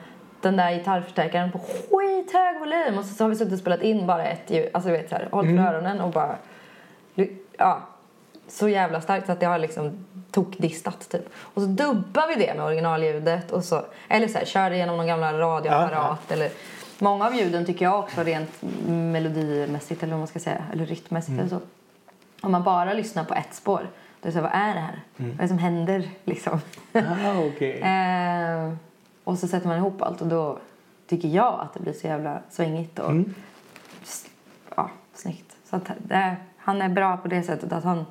den 0.44 0.56
där 0.56 0.72
gitarrförstärkaren 0.72 1.52
på 1.52 1.58
skithög 1.58 2.58
volym 2.58 2.98
och 2.98 3.04
så, 3.04 3.14
så 3.14 3.24
har 3.24 3.28
vi 3.28 3.36
suttit 3.36 3.52
och 3.52 3.58
spelat 3.58 3.82
in 3.82 4.06
bara 4.06 4.24
ett 4.24 4.50
ljud, 4.50 4.68
alltså 4.72 4.90
du 4.90 4.96
vet 4.96 5.08
så 5.08 5.14
här, 5.14 5.28
hållit 5.32 5.56
för 5.56 5.66
öronen 5.66 6.00
och 6.00 6.10
bara, 6.10 6.36
ja, 7.58 7.80
så 8.48 8.68
jävla 8.68 9.00
starkt 9.00 9.26
så 9.26 9.32
att 9.32 9.42
jag 9.42 9.50
har 9.50 9.58
liksom 9.58 10.06
tokdistat 10.30 11.08
typ. 11.10 11.28
Och 11.36 11.62
så 11.62 11.68
dubbar 11.68 12.28
vi 12.28 12.46
det 12.46 12.54
med 12.54 12.64
originalljudet 12.64 13.50
och 13.50 13.64
så, 13.64 13.82
eller 14.08 14.28
så 14.28 14.38
här, 14.38 14.44
kör 14.44 14.70
det 14.70 14.76
genom 14.76 14.96
någon 14.96 15.06
gamla 15.06 15.32
radioapparat 15.32 16.30
eller 16.32 16.50
Många 16.98 17.26
av 17.26 17.34
ljuden 17.34 17.66
tycker 17.66 17.84
jag 17.84 17.98
också 17.98 18.22
rent 18.22 18.62
melodimässigt 18.86 20.02
eller 20.02 20.12
vad 20.12 20.18
man 20.18 20.28
ska 20.28 20.38
säga, 20.38 20.64
eller 20.72 20.86
rytmmässigt 20.86 21.38
eller 21.38 21.48
så. 21.48 21.60
Om 22.40 22.52
man 22.52 22.62
bara 22.62 22.92
lyssnar 22.94 23.24
på 23.24 23.34
ett 23.34 23.54
spår, 23.54 23.88
då 24.20 24.28
är 24.28 24.32
det 24.32 24.32
så 24.32 24.38
här, 24.38 24.42
vad 24.42 24.60
är 24.70 24.74
det 24.74 24.80
här? 24.80 25.00
Vad 25.16 25.38
är 25.38 25.42
det 25.42 25.48
som 25.48 25.58
händer 25.58 26.08
liksom? 26.24 26.60
Ah, 26.92 26.98
eh, 27.64 28.72
och 29.24 29.38
så 29.38 29.48
sätter 29.48 29.68
man 29.68 29.76
ihop 29.76 30.02
allt 30.02 30.20
och 30.20 30.26
då 30.28 30.58
tycker 31.06 31.28
jag 31.28 31.60
att 31.60 31.74
det 31.74 31.80
blir 31.80 31.92
så 31.92 32.06
jävla 32.06 32.40
svängigt 32.50 32.98
och 32.98 33.12
s- 34.02 34.26
ja, 34.76 34.90
snyggt. 35.14 35.56
Så 35.70 35.76
att 35.76 35.90
det, 35.98 36.36
han 36.56 36.82
är 36.82 36.88
bra 36.88 37.16
på 37.16 37.28
det 37.28 37.42
sättet 37.42 37.72
att 37.72 37.84
han 37.84 38.04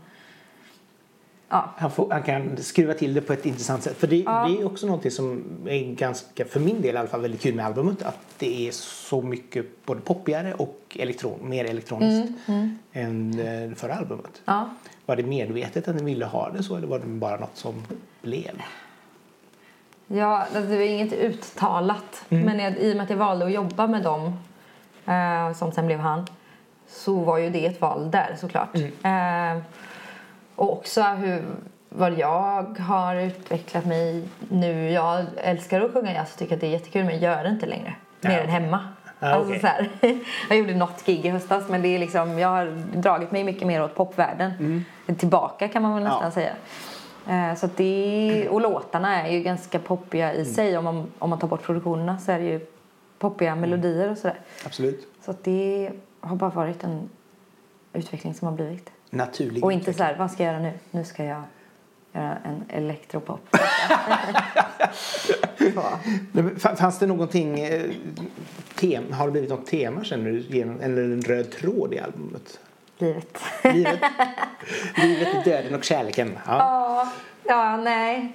Ja, 1.49 1.69
Han, 1.77 1.91
får, 1.91 2.11
han 2.11 2.23
kan 2.23 2.57
skruva 2.57 2.93
till 2.93 3.13
det 3.13 3.21
på 3.21 3.33
ett 3.33 3.45
intressant 3.45 3.83
sätt. 3.83 3.97
För 3.97 4.07
det, 4.07 4.15
Ja. 4.17 4.47
det 4.47 4.61
är 4.61 4.65
också 4.65 4.85
någonting 4.85 5.11
som 5.11 5.43
är 5.67 5.93
ganska, 5.95 6.45
för 6.45 6.59
min 6.59 6.81
del 6.81 6.95
i 6.95 6.97
alla 6.97 7.07
fall, 7.07 7.21
väldigt 7.21 7.41
kul 7.41 7.55
med 7.55 7.65
albumet. 7.65 8.03
Att 8.03 8.19
det 8.37 8.67
är 8.67 8.71
så 8.71 9.21
mycket 9.21 9.85
både 9.85 10.01
poppigare 10.01 10.53
och 10.53 10.97
elektron, 10.99 11.49
mer 11.49 11.65
elektroniskt 11.65 12.33
än 12.93 13.39
eh, 13.39 13.75
förra 13.75 13.93
albumet. 13.95 14.41
ja. 14.45 14.69
Var 15.05 15.15
det 15.15 15.23
medvetet 15.23 15.87
att 15.87 15.95
ni 15.95 16.03
ville 16.03 16.25
ha 16.25 16.49
det 16.49 16.63
så 16.63 16.75
eller 16.75 16.87
var 16.87 16.99
det 16.99 17.05
bara 17.05 17.39
något 17.39 17.57
som 17.57 17.73
blev? 18.21 18.61
Ja, 20.15 20.37
alltså, 20.37 20.61
det 20.61 20.75
var 20.77 20.83
inget 20.83 21.13
uttalat. 21.13 22.25
Men 22.29 22.59
jag, 22.59 22.77
i 22.77 22.91
och 22.91 22.95
med 22.97 23.03
att 23.03 23.09
jag 23.09 23.17
valde 23.17 23.45
att 23.45 23.51
jobba 23.51 23.87
med 23.87 24.03
dem, 24.03 24.39
eh, 25.05 25.53
som 25.53 25.71
sen 25.71 25.85
blev 25.85 25.99
han, 25.99 26.27
så 26.87 27.15
var 27.15 27.37
ju 27.37 27.49
det 27.49 27.65
ett 27.65 27.81
val 27.81 28.11
där 28.11 28.35
såklart. 28.39 28.75
Eh, 29.03 29.63
och 30.55 30.71
också 30.73 31.03
hur, 31.03 31.43
vad 31.89 32.13
jag 32.17 32.79
har 32.79 33.15
utvecklat 33.15 33.85
mig 33.85 34.23
nu. 34.49 34.89
Jag 34.91 35.25
älskar 35.37 35.81
att 35.81 35.93
sjunga 35.93 36.13
jazz 36.13 36.33
och 36.33 36.39
tycker 36.39 36.55
att 36.55 36.61
det 36.61 36.67
är 36.67 36.71
jättekul 36.71 37.03
men 37.05 37.19
jag 37.19 37.21
gör 37.37 37.43
det 37.43 37.49
inte 37.49 37.65
längre. 37.65 37.93
Ja. 38.21 38.29
Mer 38.29 38.39
än 38.39 38.49
hemma. 38.49 38.79
Ja, 39.19 39.27
alltså, 39.27 39.59
så 39.59 39.67
här. 39.67 39.89
jag 40.49 40.57
gjorde 40.57 40.75
något 40.75 41.05
gig 41.05 41.25
i 41.25 41.29
höstas 41.29 41.69
men 41.69 41.81
det 41.81 41.87
är 41.87 41.99
liksom, 41.99 42.39
jag 42.39 42.49
har 42.49 42.65
dragit 42.95 43.31
mig 43.31 43.43
mycket 43.43 43.67
mer 43.67 43.83
åt 43.83 43.95
popvärlden. 43.95 44.85
Tillbaka 45.17 45.67
kan 45.67 45.81
man 45.81 45.93
väl 45.95 46.03
nästan 46.03 46.23
Ja. 46.23 46.31
säga. 46.31 46.53
Eh, 47.29 47.55
Så 47.55 47.69
det, 47.75 48.47
och 48.49 48.61
låtarna 48.61 49.21
är 49.27 49.31
ju 49.31 49.41
ganska 49.41 49.79
poppiga 49.79 50.33
i 50.33 50.45
sig. 50.45 50.77
Om 50.77 50.83
man, 50.83 51.11
om 51.19 51.29
man 51.29 51.39
tar 51.39 51.47
bort 51.47 51.63
produktionerna 51.63 52.19
så 52.19 52.31
är 52.31 52.39
det 52.39 52.45
ju 52.45 52.59
poppiga 53.19 53.55
melodier 53.55 54.11
och 54.11 54.17
sådär. 54.17 54.39
Absolut. 54.65 55.07
Så 55.25 55.35
det 55.43 55.91
har 56.19 56.35
bara 56.35 56.49
varit 56.49 56.83
en 56.83 57.09
utveckling 57.93 58.33
som 58.33 58.47
har 58.47 58.55
blivit. 58.55 58.89
Naturlig 59.09 59.63
Och 59.63 59.73
inte 59.73 59.93
så 59.93 60.03
här, 60.03 60.15
vad 60.17 60.31
ska 60.31 60.43
jag 60.43 60.53
göra 60.53 60.63
nu? 60.63 60.73
Nu 60.91 61.03
ska 61.03 61.23
jag 61.25 61.43
göra 62.13 62.37
en 62.43 62.63
elektropop. 62.69 63.39
Fanns 66.77 66.99
det 66.99 67.07
någonting, 67.07 67.59
eh, 67.59 67.81
tem, 68.75 69.11
har 69.11 69.25
det 69.25 69.31
blivit 69.31 69.49
något 69.49 69.65
tema 69.65 70.03
känner 70.03 70.31
du, 70.31 70.39
genom, 70.39 70.79
eller 70.81 71.03
en 71.03 71.21
röd 71.21 71.51
tråd 71.51 71.93
i 71.93 71.99
albumet? 71.99 72.59
Livet. 73.03 73.37
Livet, 73.63 73.99
livet 74.95 75.45
döden 75.45 75.75
och 75.75 75.83
kärleken. 75.83 76.39
Ja. 76.45 76.57
Ja, 76.57 77.07
ja, 77.43 77.77
nej. 77.77 78.33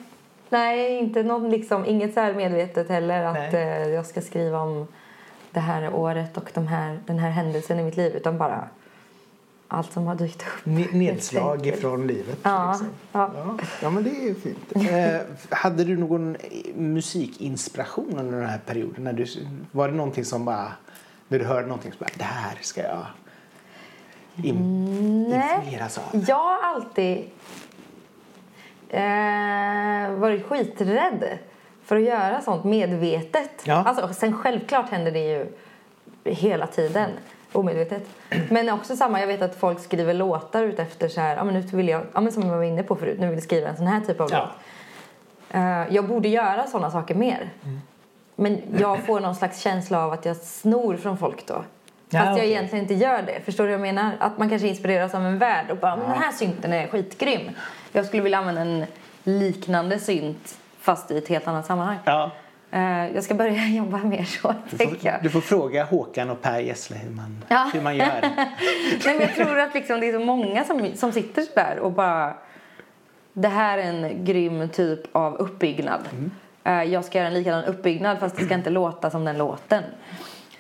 Nej, 0.51 0.99
inte 0.99 1.23
någon, 1.23 1.51
liksom, 1.51 1.85
inget 1.87 2.15
så 2.15 2.21
här 2.21 2.35
medvetet 2.35 2.89
heller 2.89 3.25
att 3.25 3.55
eh, 3.55 3.61
jag 3.89 4.07
ska 4.07 4.21
skriva 4.21 4.61
om 4.61 4.87
det 5.51 5.61
här 5.61 5.95
året 5.95 6.37
och 6.37 6.51
de 6.55 6.67
här, 6.67 7.01
den 7.07 7.19
här 7.19 7.31
händelsen 7.31 7.79
i 7.79 7.83
mitt 7.83 7.97
liv 7.97 8.17
utan 8.17 8.39
bara 8.39 8.69
allt 9.69 9.93
som 9.93 10.07
har 10.07 10.15
dykt 10.15 10.43
upp. 10.43 10.65
Ne- 10.67 10.93
Nedslag 10.97 11.67
ifrån 11.67 12.07
livet. 12.07 12.39
Ja, 12.43 12.71
liksom. 12.71 12.89
ja. 13.13 13.31
Ja, 13.37 13.59
ja, 13.83 13.91
men 13.91 14.05
det 14.05 14.11
är 14.11 14.23
ju 14.23 14.35
fint. 14.35 14.73
Eh, 14.91 15.21
hade 15.51 15.85
du 15.85 15.97
någon 15.97 16.37
musikinspiration 16.75 18.19
under 18.19 18.39
den 18.41 18.49
här 18.49 18.61
perioden? 18.67 19.05
När 19.05 19.13
du, 19.13 19.27
var 19.73 19.89
det 19.89 19.95
någonting 19.95 20.25
som 20.25 20.45
bara, 20.45 20.73
när 21.29 21.39
du 21.39 21.45
hörde 21.45 21.67
någonting 21.67 21.93
som 21.93 21.99
bara, 22.01 22.11
det 22.19 22.25
här 22.25 22.59
ska 22.63 22.83
jag. 22.83 23.07
Influeras 24.45 25.99
av? 25.99 26.25
Jag 26.29 26.37
har 26.37 26.63
alltid 26.75 27.31
eh, 28.89 30.11
varit 30.19 30.47
skiträdd 30.47 31.39
för 31.85 31.97
att 31.97 32.03
göra 32.03 32.41
sånt 32.41 32.65
medvetet. 32.65 33.51
Ja. 33.65 33.75
Alltså, 33.75 34.09
sen 34.15 34.33
självklart 34.37 34.91
händer 34.91 35.13
det 35.13 35.19
ju 35.29 35.47
hela 36.25 36.67
tiden 36.67 37.11
omedvetet. 37.53 38.09
Men 38.51 38.69
också 38.69 38.97
samma, 38.97 39.21
jag 39.21 39.27
vet 39.27 39.43
att 39.43 39.55
folk 39.57 39.81
skriver 39.81 40.15
låtar 40.15 40.63
ut 40.63 40.79
efter 40.79 41.09
så 41.09 41.21
här, 41.21 41.37
ja 41.37 41.45
men 41.45 41.55
nu 41.55 41.61
vill 41.61 41.89
jag, 41.89 42.03
ja 42.13 42.21
men 42.21 42.33
som 42.33 42.43
jag 42.43 42.57
var 42.57 42.63
inne 42.63 42.83
på 42.83 42.97
förut, 42.97 43.17
nu 43.21 43.27
vill 43.27 43.35
jag 43.37 43.43
skriva 43.43 43.69
en 43.69 43.77
sån 43.77 43.87
här 43.87 44.01
typ 44.01 44.21
av 44.21 44.29
Ja. 44.33 44.39
låt. 44.41 44.51
Eh, 45.51 45.95
jag 45.95 46.09
borde 46.09 46.29
göra 46.29 46.67
såna 46.67 46.91
saker 46.91 47.15
mer. 47.15 47.51
Mm. 47.65 47.81
Men 48.37 48.61
jag 48.79 49.07
får 49.07 49.21
någon 49.21 49.35
slags 49.35 49.61
känsla 49.61 50.05
av 50.05 50.13
att 50.13 50.25
jag 50.25 50.37
snor 50.37 50.97
från 50.97 51.19
folk 51.19 51.47
då. 51.47 51.65
Ja, 52.11 52.21
Fast 52.21 52.39
jag 52.39 52.47
egentligen 52.47 52.85
inte 52.85 52.95
gör 52.95 53.23
det. 53.23 53.41
Förstår 53.45 53.65
du 53.65 53.71
vad 53.71 53.75
jag 53.75 53.95
menar? 53.95 54.13
Att 54.21 54.39
man 54.39 54.49
kanske 54.49 54.69
inspireras 54.69 55.15
av 55.15 55.27
en 55.27 55.39
värld 55.39 55.71
och 55.71 55.77
bara, 55.77 55.97
men 55.97 56.09
den 56.11 56.19
här 56.23 56.33
synten 56.33 56.73
är 56.73 56.87
skitgrym. 56.87 57.51
Jag 57.93 58.07
skulle 58.07 58.23
vilja 58.23 58.39
använda 58.39 58.61
en 58.61 58.85
liknande 59.25 59.99
synt 59.99 60.59
fast 60.81 61.11
i 61.11 61.19
ett 61.19 61.29
helt 61.29 61.49
annat 61.49 61.67
sammanhang. 61.67 61.99
Ja. 62.05 62.31
Eh, 62.71 63.07
jag 63.15 63.25
ska 63.25 63.35
börja 63.35 63.67
jobba 63.77 63.99
mer 63.99 64.25
så, 64.25 64.55
Du, 64.71 64.77
får, 64.77 65.23
du 65.23 65.31
får 65.31 65.41
fråga 65.41 65.85
Håkan 65.85 66.31
och 66.31 66.43
Per 66.43 66.61
Gessle 66.61 66.97
hur 66.97 67.11
man, 67.11 67.45
Ja. 67.49 67.71
hur 67.75 67.81
man 67.81 67.97
gör. 67.97 68.21
Nej, 68.21 68.49
men 69.05 69.21
jag 69.21 69.35
tror 69.35 69.59
att 69.59 69.75
liksom 69.75 70.01
det 70.01 70.09
är 70.09 70.13
så 70.13 70.25
många 70.25 70.65
som, 70.65 70.91
som 70.97 71.13
sitter 71.13 71.47
där 71.55 71.79
och 71.79 71.93
bara... 71.93 72.35
Det 73.33 73.49
här 73.49 73.79
är 73.79 73.83
en 73.83 74.25
grym 74.25 74.69
typ 74.69 75.01
av 75.17 75.35
uppbyggnad. 75.35 76.01
Eh, 76.65 76.83
jag 76.83 77.05
ska 77.05 77.19
göra 77.19 77.29
en 77.29 77.35
likadan 77.35 77.65
uppbyggnad 77.65 78.19
fast 78.19 78.37
det 78.37 78.45
ska 78.45 78.55
inte 78.55 78.71
låta 78.71 79.11
som 79.11 79.25
den 79.25 79.39
låten. 79.39 79.83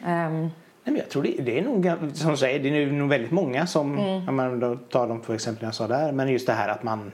Ehm, 0.06 0.50
Nej, 0.88 0.92
men 0.92 1.00
jag 1.00 1.08
tror 1.10 1.22
det, 1.22 1.34
det 1.42 1.58
är 1.58 1.62
nog, 1.62 1.92
som 2.14 2.36
säger, 2.36 2.58
det 2.60 2.68
är 2.82 2.86
nog 2.86 3.08
väldigt 3.08 3.30
många 3.30 3.66
som, 3.66 3.98
Mm. 3.98 4.28
om 4.28 4.36
man 4.36 4.60
då 4.60 4.76
tar 4.76 5.06
de 5.08 5.20
två 5.20 5.32
exemplen 5.32 5.66
jag 5.66 5.74
sa 5.74 5.86
där, 5.86 6.12
men 6.12 6.28
just 6.28 6.46
det 6.46 6.52
här 6.52 6.68
att 6.68 6.82
man 6.82 7.12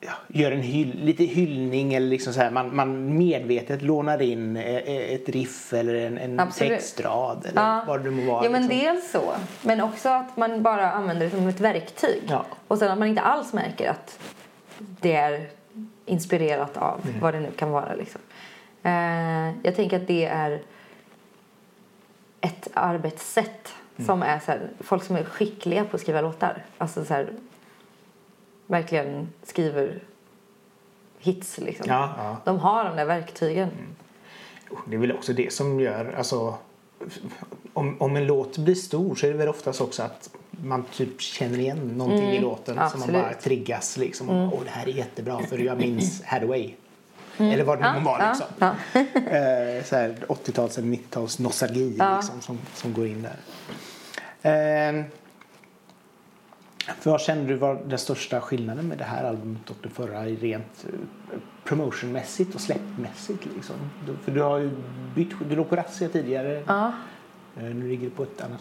ja, 0.00 0.10
gör 0.28 0.52
en 0.52 0.60
hyll, 0.60 1.00
lite 1.04 1.24
hyllning 1.24 1.94
eller 1.94 2.06
liksom 2.06 2.32
så 2.32 2.40
här, 2.40 2.50
man, 2.50 2.76
man 2.76 3.18
medvetet 3.18 3.82
lånar 3.82 4.22
in 4.22 4.56
eh, 4.56 4.76
eh, 4.76 5.14
ett 5.14 5.28
riff 5.28 5.72
eller 5.72 5.94
en, 5.94 6.18
en 6.18 6.40
Absolut. 6.40 6.72
textrad 6.72 7.46
eller 7.50 7.62
Ja. 7.62 7.84
vad 7.86 8.04
det 8.04 8.10
må 8.10 8.32
vara. 8.32 8.44
Ja, 8.44 8.50
men 8.50 8.66
liksom. 8.66 8.80
dels 8.94 9.10
så. 9.10 9.32
Men 9.62 9.80
också 9.80 10.08
att 10.08 10.36
man 10.36 10.62
bara 10.62 10.90
använder 10.90 11.24
det 11.24 11.30
som 11.30 11.48
ett 11.48 11.60
verktyg. 11.60 12.22
Ja. 12.28 12.46
Och 12.68 12.78
sen 12.78 12.90
att 12.92 12.98
man 12.98 13.08
inte 13.08 13.22
alls 13.22 13.52
märker 13.52 13.90
att 13.90 14.18
det 14.78 15.12
är 15.12 15.46
inspirerat 16.06 16.76
av 16.76 17.00
Mm. 17.04 17.20
vad 17.20 17.34
det 17.34 17.40
nu 17.40 17.50
kan 17.56 17.70
vara. 17.70 17.94
Liksom. 17.94 18.20
Eh, 18.82 19.48
jag 19.62 19.76
tänker 19.76 19.96
att 19.96 20.06
det 20.06 20.24
är 20.24 20.62
ett 22.46 22.68
arbetssätt 22.74 23.74
som 24.06 24.22
är 24.22 24.38
så 24.38 24.46
här, 24.46 24.70
folk 24.80 25.04
som 25.04 25.16
är 25.16 25.24
skickliga 25.24 25.84
på 25.84 25.96
att 25.96 26.00
skriva 26.00 26.20
låtar. 26.20 26.64
Alltså 26.78 27.04
så 27.04 27.14
här, 27.14 27.32
verkligen 28.66 29.28
skriver 29.42 30.02
hits 31.18 31.58
liksom. 31.58 31.86
Ja, 31.88 32.14
ja. 32.18 32.36
De 32.44 32.58
har 32.58 32.84
de 32.84 32.96
där 32.96 33.04
verktygen. 33.04 33.70
Det 34.86 34.96
är 34.96 35.00
väl 35.00 35.12
också 35.12 35.32
det 35.32 35.52
som 35.52 35.80
gör, 35.80 36.14
alltså 36.18 36.54
om, 37.72 37.96
om 38.02 38.16
en 38.16 38.26
låt 38.26 38.58
blir 38.58 38.74
stor 38.74 39.14
så 39.14 39.26
är 39.26 39.30
det 39.30 39.36
väl 39.36 39.48
oftast 39.48 39.80
också 39.80 40.02
att 40.02 40.30
man 40.50 40.84
typ 40.92 41.20
känner 41.20 41.58
igen 41.58 41.88
någonting 41.96 42.30
i 42.30 42.40
låten 42.40 42.74
som 42.74 42.74
man 42.74 42.84
absolut. 42.84 43.22
bara 43.22 43.34
triggas 43.34 43.96
liksom. 43.96 44.30
Åh, 44.30 44.60
det 44.64 44.70
här 44.70 44.88
är 44.88 44.92
jättebra 44.92 45.38
för 45.38 45.58
jag 45.58 45.78
minns 45.78 46.22
Hathaway. 47.38 47.52
Eller 47.54 47.64
vad 47.64 47.78
det 47.78 47.92
nu 47.92 47.98
Ja, 47.98 48.04
var 48.04 48.18
ja, 48.20 48.28
liksom. 48.28 48.46
ja. 48.58 48.74
Eh, 49.30 49.84
här 49.92 50.14
80-tals 50.28 50.78
eller 50.78 50.88
90-tals 50.88 51.38
nostalgi 51.38 51.96
Ja. 51.98 52.16
liksom, 52.16 52.40
som, 52.40 52.58
som 52.74 52.92
går 52.92 53.06
in 53.06 53.22
där. 53.22 53.36
Eh, 54.42 55.04
för 57.00 57.10
vad 57.10 57.20
känner 57.20 57.48
du 57.48 57.54
var 57.54 57.82
den 57.86 57.98
största 57.98 58.40
skillnaden 58.40 58.88
med 58.88 58.98
det 58.98 59.04
här 59.04 59.24
albumet 59.24 59.70
och 59.70 59.76
det 59.82 59.88
förra 59.88 60.24
rent 60.24 60.84
eh, 60.84 61.38
promotionmässigt 61.64 62.54
och 62.54 62.60
släppmässigt? 62.60 63.46
Liksom? 63.56 63.76
För 64.24 64.32
du 64.32 64.42
har 64.42 64.58
ju 64.58 64.70
bytt, 65.14 65.30
du 65.48 65.56
låg 65.56 65.68
på 65.68 65.76
Razzia 65.76 66.08
tidigare. 66.08 66.62
Ja, 66.66 66.92
Eh, 67.58 67.62
Nu 67.62 67.88
ligger 67.88 68.04
du 68.04 68.10
på 68.10 68.22
ett 68.22 68.40
annat 68.40 68.60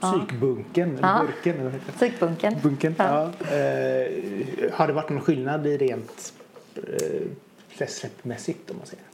Psykbunken, 0.00 0.88
eller 0.98 1.08
Ja. 1.08 1.22
burken 1.26 1.60
eller 1.60 1.70
heter 1.70 1.86
det? 1.86 1.92
psykbunken. 1.92 2.54
Bunken, 2.62 2.94
Ja. 2.98 3.30
ja. 3.38 3.56
Eh, 3.56 4.72
har 4.72 4.86
det 4.86 4.92
varit 4.92 5.08
någon 5.10 5.20
skillnad 5.20 5.66
i 5.66 5.76
rent 5.76 6.32
eh, 6.76 6.82
släppmässigt 7.86 8.70
om 8.70 8.76
man 8.76 8.86
säger? 8.86 9.04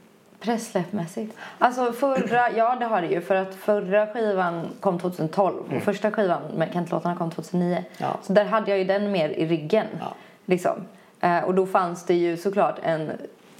Pressläppmässigt. 0.40 1.37
Alltså 1.59 1.92
förra, 1.92 2.51
ja 2.51 2.77
det 2.81 2.85
har 2.85 3.03
det 3.03 3.09
ju 3.09 3.21
för 3.21 3.35
att 3.35 3.55
förra 3.55 4.07
skivan 4.07 4.66
kom 4.81 4.99
2012 4.99 5.55
och 5.77 5.83
första 5.83 6.11
skivan 6.11 6.42
med 6.57 6.73
Kent-låtarna 6.73 7.16
kom 7.16 7.31
2009. 7.31 7.73
Mm. 7.73 7.85
Ja. 7.99 8.18
Så 8.23 8.33
där 8.33 8.44
hade 8.44 8.71
jag 8.71 8.79
ju 8.79 8.85
den 8.85 9.12
mer 9.12 9.29
i 9.29 9.47
ryggen. 9.47 9.87
Ja. 10.01 10.14
Liksom. 10.47 10.85
Eh, 11.21 11.38
och 11.38 11.55
då 11.55 11.66
fanns 11.66 12.07
det 12.07 12.14
ju 12.14 12.37
såklart 12.37 12.79
en 12.83 13.12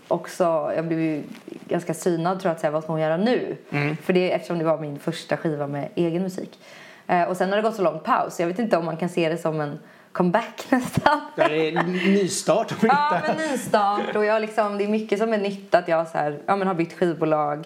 också, 0.09 0.73
jag 0.77 0.87
blev 0.87 1.01
ju 1.01 1.23
ganska 1.69 1.95
synad 1.95 2.41
tror 2.41 2.51
jag 2.51 2.55
att 2.55 2.61
säga 2.61 2.71
vad 2.71 2.83
ska 2.83 2.93
hon 2.93 3.01
göra 3.01 3.17
nu? 3.17 3.57
Mm. 3.71 3.97
För 3.97 4.13
det, 4.13 4.33
eftersom 4.33 4.59
det 4.59 4.65
var 4.65 4.79
min 4.79 4.99
första 4.99 5.37
skiva 5.37 5.67
med 5.67 5.89
egen 5.95 6.23
musik. 6.23 6.59
Eh, 7.07 7.23
och 7.23 7.37
sen 7.37 7.49
har 7.49 7.57
det 7.57 7.63
gått 7.63 7.77
så 7.77 7.83
lång 7.83 8.01
paus, 8.01 8.41
jag 8.41 8.47
vet 8.47 8.59
inte 8.59 8.77
om 8.77 8.85
man 8.85 8.97
kan 8.97 9.09
se 9.09 9.29
det 9.29 9.39
som 9.39 9.61
en 9.61 9.79
comeback 10.13 10.67
nästan. 10.71 11.21
Det 11.37 11.43
är 11.69 11.83
nystart. 12.13 12.73
om 12.73 12.79
Ja, 12.83 13.21
men 13.27 13.37
nystart 13.51 14.17
och 14.17 14.25
jag 14.25 14.41
liksom, 14.41 14.79
det 14.79 14.85
är 14.85 14.89
mycket 14.89 15.19
som 15.19 15.33
är 15.33 15.39
nytt 15.39 15.75
att 15.75 15.89
jag 15.89 16.09
så 16.09 16.19
här, 16.19 16.39
ja, 16.47 16.57
men 16.57 16.67
har 16.69 16.75
bytt 16.75 16.99
skivbolag. 16.99 17.65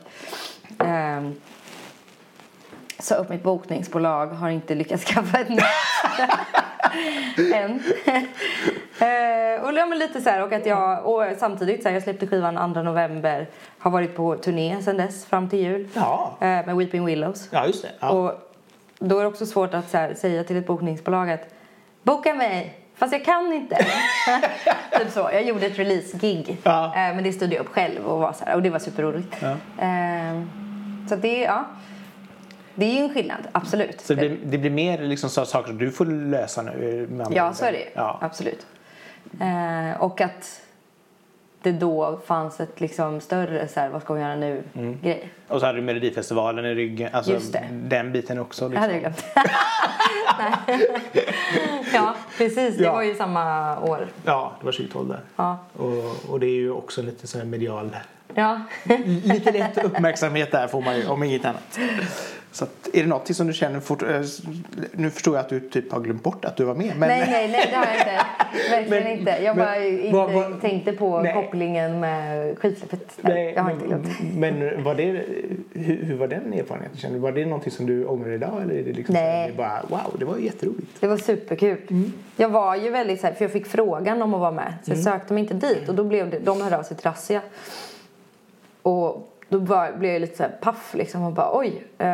Ehm, 0.78 1.34
sa 2.98 3.14
upp 3.14 3.28
mitt 3.28 3.42
bokningsbolag, 3.42 4.26
har 4.26 4.50
inte 4.50 4.74
lyckats 4.74 5.04
skaffa 5.14 5.38
ett 5.38 5.48
nytt 5.48 5.62
än. 7.54 7.82
Ehm, 8.98 9.62
och, 9.62 9.72
ja, 9.72 9.84
lite 9.86 10.20
så 10.20 10.30
här, 10.30 10.42
och 10.42 10.52
att 10.52 10.66
jag, 10.66 11.06
och 11.06 11.24
samtidigt 11.38 11.82
så 11.82 11.88
här, 11.88 11.96
jag 11.96 12.02
släppte 12.02 12.26
skivan 12.26 12.74
2 12.74 12.82
november, 12.82 13.46
har 13.78 13.90
varit 13.90 14.16
på 14.16 14.36
turné 14.36 14.82
sedan 14.82 14.96
dess 14.96 15.24
fram 15.26 15.48
till 15.48 15.58
jul 15.58 15.88
Ja. 15.94 16.36
eh, 16.40 16.46
med 16.46 16.76
Weeping 16.76 17.04
Willows. 17.04 17.48
ja, 17.50 17.66
just 17.66 17.82
det. 17.82 17.90
Ja. 18.00 18.10
Och 18.10 18.32
då 18.98 19.18
är 19.18 19.22
det 19.22 19.28
också 19.28 19.46
svårt 19.46 19.74
att 19.74 19.90
så 19.90 19.96
här, 19.96 20.14
säga 20.14 20.44
till 20.44 20.56
ett 20.56 20.66
bokningsbolag 20.66 21.30
att 21.30 21.54
boka 22.02 22.34
mig, 22.34 22.78
fast 22.94 23.12
jag 23.12 23.24
kan 23.24 23.52
inte. 23.52 23.76
typ 24.98 25.10
så. 25.10 25.30
Jag 25.32 25.42
gjorde 25.42 25.66
ett 25.66 25.78
release-gig, 25.78 26.56
Ja. 26.62 26.84
eh, 26.86 26.92
men 27.14 27.24
det 27.24 27.32
stod 27.32 27.52
jag 27.52 27.60
upp 27.60 27.68
själv 27.68 28.06
och, 28.06 28.18
var 28.18 28.32
så 28.32 28.44
här, 28.44 28.54
och 28.54 28.62
det 28.62 28.70
var 28.70 28.78
superroligt. 28.78 29.36
Ja. 29.40 29.50
Eh, 29.84 30.42
så 31.08 31.16
det, 31.16 31.40
ja, 31.40 31.64
det 32.74 32.84
är 32.86 32.92
ju 32.92 32.98
en 32.98 33.14
skillnad, 33.14 33.48
absolut. 33.52 34.00
Så 34.00 34.14
det 34.14 34.28
blir, 34.28 34.38
det 34.44 34.58
blir 34.58 34.70
mer 34.70 34.98
liksom 34.98 35.30
så 35.30 35.44
saker 35.44 35.72
du 35.72 35.90
får 35.90 36.06
lösa 36.06 36.62
nu? 36.62 37.08
andra 37.10 37.36
Ja, 37.36 37.52
så 37.52 37.64
är 37.64 37.72
det. 37.72 37.88
Ja. 37.94 38.18
Absolut. 38.20 38.66
Eh, 39.40 40.02
och 40.02 40.20
att 40.20 40.60
det 41.62 41.72
då 41.72 42.20
fanns 42.26 42.60
ett 42.60 42.80
liksom 42.80 43.20
större 43.20 43.68
så 43.68 43.80
här, 43.80 43.88
vad 43.88 44.02
ska 44.02 44.12
hon 44.12 44.22
göra 44.22 44.36
nu 44.36 44.62
Mm. 44.74 44.98
grej. 45.02 45.28
Och 45.48 45.60
så 45.60 45.66
hade 45.66 45.78
du 45.78 45.82
Melodifestivalen 45.84 46.64
i 46.64 46.74
ryggen. 46.74 47.10
Alltså 47.12 47.32
Just 47.32 47.52
det. 47.52 47.64
den 47.70 48.12
biten 48.12 48.38
också. 48.38 48.68
Det 48.68 48.70
Liksom. 48.70 48.82
hade 48.82 48.92
jag 48.92 49.00
glömt. 49.00 49.24
Nej. 50.66 50.86
ja, 51.94 52.14
precis. 52.38 52.76
Det 52.76 52.84
Ja. 52.84 52.92
var 52.92 53.02
ju 53.02 53.14
samma 53.14 53.78
år. 53.80 54.08
Ja, 54.24 54.52
det 54.60 54.64
var 54.64 54.72
2012 54.72 55.08
där. 55.08 55.20
Ja. 55.36 55.58
Och, 55.72 56.30
och 56.30 56.40
det 56.40 56.46
är 56.46 56.54
ju 56.56 56.70
också 56.70 57.02
lite 57.02 57.38
här 57.38 57.44
medial. 57.44 57.96
Ja. 58.34 58.60
Lite 59.24 59.52
lätt 59.52 59.84
uppmärksamhet 59.84 60.52
där 60.52 60.68
får 60.68 60.80
man 60.82 60.96
ju, 60.96 61.06
om 61.08 61.22
inget 61.22 61.44
annat. 61.44 61.78
Så 62.52 62.64
att, 62.64 62.88
är 62.92 63.02
det 63.02 63.08
något 63.08 63.36
som 63.36 63.46
du 63.46 63.52
känner 63.52 63.80
fort, 63.80 64.02
eh, 64.02 64.20
Nu 64.92 65.10
förstår 65.10 65.34
jag 65.34 65.40
att 65.40 65.48
du 65.48 65.60
typ 65.60 65.92
har 65.92 66.00
glömt 66.00 66.22
bort 66.22 66.44
att 66.44 66.56
du 66.56 66.64
var 66.64 66.74
med. 66.74 66.92
Men, 66.98 67.08
Nej, 67.08 67.28
nej, 67.30 67.48
nej, 67.48 67.68
det 67.70 67.76
har 67.76 67.86
jag 67.86 67.94
inte. 67.96 68.26
Verkligen 68.70 69.04
Men- 69.04 69.18
inte. 69.18 69.30
Jag 69.44 69.56
bara 69.56 69.70
men- 69.70 69.98
inte 69.98 70.12
vad- 70.16 70.32
vad- 70.32 70.60
tänkte 70.60 70.92
på 70.92 71.20
Nej. 71.20 71.34
kopplingen 71.34 72.00
med 72.00 72.58
skivsläppet. 72.58 73.18
Nej, 73.20 73.52
jag 73.56 73.62
har 73.62 73.70
inte 73.70 73.86
glömt. 73.86 74.08
men, 74.36 74.84
var 74.84 74.94
det, 74.94 75.04
hur, 75.72 76.04
hur 76.04 76.16
var 76.16 76.28
den 76.28 76.52
erfarenheten? 76.52 76.96
Känner 76.98 77.14
du, 77.14 77.20
Var 77.20 77.32
det 77.32 77.44
någonting 77.46 77.72
som 77.72 77.86
du 77.86 78.04
ångrar 78.06 78.30
idag? 78.32 78.62
Eller 78.62 78.74
är 78.74 78.82
det 78.82 78.92
liksom 78.92 79.12
Nej. 79.14 79.48
Det 79.50 79.56
bara, 79.56 79.82
wow, 79.88 80.16
det 80.18 80.24
var 80.24 80.36
ju 80.36 80.44
jätteroligt. 80.44 81.00
Det 81.00 81.06
var 81.06 81.16
superkul. 81.16 81.76
Mm. 81.90 82.12
Jag 82.36 82.48
var 82.48 82.76
ju 82.76 82.90
väldigt 82.90 83.20
så 83.20 83.26
här, 83.26 83.34
för 83.34 83.44
jag 83.44 83.52
fick 83.52 83.66
frågan 83.66 84.22
om 84.22 84.34
att 84.34 84.40
vara 84.40 84.50
med. 84.52 84.74
Så 84.84 84.90
jag 84.90 84.98
sökte 84.98 85.32
mig 85.34 85.42
inte 85.42 85.54
dit 85.54 85.88
och 85.88 85.94
då 85.94 86.04
blev 86.04 86.30
det, 86.30 86.38
de 86.38 86.60
hörde 86.60 86.78
av 86.78 86.82
sig 86.82 86.96
till 86.96 87.06
Razzia. 87.06 87.40
Och 88.82 89.28
då 89.52 89.58
var, 89.58 89.92
blev 89.92 90.12
jag 90.12 90.20
lite 90.20 90.36
så 90.36 90.42
här 90.42 90.50
paff 90.60 90.94
liksom 90.94 91.22
och 91.22 91.32
bara 91.32 91.58
oj. 91.58 91.84
Eh, 91.98 92.06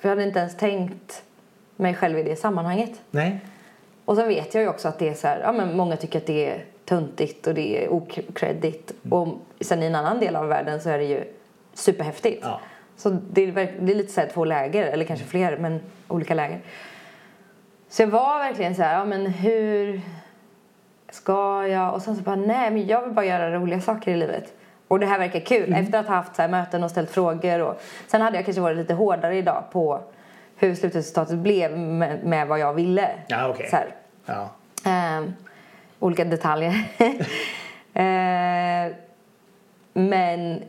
jag 0.00 0.08
hade 0.08 0.22
inte 0.22 0.38
ens 0.38 0.56
tänkt 0.56 1.22
mig 1.76 1.94
själv 1.94 2.18
i 2.18 2.22
det 2.22 2.36
sammanhanget. 2.36 3.02
Nej. 3.10 3.40
Och 4.04 4.16
sen 4.16 4.28
vet 4.28 4.54
jag 4.54 4.62
ju 4.62 4.68
också 4.68 4.88
att 4.88 4.98
det 4.98 5.08
är 5.08 5.14
så 5.14 5.28
här, 5.28 5.40
ja 5.40 5.52
men 5.52 5.76
många 5.76 5.96
tycker 5.96 6.18
att 6.18 6.26
det 6.26 6.50
är 6.50 6.64
töntigt 6.84 7.46
och 7.46 7.54
det 7.54 7.84
är 7.84 7.92
okreddigt. 7.92 8.92
Mm. 9.04 9.18
Och 9.18 9.28
sen 9.60 9.82
i 9.82 9.86
en 9.86 9.94
annan 9.94 10.20
del 10.20 10.36
av 10.36 10.48
världen 10.48 10.80
så 10.80 10.90
är 10.90 10.98
det 10.98 11.04
ju 11.04 11.24
superhäftigt. 11.74 12.40
Ja. 12.42 12.60
Så 12.96 13.10
det 13.10 13.42
är, 13.42 13.52
det 13.80 13.92
är 13.92 13.96
lite 13.96 14.12
så 14.12 14.20
här 14.20 14.28
två 14.28 14.44
läger, 14.44 14.86
eller 14.86 15.04
kanske 15.04 15.26
fler, 15.26 15.56
men 15.56 15.80
olika 16.08 16.34
läger. 16.34 16.60
Så 17.88 18.02
jag 18.02 18.06
var 18.06 18.38
verkligen 18.38 18.74
så 18.74 18.82
här, 18.82 18.98
ja 18.98 19.04
men 19.04 19.26
hur 19.26 20.00
ska 21.10 21.66
jag? 21.66 21.94
Och 21.94 22.02
sen 22.02 22.16
så 22.16 22.22
bara, 22.22 22.36
nej 22.36 22.70
men 22.70 22.86
jag 22.86 23.02
vill 23.02 23.12
bara 23.12 23.26
göra 23.26 23.54
roliga 23.54 23.80
saker 23.80 24.12
i 24.12 24.16
livet. 24.16 24.52
Och 24.88 25.00
det 25.00 25.06
här 25.06 25.18
verkar 25.18 25.40
kul. 25.40 25.72
Efter 25.72 25.98
att 25.98 26.06
ha 26.06 26.14
haft 26.14 26.36
så 26.36 26.42
här 26.42 26.48
möten 26.48 26.84
och 26.84 26.90
ställt 26.90 27.10
frågor. 27.10 27.60
Och, 27.60 27.80
sen 28.06 28.20
hade 28.20 28.36
jag 28.36 28.44
kanske 28.44 28.60
varit 28.60 28.76
lite 28.76 28.94
hårdare 28.94 29.36
idag 29.36 29.64
på 29.72 30.00
hur 30.56 30.74
slutresultatet 30.74 31.38
blev 31.38 31.78
med, 31.78 32.24
med 32.24 32.48
vad 32.48 32.58
jag 32.58 32.74
ville. 32.74 33.10
Ja, 33.26 33.48
okej. 33.48 33.68
Så 33.70 33.76
Ja. 34.26 34.48
Ehm, 34.84 35.34
olika 35.98 36.24
detaljer. 36.24 36.74
Ehm, 37.98 38.92
men 39.92 40.62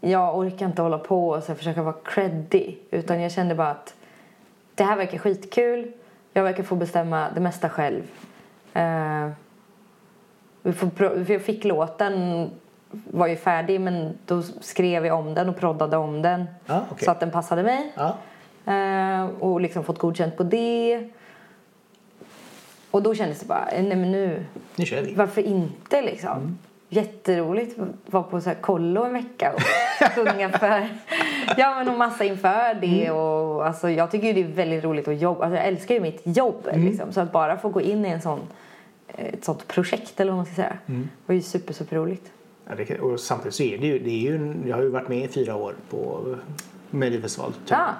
jag 0.00 0.38
orkar 0.38 0.66
inte 0.66 0.82
hålla 0.82 0.98
på 0.98 1.28
och 1.28 1.42
så 1.42 1.54
försöka 1.54 1.82
vara 1.82 1.94
creddy. 2.04 2.76
Utan 2.90 3.20
jag 3.20 3.32
kände 3.32 3.54
bara 3.54 3.70
att 3.70 3.94
det 4.74 4.84
här 4.84 4.96
verkar 4.96 5.18
skitkul. 5.18 5.92
Jag 6.32 6.42
verkar 6.42 6.62
få 6.62 6.74
bestämma 6.74 7.28
det 7.34 7.40
mesta 7.40 7.68
själv. 7.68 8.02
Ehm, 8.74 9.30
vi 10.62 10.72
får 10.72 10.90
jag 11.28 11.42
fick 11.42 11.64
låten, 11.64 12.50
var 13.10 13.26
ju 13.26 13.36
färdig 13.36 13.80
men 13.80 14.18
då 14.26 14.42
skrev 14.42 15.06
jag 15.06 15.18
om 15.18 15.34
den 15.34 15.48
och 15.48 15.56
proddade 15.56 15.96
om 15.96 16.22
den. 16.22 16.44
Ja, 16.66 16.84
okej. 16.90 17.04
Så 17.04 17.10
att 17.10 17.20
den 17.20 17.30
passade 17.30 17.62
mig. 17.62 17.92
Ja. 17.96 18.16
Eh, 18.72 19.26
och 19.40 19.60
liksom 19.60 19.84
fått 19.84 19.98
godkänt 19.98 20.36
på 20.36 20.42
det. 20.42 21.08
Och 22.90 23.02
då 23.02 23.14
kändes 23.14 23.40
det 23.40 23.46
bara, 23.46 23.68
nej 23.72 23.96
men 23.96 24.12
nu, 24.12 24.44
Nu 24.76 24.84
kör 24.84 25.02
vi. 25.02 25.14
varför 25.14 25.42
inte 25.42 26.02
liksom? 26.02 26.30
Mm. 26.38 26.58
Jätteroligt 26.88 27.78
vara 28.06 28.22
på 28.22 28.40
så 28.40 28.48
här 28.48 28.56
kollo 28.56 29.04
en 29.04 29.12
vecka 29.12 29.52
och 29.54 29.60
sjunga 30.14 30.50
för, 30.50 30.88
ja 31.56 31.74
men 31.74 31.88
och 31.88 31.98
massa 31.98 32.24
inför 32.24 32.74
det 32.80 33.04
Mm. 33.06 33.16
och 33.16 33.66
alltså 33.66 33.90
jag 33.90 34.10
tycker 34.10 34.26
ju 34.26 34.32
det 34.32 34.40
är 34.40 34.54
väldigt 34.54 34.84
roligt 34.84 35.08
att 35.08 35.20
jobba, 35.20 35.44
alltså 35.44 35.56
jag 35.58 35.66
älskar 35.66 35.94
ju 35.94 36.00
mitt 36.00 36.20
jobb 36.24 36.68
Mm. 36.72 36.86
liksom. 36.86 37.12
Så 37.12 37.20
att 37.20 37.32
bara 37.32 37.56
få 37.58 37.68
gå 37.68 37.80
in 37.80 38.04
i 38.06 38.08
en 38.08 38.20
sån, 38.20 38.40
ett 39.08 39.44
sånt 39.44 39.68
projekt 39.68 40.20
eller 40.20 40.30
vad 40.32 40.36
man 40.36 40.46
ska 40.46 40.54
säga, 40.54 40.78
Mm. 40.86 41.08
var 41.26 41.34
ju 41.34 41.42
super 41.42 41.72
super 41.74 41.96
roligt. 41.96 42.32
Ja, 42.68 42.74
det, 42.74 42.98
och 42.98 43.20
samtidigt 43.20 43.54
så 43.54 43.62
är 43.62 43.78
det 43.78 43.86
ju, 43.86 43.98
det 43.98 44.10
är 44.10 44.32
ju 44.32 44.54
jag 44.66 44.76
har 44.76 44.82
ju 44.82 44.88
varit 44.88 45.08
med 45.08 45.24
i 45.24 45.28
fyra 45.28 45.56
år 45.56 45.74
på 45.90 46.34
Melodifestival. 46.90 47.52
typ. 47.52 47.70
Ja. 47.70 47.94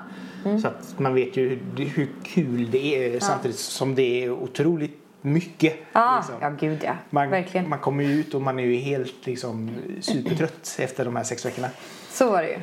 Mm. 0.44 0.60
Så 0.60 0.68
att 0.68 0.94
man 0.98 1.14
vet 1.14 1.36
ju 1.36 1.48
hur, 1.48 1.84
hur 1.84 2.08
kul 2.22 2.70
det 2.70 3.14
är 3.14 3.20
samtidigt 3.20 3.58
som 3.58 3.94
det 3.94 4.24
är 4.24 4.30
otroligt 4.30 4.98
mycket. 5.20 5.76
Ja, 5.92 6.16
liksom. 6.16 6.34
ja 6.40 6.50
gud 6.60 6.78
ja, 6.84 6.96
Man, 7.10 7.30
verkligen. 7.30 7.68
man 7.68 7.78
kommer 7.78 8.04
ju 8.04 8.10
ut 8.20 8.34
och 8.34 8.42
man 8.42 8.58
är 8.58 8.64
ju 8.64 8.76
helt 8.76 9.26
liksom, 9.26 9.70
supertrött 10.00 10.76
efter 10.78 11.04
de 11.04 11.16
här 11.16 11.24
sex 11.24 11.46
veckorna. 11.46 11.68
Så 12.10 12.30
var 12.30 12.42
det 12.42 12.48
ju. 12.48 12.58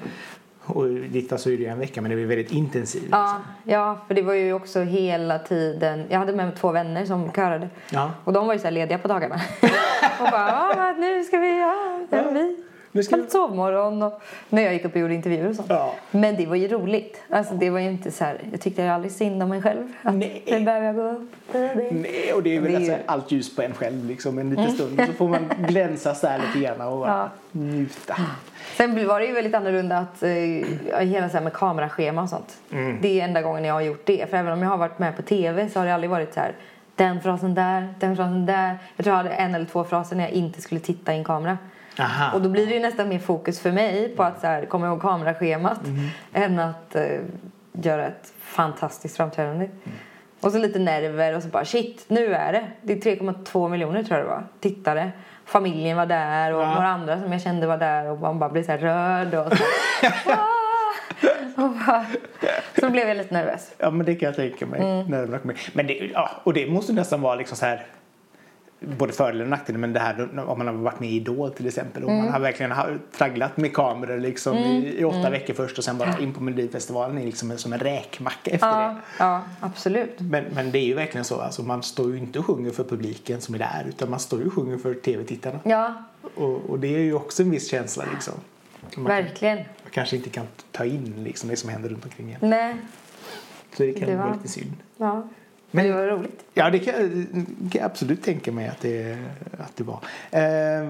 Och 0.65 0.87
ditt 0.87 1.39
så 1.39 1.49
är 1.49 1.57
det 1.57 1.63
ju 1.63 1.69
en 1.69 1.79
vecka 1.79 2.01
men 2.01 2.09
det 2.11 2.15
blir 2.15 2.25
väldigt 2.25 2.51
intensivt. 2.51 3.07
Ja, 3.11 3.41
ja, 3.63 3.97
för 4.07 4.13
det 4.13 4.21
var 4.21 4.33
ju 4.33 4.53
också 4.53 4.79
hela 4.79 5.39
tiden. 5.39 6.05
Jag 6.09 6.19
hade 6.19 6.33
med 6.33 6.45
mig 6.45 6.55
två 6.55 6.71
vänner 6.71 7.05
som 7.05 7.31
körade. 7.31 7.69
Ja. 7.89 8.11
Och 8.23 8.33
de 8.33 8.47
var 8.47 8.53
ju 8.53 8.59
så 8.59 8.69
lediga 8.69 8.97
på 8.97 9.07
dagarna. 9.07 9.35
och 10.19 10.31
bara, 10.31 10.51
ah, 10.51 10.93
nu 10.97 11.23
ska 11.23 11.37
vi, 11.37 11.50
ja, 12.17 12.29
vi? 12.33 12.57
Nu 12.93 13.03
ska 13.03 13.15
Lite 13.15 13.31
sovmorgon 13.31 14.01
och 14.03 14.21
när 14.49 14.61
jag 14.61 14.73
gick 14.73 14.85
upp 14.85 14.93
och 14.95 14.99
gjorde 15.01 15.13
intervjuer 15.13 15.49
och 15.49 15.55
sånt. 15.55 15.69
Ja. 15.69 15.95
Men 16.11 16.35
det 16.35 16.45
var 16.45 16.55
ju 16.55 16.67
roligt. 16.67 17.21
Alltså 17.29 17.53
det 17.53 17.69
var 17.69 17.79
ju 17.79 17.89
inte 17.91 18.11
så 18.11 18.23
här, 18.23 18.41
jag 18.51 18.61
tyckte 18.61 18.91
aldrig 18.93 19.11
synd 19.11 19.43
om 19.43 19.49
mig 19.49 19.61
själv. 19.61 19.93
Att 20.03 20.13
Nej. 20.15 20.43
Nu 20.47 20.59
behöver 20.59 20.85
jag 20.87 20.95
gå 20.95 21.01
upp. 21.01 21.31
Nej, 21.91 22.33
och 22.35 22.43
det 22.43 22.55
är 22.55 22.61
väl 22.61 22.71
Det 22.71 22.75
är 22.75 22.75
alltså 22.77 22.91
ju- 22.91 22.93
Mm. 22.95 23.05
allt 23.05 23.31
ljus 23.31 23.55
på 23.55 23.61
en 23.61 23.73
själv 23.73 24.05
liksom 24.05 24.39
en 24.39 24.49
liten 24.49 24.71
stund. 24.71 25.01
Så 25.07 25.13
får 25.13 25.27
man 25.27 25.51
glänsa 25.67 26.15
så 26.15 26.27
här 26.27 26.39
lite 26.39 26.59
grann 26.67 26.87
och 26.87 26.99
bara 26.99 27.09
Ja. 27.09 27.29
njuta. 27.51 28.15
Sen 28.77 29.07
var 29.07 29.19
det 29.19 29.25
ju 29.25 29.33
väldigt 29.33 29.55
annorlunda 29.55 29.97
att 29.97 30.23
eh, 30.23 30.29
hela 30.99 31.29
så 31.29 31.37
här 31.37 31.41
med 31.43 31.53
kameraschema 31.53 32.21
och 32.23 32.29
sånt. 32.29 32.57
Mm. 32.71 32.97
Det 33.01 33.19
är 33.21 33.25
enda 33.25 33.41
gången 33.41 33.63
jag 33.65 33.73
har 33.73 33.81
gjort 33.81 34.05
det. 34.05 34.29
För 34.29 34.37
även 34.37 34.53
om 34.53 34.61
jag 34.61 34.69
har 34.69 34.77
varit 34.77 34.99
med 34.99 35.15
på 35.15 35.21
tv 35.21 35.69
så 35.69 35.79
har 35.79 35.85
det 35.85 35.93
aldrig 35.93 36.09
varit 36.09 36.33
så 36.33 36.39
här 36.39 36.51
den 36.95 37.21
frasen 37.21 37.53
där, 37.53 37.93
den 37.99 38.15
frasen 38.15 38.45
där. 38.45 38.77
Jag 38.95 39.03
tror 39.03 39.11
jag 39.17 39.23
hade 39.23 39.29
en 39.35 39.55
eller 39.55 39.65
två 39.65 39.83
fraser 39.83 40.15
när 40.15 40.23
jag 40.23 40.31
inte 40.31 40.61
skulle 40.61 40.81
titta 40.81 41.13
i 41.13 41.17
en 41.17 41.23
kamera. 41.23 41.57
Aha. 41.99 42.31
Och 42.35 42.41
då 42.41 42.49
blir 42.49 42.67
det 42.67 42.73
ju 42.73 42.79
nästan 42.79 43.09
mer 43.09 43.19
fokus 43.19 43.59
för 43.59 43.71
mig 43.71 44.09
på 44.15 44.23
att 44.23 44.41
så 44.41 44.47
här, 44.47 44.65
komma 44.65 44.87
ihåg 44.87 45.01
kameraschemat 45.01 45.79
än 46.33 46.59
att 46.59 46.95
eh, 46.95 47.19
göra 47.73 48.05
ett 48.07 48.33
fantastiskt 48.39 49.17
framträdande. 49.17 49.69
Och 50.41 50.51
så 50.51 50.57
lite 50.57 50.79
nerver 50.79 51.35
och 51.35 51.43
så 51.43 51.49
bara 51.49 51.65
shit, 51.65 52.05
nu 52.07 52.33
är 52.33 52.53
det. 52.53 52.63
Det 52.81 52.93
är 52.93 52.97
3,2 53.15 53.69
miljoner 53.69 54.03
tror 54.03 54.17
jag 54.19 54.27
det 54.27 54.29
var, 54.29 54.43
tittare. 54.59 55.11
Familjen 55.45 55.97
var 55.97 56.05
där 56.05 56.53
och 56.53 56.61
Ja. 56.61 56.73
några 56.73 56.87
andra 56.87 57.21
som 57.21 57.31
jag 57.31 57.41
kände 57.41 57.67
var 57.67 57.77
där 57.77 58.05
och 58.09 58.19
man 58.19 58.39
bara 58.39 58.49
blev 58.49 58.63
så 58.63 58.71
här 58.71 58.77
rörd 58.77 59.33
och 59.33 59.57
så. 59.57 59.63
Bara, 61.55 62.05
så 62.79 62.89
blev 62.89 63.07
jag 63.07 63.17
lite 63.17 63.33
nervös. 63.33 63.71
Ja 63.77 63.91
men 63.91 64.05
det 64.05 64.15
kan 64.15 64.25
jag 64.27 64.35
tänka 64.35 64.65
mig. 64.65 64.79
Mm. 64.81 65.05
Nerverna. 65.07 65.53
Men 65.73 65.87
det, 65.87 65.93
ja, 66.13 66.29
och 66.43 66.53
det 66.53 66.67
måste 66.71 66.93
nästan 66.93 67.21
vara 67.21 67.35
liksom 67.35 67.57
så 67.57 67.65
här 67.65 67.85
både 68.97 69.13
fördelar 69.13 69.43
och 69.43 69.49
nackdelar 69.49 69.79
men 69.79 69.93
det 69.93 69.99
här 69.99 70.39
om 70.49 70.57
man 70.57 70.67
har 70.67 70.73
varit 70.73 70.99
med 70.99 71.09
i 71.09 71.15
Idol 71.15 71.51
till 71.51 71.67
exempel 71.67 72.03
och 72.03 72.09
Mm. 72.11 72.23
man 72.23 72.33
har 72.33 72.39
verkligen 72.39 72.73
tragglat 73.17 73.57
med 73.57 73.73
kameror 73.73 74.19
liksom 74.19 74.57
i, 74.57 74.95
i 74.99 75.03
åtta 75.03 75.29
veckor 75.29 75.53
först 75.53 75.77
och 75.77 75.83
sen 75.83 75.97
bara 75.97 76.19
in 76.19 76.33
på 76.33 76.43
Melodifestivalen 76.43 77.17
är 77.17 77.25
liksom 77.25 77.57
som 77.57 77.73
en 77.73 77.79
räkmacka 77.79 78.51
efter 78.51 78.67
Ja, 78.67 78.87
det. 78.87 79.23
ja, 79.23 79.41
absolut. 79.59 80.19
Men, 80.19 80.43
men 80.55 80.71
det 80.71 80.79
är 80.79 80.85
ju 80.85 80.93
verkligen 80.93 81.25
så, 81.25 81.41
alltså 81.41 81.63
man 81.63 81.83
står 81.83 82.11
ju 82.11 82.17
inte 82.17 82.39
och 82.39 82.45
sjunger 82.45 82.71
för 82.71 82.83
publiken 82.83 83.41
som 83.41 83.55
är 83.55 83.59
där 83.59 83.85
utan 83.89 84.09
man 84.09 84.19
står 84.19 84.39
ju 84.39 84.45
och 84.47 84.53
sjunger 84.53 84.77
för 84.77 84.93
tv-tittarna. 84.93 85.59
Ja, 85.63 85.93
Och, 86.35 86.69
och 86.69 86.79
det 86.79 86.95
är 86.95 86.99
ju 86.99 87.13
också 87.13 87.43
en 87.43 87.51
viss 87.51 87.69
känsla 87.69 88.03
liksom. 88.13 88.33
Man, 88.95 89.05
verkligen. 89.05 89.57
man 89.57 89.91
kanske 89.91 90.15
inte 90.15 90.29
kan 90.29 90.45
ta 90.71 90.85
in 90.85 91.13
liksom 91.23 91.49
det 91.49 91.55
som 91.55 91.69
händer 91.69 91.89
runt 91.89 92.05
omkring 92.05 92.37
en. 92.41 92.49
Nej, 92.49 92.75
Så 93.77 93.83
det 93.83 93.93
kan 93.93 94.09
Det 94.09 94.15
vara 94.15 94.27
var- 94.27 94.33
lite 94.35 94.47
synd. 94.47 94.73
ja. 94.97 95.27
Men- 95.71 95.85
det 95.87 95.93
var 95.93 96.03
roligt. 96.07 96.43
Ja, 96.53 96.69
det 96.69 96.79
kan, 96.79 96.93
kan 97.71 97.81
jag 97.81 97.83
absolut 97.83 98.23
tänka 98.23 98.51
mig 98.51 98.67
att 98.67 98.81
det, 98.81 99.17
att 99.59 99.75
det 99.75 99.83
var. 99.83 99.99
Eh, 100.31 100.89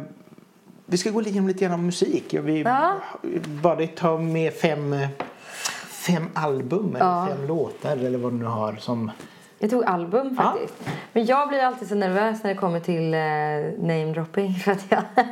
vi 0.86 0.98
ska 0.98 1.10
gå 1.10 1.22
igenom 1.22 1.48
lite 1.48 1.60
grann 1.66 1.74
om 1.74 1.86
musik. 1.86 2.34
Ja, 2.34 2.42
vi 2.42 2.62
Ja. 2.62 2.96
bara 3.46 3.88
ta 3.88 4.18
med 4.18 4.54
fem, 4.54 4.96
fem 5.88 6.30
album 6.34 6.96
eller 6.96 7.06
Ja. 7.06 7.28
fem 7.38 7.48
låtar 7.48 7.98
eller 7.98 8.18
vad 8.18 8.32
du 8.34 8.38
nu 8.38 8.46
har 8.46 8.76
som... 8.76 9.12
Jag 9.60 9.70
tog 9.70 9.84
album 9.86 10.36
Ja. 10.38 10.44
faktiskt. 10.44 10.74
Men 11.14 11.26
jag 11.26 11.48
blir 11.50 11.60
alltid 11.60 11.88
så 11.88 11.96
nervös 11.96 12.44
när 12.44 12.50
det 12.54 12.58
kommer 12.60 12.80
till 12.80 13.14
eh, 13.14 13.88
name 13.88 14.14
dropping. 14.14 14.54
För 14.56 14.72
att 14.72 14.86
jag... 14.90 15.02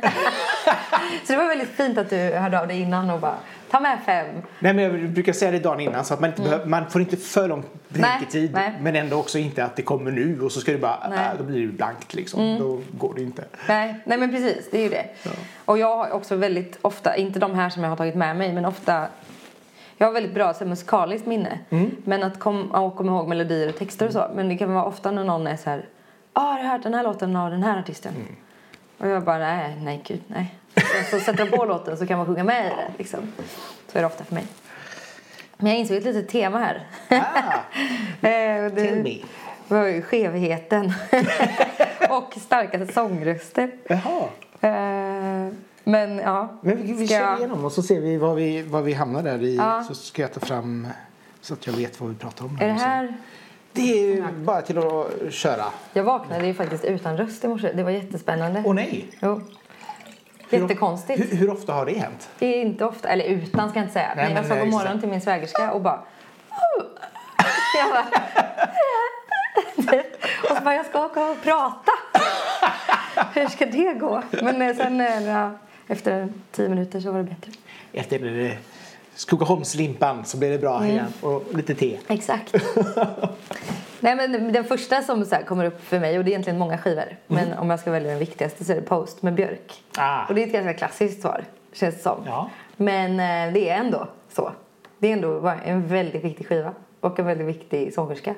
så 1.26 1.32
det 1.32 1.36
var 1.36 1.48
väldigt 1.48 1.68
fint 1.68 1.98
att 1.98 2.10
du 2.10 2.16
hörde 2.16 2.60
av 2.60 2.68
dig 2.68 2.80
innan 2.80 3.10
och 3.10 3.20
bara 3.20 3.36
ta 3.70 3.80
med 3.80 3.98
fem. 4.06 4.26
Nej, 4.58 4.74
men 4.74 4.84
jag 4.84 5.10
brukar 5.10 5.32
säga 5.32 5.50
det 5.50 5.58
dagen 5.58 5.80
innan 5.80 6.04
så 6.04 6.14
att 6.14 6.20
man, 6.20 6.30
inte 6.30 6.42
behöver, 6.42 6.66
man 6.66 6.90
får 6.90 7.00
inte 7.00 7.16
för 7.16 7.48
lång 7.48 7.64
betänketid 7.88 8.58
men 8.80 8.96
ändå 8.96 9.16
också 9.16 9.38
inte 9.38 9.64
att 9.64 9.76
det 9.76 9.82
kommer 9.82 10.10
nu 10.10 10.40
och 10.40 10.52
så 10.52 10.60
ska 10.60 10.72
du 10.72 10.78
bara, 10.78 11.12
äh, 11.14 11.38
då 11.38 11.44
blir 11.44 11.66
det 11.66 11.72
blankt 11.72 12.14
liksom. 12.14 12.58
Då 12.58 12.80
går 12.98 13.14
det 13.14 13.22
inte. 13.22 13.44
Nej, 13.68 13.94
nej 14.04 14.18
men 14.18 14.30
precis, 14.30 14.68
det 14.70 14.78
är 14.78 14.82
ju 14.82 14.88
det. 14.88 15.06
Och 15.64 15.78
jag 15.78 15.96
har 15.96 16.10
också 16.10 16.36
väldigt 16.36 16.78
ofta, 16.82 17.16
inte 17.16 17.38
de 17.38 17.54
här 17.54 17.70
som 17.70 17.82
jag 17.82 17.90
har 17.90 17.96
tagit 17.96 18.14
med 18.14 18.36
mig, 18.36 18.52
men 18.52 18.64
ofta 18.64 19.06
jag 19.96 20.06
har 20.06 20.12
väldigt 20.12 20.34
bra 20.34 20.54
så 20.54 20.58
här, 20.58 20.66
musikaliskt 20.66 21.26
minne. 21.26 21.58
Men 22.04 22.22
att 22.22 22.38
kom, 22.38 22.70
ja, 22.72 22.90
komma 22.90 23.12
ihåg 23.12 23.28
melodier 23.28 23.68
och 23.68 23.76
texter 23.76 24.06
och 24.06 24.12
så. 24.12 24.30
Men 24.34 24.48
det 24.48 24.56
kan 24.56 24.74
vara 24.74 24.84
ofta 24.84 25.10
när 25.10 25.24
någon 25.24 25.46
är 25.46 25.56
så 25.56 25.70
här, 25.70 25.84
ah, 26.32 26.40
har 26.40 26.58
du 26.58 26.68
hört 26.68 26.82
den 26.82 26.94
här 26.94 27.02
låten 27.02 27.36
av 27.36 27.50
den 27.50 27.62
här 27.62 27.78
artisten? 27.78 28.12
Och 28.98 29.08
jag 29.08 29.24
bara, 29.24 29.38
nej, 29.38 29.76
nej 29.80 30.02
gud, 30.06 30.20
nej. 30.26 30.54
Och 30.74 31.06
så 31.10 31.20
sätter 31.20 31.38
jag 31.38 31.50
på 31.50 31.64
låten 31.64 31.96
så 31.96 32.06
kan 32.06 32.18
man 32.18 32.26
sjunga 32.26 32.44
med 32.44 32.66
i 32.66 32.68
den 32.68 32.92
liksom. 32.98 33.20
Så 33.92 33.98
är 33.98 34.02
det 34.02 34.06
ofta 34.06 34.24
för 34.24 34.34
mig. 34.34 34.46
Men 35.56 35.70
jag 35.70 35.78
insåg 35.80 35.96
ett 35.96 36.04
litet 36.04 36.28
tema 36.28 36.58
här. 36.58 36.86
Ah, 37.08 37.16
Eh, 38.28 38.72
det- 38.72 39.18
var 39.68 39.84
ju 39.86 40.02
skevheten 40.02 40.92
och 42.10 42.34
starka 42.40 42.86
sångröster. 42.86 43.70
Jaha. 43.88 44.28
Eh, 44.60 45.52
men 45.84 46.18
ja. 46.18 46.58
Men 46.62 46.82
vi, 46.96 47.06
Ska 47.06 47.18
kör 47.18 47.36
igenom 47.38 47.64
och 47.64 47.72
så 47.72 47.82
ser 47.82 48.00
vi 48.00 48.16
var 48.16 48.34
vi, 48.34 48.62
var 48.62 48.82
vi 48.82 48.92
hamnar 48.92 49.22
där 49.22 49.42
i. 49.42 49.56
Ja. 49.56 49.84
Så 49.88 49.94
ska 49.94 50.22
jag 50.22 50.32
ta 50.32 50.40
fram 50.40 50.88
så 51.40 51.54
att 51.54 51.66
jag 51.66 51.72
vet 51.74 52.00
vad 52.00 52.08
vi 52.10 52.14
pratar 52.16 52.44
om. 52.44 52.58
Är 52.60 52.66
det 52.66 52.72
här... 52.72 53.16
Det 53.72 53.92
är 53.92 54.06
ju 54.14 54.24
bara 54.32 54.62
till 54.62 54.78
att 54.78 55.32
köra. 55.32 55.64
Jag 55.92 56.04
vaknade 56.04 56.46
ju 56.46 56.54
faktiskt 56.54 56.84
utan 56.84 57.16
röst 57.16 57.44
i 57.44 57.48
morse. 57.48 57.72
Det 57.72 57.82
var 57.82 57.90
jättespännande. 57.90 58.62
Åh 58.66 58.74
nej! 58.74 59.06
Jo. 59.20 59.40
Hur- 60.50 60.60
Jättekonstigt. 60.60 61.20
Hur, 61.20 61.36
hur 61.36 61.50
ofta 61.50 61.72
har 61.72 61.86
det 61.86 61.98
hänt? 61.98 62.28
Det 62.38 62.46
är 62.46 62.62
inte 62.62 62.84
ofta, 62.84 63.08
eller 63.08 63.24
utan 63.24 63.70
ska 63.70 63.78
jag 63.78 63.84
inte 63.84 63.92
säga. 63.92 64.12
Nej, 64.16 64.24
men 64.26 64.36
jag 64.36 64.46
sa 64.46 64.54
god 64.58 64.68
morgon 64.68 65.00
till 65.00 65.08
min 65.08 65.20
svägerska 65.20 65.72
och 65.72 65.80
bara... 65.80 66.00
Jag 67.78 67.90
bara... 67.90 68.06
och 70.50 70.56
så 70.56 70.62
bara, 70.64 70.74
jag 70.74 70.86
ska 70.86 71.04
åka 71.04 71.24
och 71.30 71.42
prata. 71.42 71.92
Hur 73.34 73.46
ska 73.48 73.66
det 73.66 73.94
gå? 73.94 74.22
Men 74.30 74.62
eh, 74.62 74.76
sen 74.76 75.00
eh, 75.00 75.50
efter 75.88 76.28
tio 76.52 76.68
minuter 76.68 77.00
så 77.00 77.12
var 77.12 77.18
det 77.18 77.24
bättre. 77.24 77.52
Efter 77.92 78.18
Skogaholmslimpan 79.20 80.24
så 80.24 80.36
blir 80.36 80.50
det 80.50 80.58
bra 80.58 80.76
Mm. 80.76 80.90
igen. 80.90 81.06
Och 81.20 81.44
lite 81.54 81.74
te. 81.74 81.98
Exakt. 82.08 82.54
Nej, 84.00 84.16
men 84.16 84.52
den 84.52 84.64
första 84.64 85.02
som 85.02 85.24
så 85.24 85.36
kommer 85.36 85.64
upp 85.64 85.84
för 85.84 86.00
mig, 86.00 86.18
och 86.18 86.24
det 86.24 86.28
är 86.28 86.32
egentligen 86.32 86.58
många 86.58 86.78
skivor, 86.78 87.16
men 87.26 87.52
om 87.58 87.70
jag 87.70 87.80
ska 87.80 87.90
välja 87.90 88.10
den 88.10 88.18
viktigaste 88.18 88.64
så 88.64 88.72
är 88.72 88.76
det 88.76 88.82
Post 88.82 89.22
med 89.22 89.34
Björk. 89.34 89.82
Ah. 89.96 90.26
Och 90.28 90.34
det 90.34 90.42
är 90.42 90.46
ett 90.46 90.52
ganska 90.52 90.74
klassiskt 90.74 91.22
svar, 91.22 91.44
känns 91.72 91.94
det 91.94 92.00
som. 92.00 92.22
Ja. 92.26 92.50
Men 92.76 93.10
eh, 93.10 93.52
det 93.54 93.68
är 93.68 93.76
ändå 93.76 94.08
så. 94.28 94.52
Det 94.98 95.08
är 95.08 95.12
ändå 95.12 95.52
en 95.64 95.86
väldigt 95.88 96.24
viktig 96.24 96.46
skiva 96.46 96.72
och 97.00 97.18
en 97.18 97.26
väldigt 97.26 97.46
viktig 97.46 97.94
sångerska. 97.94 98.34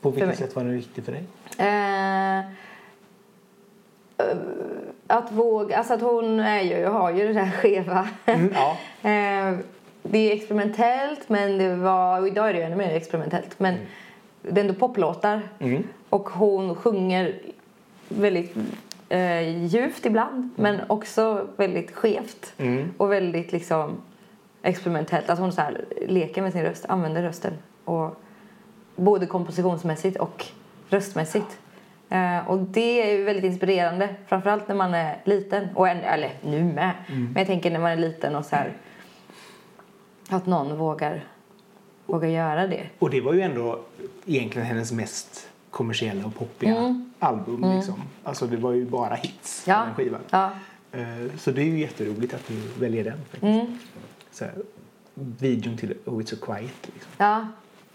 På 0.00 0.10
vilket 0.10 0.38
sätt 0.38 0.56
var 0.56 0.64
den 0.64 0.72
viktig 0.72 1.04
för 1.04 1.12
dig? 1.12 1.24
Eh, 1.58 2.44
att 5.06 5.32
våga, 5.32 5.78
alltså 5.78 5.94
att 5.94 6.00
hon 6.00 6.40
är 6.40 6.60
ju, 6.60 6.86
har 6.86 7.10
ju 7.10 7.26
det 7.26 7.32
där 7.32 7.50
skeva. 7.50 8.08
Mm, 8.24 8.54
ja. 8.54 8.76
eh, 9.10 9.58
det 10.10 10.18
är 10.18 10.34
experimentellt 10.34 11.28
men 11.28 11.58
det 11.58 11.76
var, 11.76 12.20
och 12.20 12.28
idag 12.28 12.48
är 12.48 12.54
det 12.54 12.62
ännu 12.62 12.76
mer 12.76 12.90
experimentellt. 12.90 13.60
Men 13.60 13.74
det 14.42 14.60
är 14.60 14.64
ändå 14.64 14.74
poplåtar. 14.74 15.42
Mm. 15.58 15.82
Och 16.08 16.28
hon 16.28 16.74
sjunger 16.74 17.34
väldigt 18.08 18.56
eh, 19.08 19.64
djupt 19.66 20.06
ibland 20.06 20.50
men 20.56 20.80
också 20.86 21.46
väldigt 21.56 21.90
skevt. 21.90 22.52
Mm. 22.58 22.94
Och 22.96 23.12
väldigt 23.12 23.52
liksom 23.52 23.96
experimentellt. 24.62 25.30
Alltså 25.30 25.42
hon 25.42 25.52
så 25.52 25.60
här, 25.60 25.84
leker 26.08 26.42
med 26.42 26.52
sin 26.52 26.62
röst, 26.62 26.86
använder 26.88 27.22
rösten. 27.22 27.52
Och 27.84 28.20
både 28.96 29.26
kompositionsmässigt 29.26 30.16
och 30.16 30.46
röstmässigt. 30.88 31.58
Eh, 32.08 32.50
och 32.50 32.58
det 32.58 33.02
är 33.02 33.18
ju 33.18 33.24
väldigt 33.24 33.44
inspirerande. 33.44 34.08
Framförallt 34.26 34.68
när 34.68 34.74
man 34.74 34.94
är 34.94 35.16
liten. 35.24 35.68
Och 35.74 35.88
en, 35.88 35.98
eller 35.98 36.30
nu 36.42 36.64
med. 36.64 36.92
Men 37.08 37.34
jag 37.36 37.46
tänker 37.46 37.70
när 37.70 37.80
man 37.80 37.92
är 37.92 37.96
liten 37.96 38.34
och 38.34 38.44
så 38.44 38.56
här. 38.56 38.72
Att 40.28 40.46
någon 40.46 40.76
vågar, 40.78 41.24
vågar 42.06 42.28
göra 42.28 42.66
det. 42.66 42.86
Och 42.98 43.10
det 43.10 43.20
var 43.20 43.32
ju 43.32 43.40
ändå 43.40 43.80
egentligen 44.26 44.66
hennes 44.68 44.92
mest 44.92 45.48
kommersiella 45.70 46.26
och 46.26 46.34
poppiga 46.34 47.02
album. 47.18 47.74
Liksom. 47.76 48.02
Alltså 48.24 48.46
det 48.46 48.56
var 48.56 48.72
ju 48.72 48.84
bara 48.86 49.14
hits 49.14 49.64
på 49.64 49.70
Mm. 49.70 49.80
Ja. 49.80 49.86
den 49.86 49.94
skivan. 49.94 50.20
Ja. 50.30 50.50
Eh, 50.92 51.36
Så 51.38 51.50
det 51.50 51.60
är 51.62 51.66
ju 51.66 51.78
jätteroligt 51.80 52.34
att 52.34 52.46
du 52.48 52.54
väljer 52.80 53.04
den. 53.04 53.18
Faktiskt. 53.18 53.42
Mm. 53.42 53.78
Så 54.30 54.44
här, 54.44 54.54
videon 55.14 55.76
till 55.76 55.94
Oh 56.04 56.18
It's 56.18 56.26
So 56.26 56.36
Quiet. 56.36 56.74
Liksom. 56.94 57.10
Ja. 57.16 57.46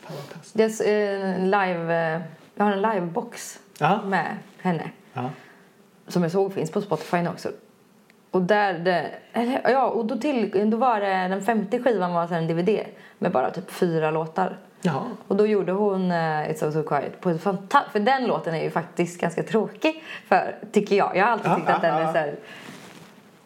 Fantastiskt. 0.02 0.78
Det 0.84 0.90
är 0.90 1.20
en 1.26 1.46
live, 1.46 2.14
eh, 2.16 2.22
jag 2.56 2.66
har 2.66 2.72
en 2.72 2.82
livebox 2.82 3.60
med 4.06 4.36
henne. 4.58 4.92
Ja. 5.14 5.30
som 6.08 6.24
jag 6.24 6.32
såg 6.32 6.54
finns 6.54 6.72
på 6.72 6.82
Spotify 6.82 7.28
också. 7.28 7.52
Och 8.32 8.42
där, 8.42 8.74
det, 8.74 9.12
eller, 9.34 9.62
ja, 9.64 9.86
och 9.88 10.06
då, 10.06 10.18
till, 10.18 10.70
då 10.72 10.78
var 10.78 11.00
det, 11.00 11.28
den 11.28 11.42
femte 11.42 11.80
skivan 11.80 12.14
var 12.14 12.34
en 12.34 12.48
DVD 12.48 12.80
med 13.18 13.32
bara 13.32 13.52
typ 13.52 13.72
fyra 13.72 14.12
låtar. 14.12 14.58
Jaha. 14.82 15.04
Och 15.28 15.36
då 15.36 15.48
gjorde 15.48 15.72
hon 15.72 16.12
uh, 16.12 16.18
It's 16.50 16.60
So 16.60 16.72
So 16.72 16.84
Quiet 16.84 17.22
på 17.22 17.30
ett 17.30 17.44
fantastiskt, 17.44 17.92
för 17.92 18.00
den 18.00 18.28
låten 18.28 18.56
är 18.56 18.64
ju 18.64 18.70
faktiskt 18.70 19.22
ganska 19.22 19.44
tråkig 19.44 20.04
för, 20.28 20.56
tycker 20.72 20.96
jag. 20.96 21.18
Jag 21.18 21.26
har 21.26 21.32
alltid 21.32 21.56
tyckt 21.56 21.70
att 21.70 21.84
ja, 21.84 21.90
den 21.90 21.98
är 21.98 22.02
ja. 22.02 22.12
så 22.12 22.18
här, 22.18 22.36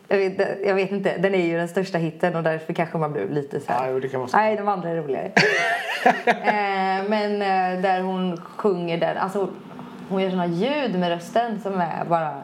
jag 0.08 0.18
vet, 0.18 0.66
jag 0.66 0.76
vet 0.76 0.92
inte, 0.92 1.18
den 1.18 1.36
är 1.36 1.46
ju 1.46 1.58
den 1.58 1.68
största 1.68 1.98
hitten 1.98 2.36
och 2.36 2.44
därför 2.44 2.74
kanske 2.74 2.98
man 2.98 3.14
blev 3.14 3.32
lite 3.32 3.60
så 3.60 3.72
här. 3.72 4.28
Så. 4.28 4.38
Nej, 4.38 4.56
de 4.56 4.68
andra 4.68 4.90
är 4.90 4.96
roligare. 4.96 5.26
eh, 6.26 7.10
men 7.10 7.42
eh, 7.42 7.82
där 7.82 8.02
hon 8.02 8.38
sjunger 8.38 8.98
där, 8.98 9.16
alltså 9.16 9.50
hon 10.10 10.22
gör 10.22 10.30
såna 10.30 10.48
ljud 10.48 11.00
med 11.00 11.10
rösten 11.10 11.60
som 11.62 11.82
är 11.82 12.06
bara, 12.06 12.42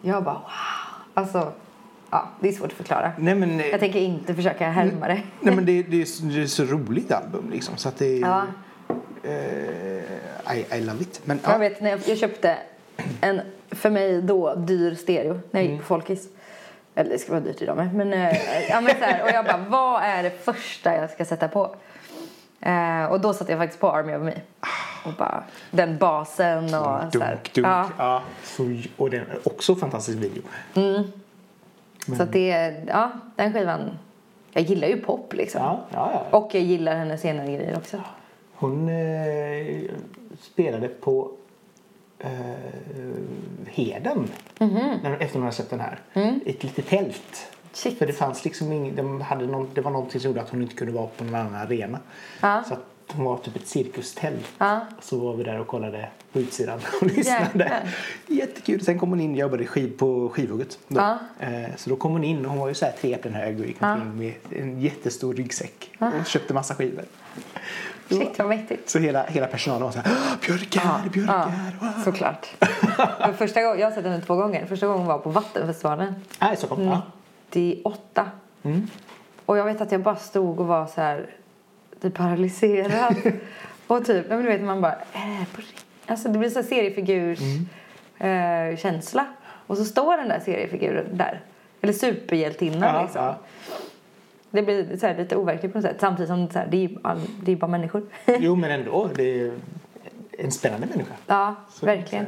jag 0.00 0.24
bara 0.24 0.34
wow. 0.34 0.83
Alltså, 1.14 1.52
ja, 2.10 2.28
det 2.40 2.48
är 2.48 2.52
svårt 2.52 2.66
att 2.66 2.72
förklara. 2.72 3.12
Nej 3.18 3.34
men, 3.34 3.60
eh, 3.60 3.66
Jag 3.66 3.80
tänker 3.80 3.98
inte 4.00 4.34
försöka 4.34 4.68
härma 4.70 5.08
det. 5.08 5.22
nej, 5.40 5.54
men 5.54 5.66
det, 5.66 5.82
det, 5.82 6.02
är, 6.02 6.04
så- 6.06 6.24
det 6.24 6.42
är 6.42 6.46
så 6.46 6.64
roligt 6.64 7.12
album 7.12 7.50
liksom. 7.52 7.76
Så 7.76 7.88
att 7.88 7.96
det 7.98 8.06
är... 8.06 8.20
Ja. 8.20 8.42
eh, 9.22 10.56
I, 10.58 10.66
I 10.76 10.80
love 10.80 11.02
it. 11.02 11.20
Men, 11.24 11.40
Jag 11.44 11.52
ja. 11.54 11.58
vet 11.58 11.80
när 11.80 11.90
jag, 11.90 12.00
jag 12.06 12.18
köpte 12.18 12.56
en, 13.20 13.40
för 13.70 13.90
mig 13.90 14.22
då, 14.22 14.54
dyr 14.54 14.94
stereo 14.94 15.40
när 15.50 15.60
jag 15.60 15.70
gick 15.70 15.80
på 15.80 15.86
Folkis. 15.86 16.28
Eller 16.94 17.10
det 17.10 17.18
ska 17.18 17.32
vara 17.32 17.40
dyrt 17.44 17.62
idag 17.62 17.76
med. 17.76 17.94
Men, 17.94 18.12
eh, 18.12 18.36
ja, 18.70 18.80
men 18.80 18.90
så 18.98 19.04
här, 19.04 19.22
och 19.22 19.28
jag 19.30 19.44
bara, 19.44 19.64
vad 19.68 20.02
är 20.02 20.22
det 20.22 20.44
första 20.44 20.96
jag 20.96 21.10
ska 21.10 21.24
sätta 21.24 21.48
på? 21.48 21.74
Eh, 22.60 23.04
och 23.04 23.20
då 23.20 23.32
satte 23.34 23.52
jag 23.52 23.58
faktiskt 23.60 23.80
på 23.80 23.90
Army 23.92 24.14
of 24.14 24.22
Me. 24.22 24.32
Och 25.04 25.12
bara, 25.12 25.44
den 25.70 25.98
basen 25.98 26.64
och 26.64 26.70
så 26.70 26.78
här. 26.78 27.30
Dunk, 27.34 27.52
dunk. 27.54 27.66
Ja, 27.66 27.88
Ja. 27.98 28.22
så, 28.42 28.76
och 28.96 29.10
den 29.10 29.20
är 29.20 29.38
också 29.48 29.74
fantastisk 29.76 30.18
video. 30.18 30.42
så 32.16 32.22
att 32.22 32.32
det, 32.32 32.50
är- 32.50 32.84
ja, 32.88 33.10
den 33.36 33.52
skivan. 33.52 33.90
Jag 34.52 34.62
gillar 34.64 34.88
ju 34.88 34.96
pop 35.00 35.32
liksom. 35.32 35.60
Ja, 35.62 35.80
ja, 35.92 36.10
ja. 36.30 36.38
Och 36.38 36.50
jag 36.54 36.62
gillar 36.62 36.96
hennes 36.96 37.20
senare 37.20 37.46
grejer 37.46 37.76
också. 37.76 38.00
Hon 38.54 38.88
eh, 38.88 39.90
spelade 40.40 40.88
på 40.88 41.30
eh, 42.18 42.30
Heden 43.66 44.28
när, 44.58 45.12
efter 45.20 45.32
hon 45.32 45.42
hade 45.42 45.54
släppt 45.54 45.70
den 45.70 45.80
här. 45.80 45.98
I 46.44 46.50
ett 46.50 46.62
litet 46.62 46.86
tält. 46.86 47.50
Shit. 47.72 47.98
För 47.98 48.06
det 48.06 48.12
fanns 48.12 48.44
liksom 48.44 48.72
ing, 48.72 48.94
de 48.96 49.20
hade 49.20 49.46
någon, 49.46 49.70
det 49.74 49.80
var 49.80 49.90
någonting 49.90 50.20
som 50.20 50.30
gjorde 50.30 50.40
att 50.42 50.50
hon 50.50 50.62
inte 50.62 50.74
kunde 50.74 50.92
vara 50.92 51.06
på 51.06 51.24
någon 51.24 51.34
annan 51.34 51.54
arena. 51.54 51.98
Ja. 52.40 52.62
Så 52.68 52.74
att 52.74 52.84
hon 53.16 53.24
var 53.24 53.36
typ 53.38 53.56
ett 53.56 53.66
cirkustält. 53.68 54.46
Ja. 54.58 54.80
Så 55.00 55.18
var 55.18 55.34
vi 55.34 55.44
där 55.44 55.60
och 55.60 55.66
kollade 55.66 56.08
på 56.32 56.38
utsidan 56.40 56.80
och 57.00 57.06
lyssnade. 57.06 57.40
Jäklar. 57.44 57.88
Jättekul. 58.26 58.84
Sen 58.84 58.98
kom 58.98 59.10
hon 59.10 59.20
in 59.20 59.30
och 59.30 59.36
jobbade 59.38 59.66
skiv 59.66 59.98
på 59.98 60.28
skivhugget. 60.28 60.78
Då. 60.88 61.00
Ja. 61.00 61.18
Eh, 61.46 61.76
så 61.76 61.90
då 61.90 61.96
kom 61.96 62.12
hon 62.12 62.24
in 62.24 62.44
och 62.44 62.50
hon 62.50 62.60
var 62.60 62.68
ju 62.68 62.74
så 62.74 62.84
här 62.84 62.92
tre 63.00 63.14
äpplen 63.14 63.34
hög 63.34 63.60
och 63.60 63.66
gick 63.66 63.82
omkring 63.82 64.16
med 64.18 64.34
en 64.50 64.80
jättestor 64.80 65.34
ryggsäck 65.34 65.90
och 65.98 66.26
köpte 66.26 66.54
massa 66.54 66.74
skivor. 66.74 67.04
Shit 68.08 68.38
vad 68.38 68.48
mäktigt. 68.48 68.90
Så 68.90 68.98
hela, 68.98 69.22
hela 69.26 69.46
personalen 69.46 69.82
var 69.82 69.90
så 69.90 69.98
här 69.98 70.12
"Åh, 70.12 70.36
Björk 70.46 70.76
är 70.76 70.80
här, 70.80 71.08
Björk 71.08 71.28
är 71.28 71.32
Ja, 71.32 71.38
här. 71.44 71.76
wow." 71.80 72.04
såklart. 72.04 72.46
Första 73.36 73.62
gången, 73.62 73.78
jag 73.78 73.86
har 73.86 73.92
sett 73.94 74.04
henne 74.04 74.20
två 74.20 74.36
gånger. 74.36 74.66
Första 74.66 74.86
gången 74.86 75.06
var 75.06 75.18
på 75.18 75.30
Vattenfestivalen. 75.30 76.14
Nej, 76.40 76.56
Stockholm. 76.56 76.82
Ja. 76.86 77.02
98. 77.50 78.30
Mm. 78.62 78.86
Och 79.46 79.58
jag 79.58 79.64
vet 79.64 79.80
att 79.80 79.92
jag 79.92 80.00
bara 80.02 80.16
stod 80.16 80.60
och 80.60 80.66
var 80.66 80.86
så 80.86 81.00
här 81.00 81.30
typ 82.00 82.14
paralyserad. 82.14 83.16
och 83.86 84.04
typ, 84.04 84.28
men 84.28 84.38
du 84.42 84.48
vet 84.48 84.62
man 84.62 84.80
bara, 84.80 84.92
är 84.92 85.40
det 85.40 85.46
på 85.54 85.60
riktigt? 85.60 85.84
Alltså 86.06 86.28
det 86.28 86.38
blir 86.38 86.50
så 86.50 86.58
här 86.60 86.66
seriefigurs 86.66 87.38
Mm. 88.18 88.70
eh, 88.72 88.76
känsla. 88.78 89.26
Och 89.66 89.76
så 89.76 89.84
står 89.84 90.16
den 90.16 90.28
där 90.28 90.40
seriefiguren 90.40 91.16
där. 91.16 91.40
Eller 91.80 91.92
superhjältinnan 91.92 92.94
Ja, 92.94 93.02
liksom. 93.02 93.24
ja. 93.24 93.38
Det 94.50 94.62
blir 94.62 94.96
så 94.96 95.06
här 95.06 95.16
lite 95.16 95.36
overkligt 95.36 95.72
på 95.72 95.78
något 95.78 95.86
sätt. 95.90 95.96
Samtidigt 96.00 96.28
som 96.28 96.48
så 96.50 96.58
här, 96.58 96.66
det, 96.70 96.84
är 96.84 96.90
all, 97.02 97.20
det 97.42 97.52
är 97.52 97.56
bara 97.56 97.66
människor. 97.70 98.02
Jo, 98.26 98.56
men 98.56 98.70
ändå. 98.80 99.10
Det 99.14 99.40
är 99.40 99.52
en 100.38 100.50
spännande 100.50 100.86
människa. 100.86 101.12
ja, 101.26 101.54
Så- 101.70 101.86
verkligen. 101.86 102.26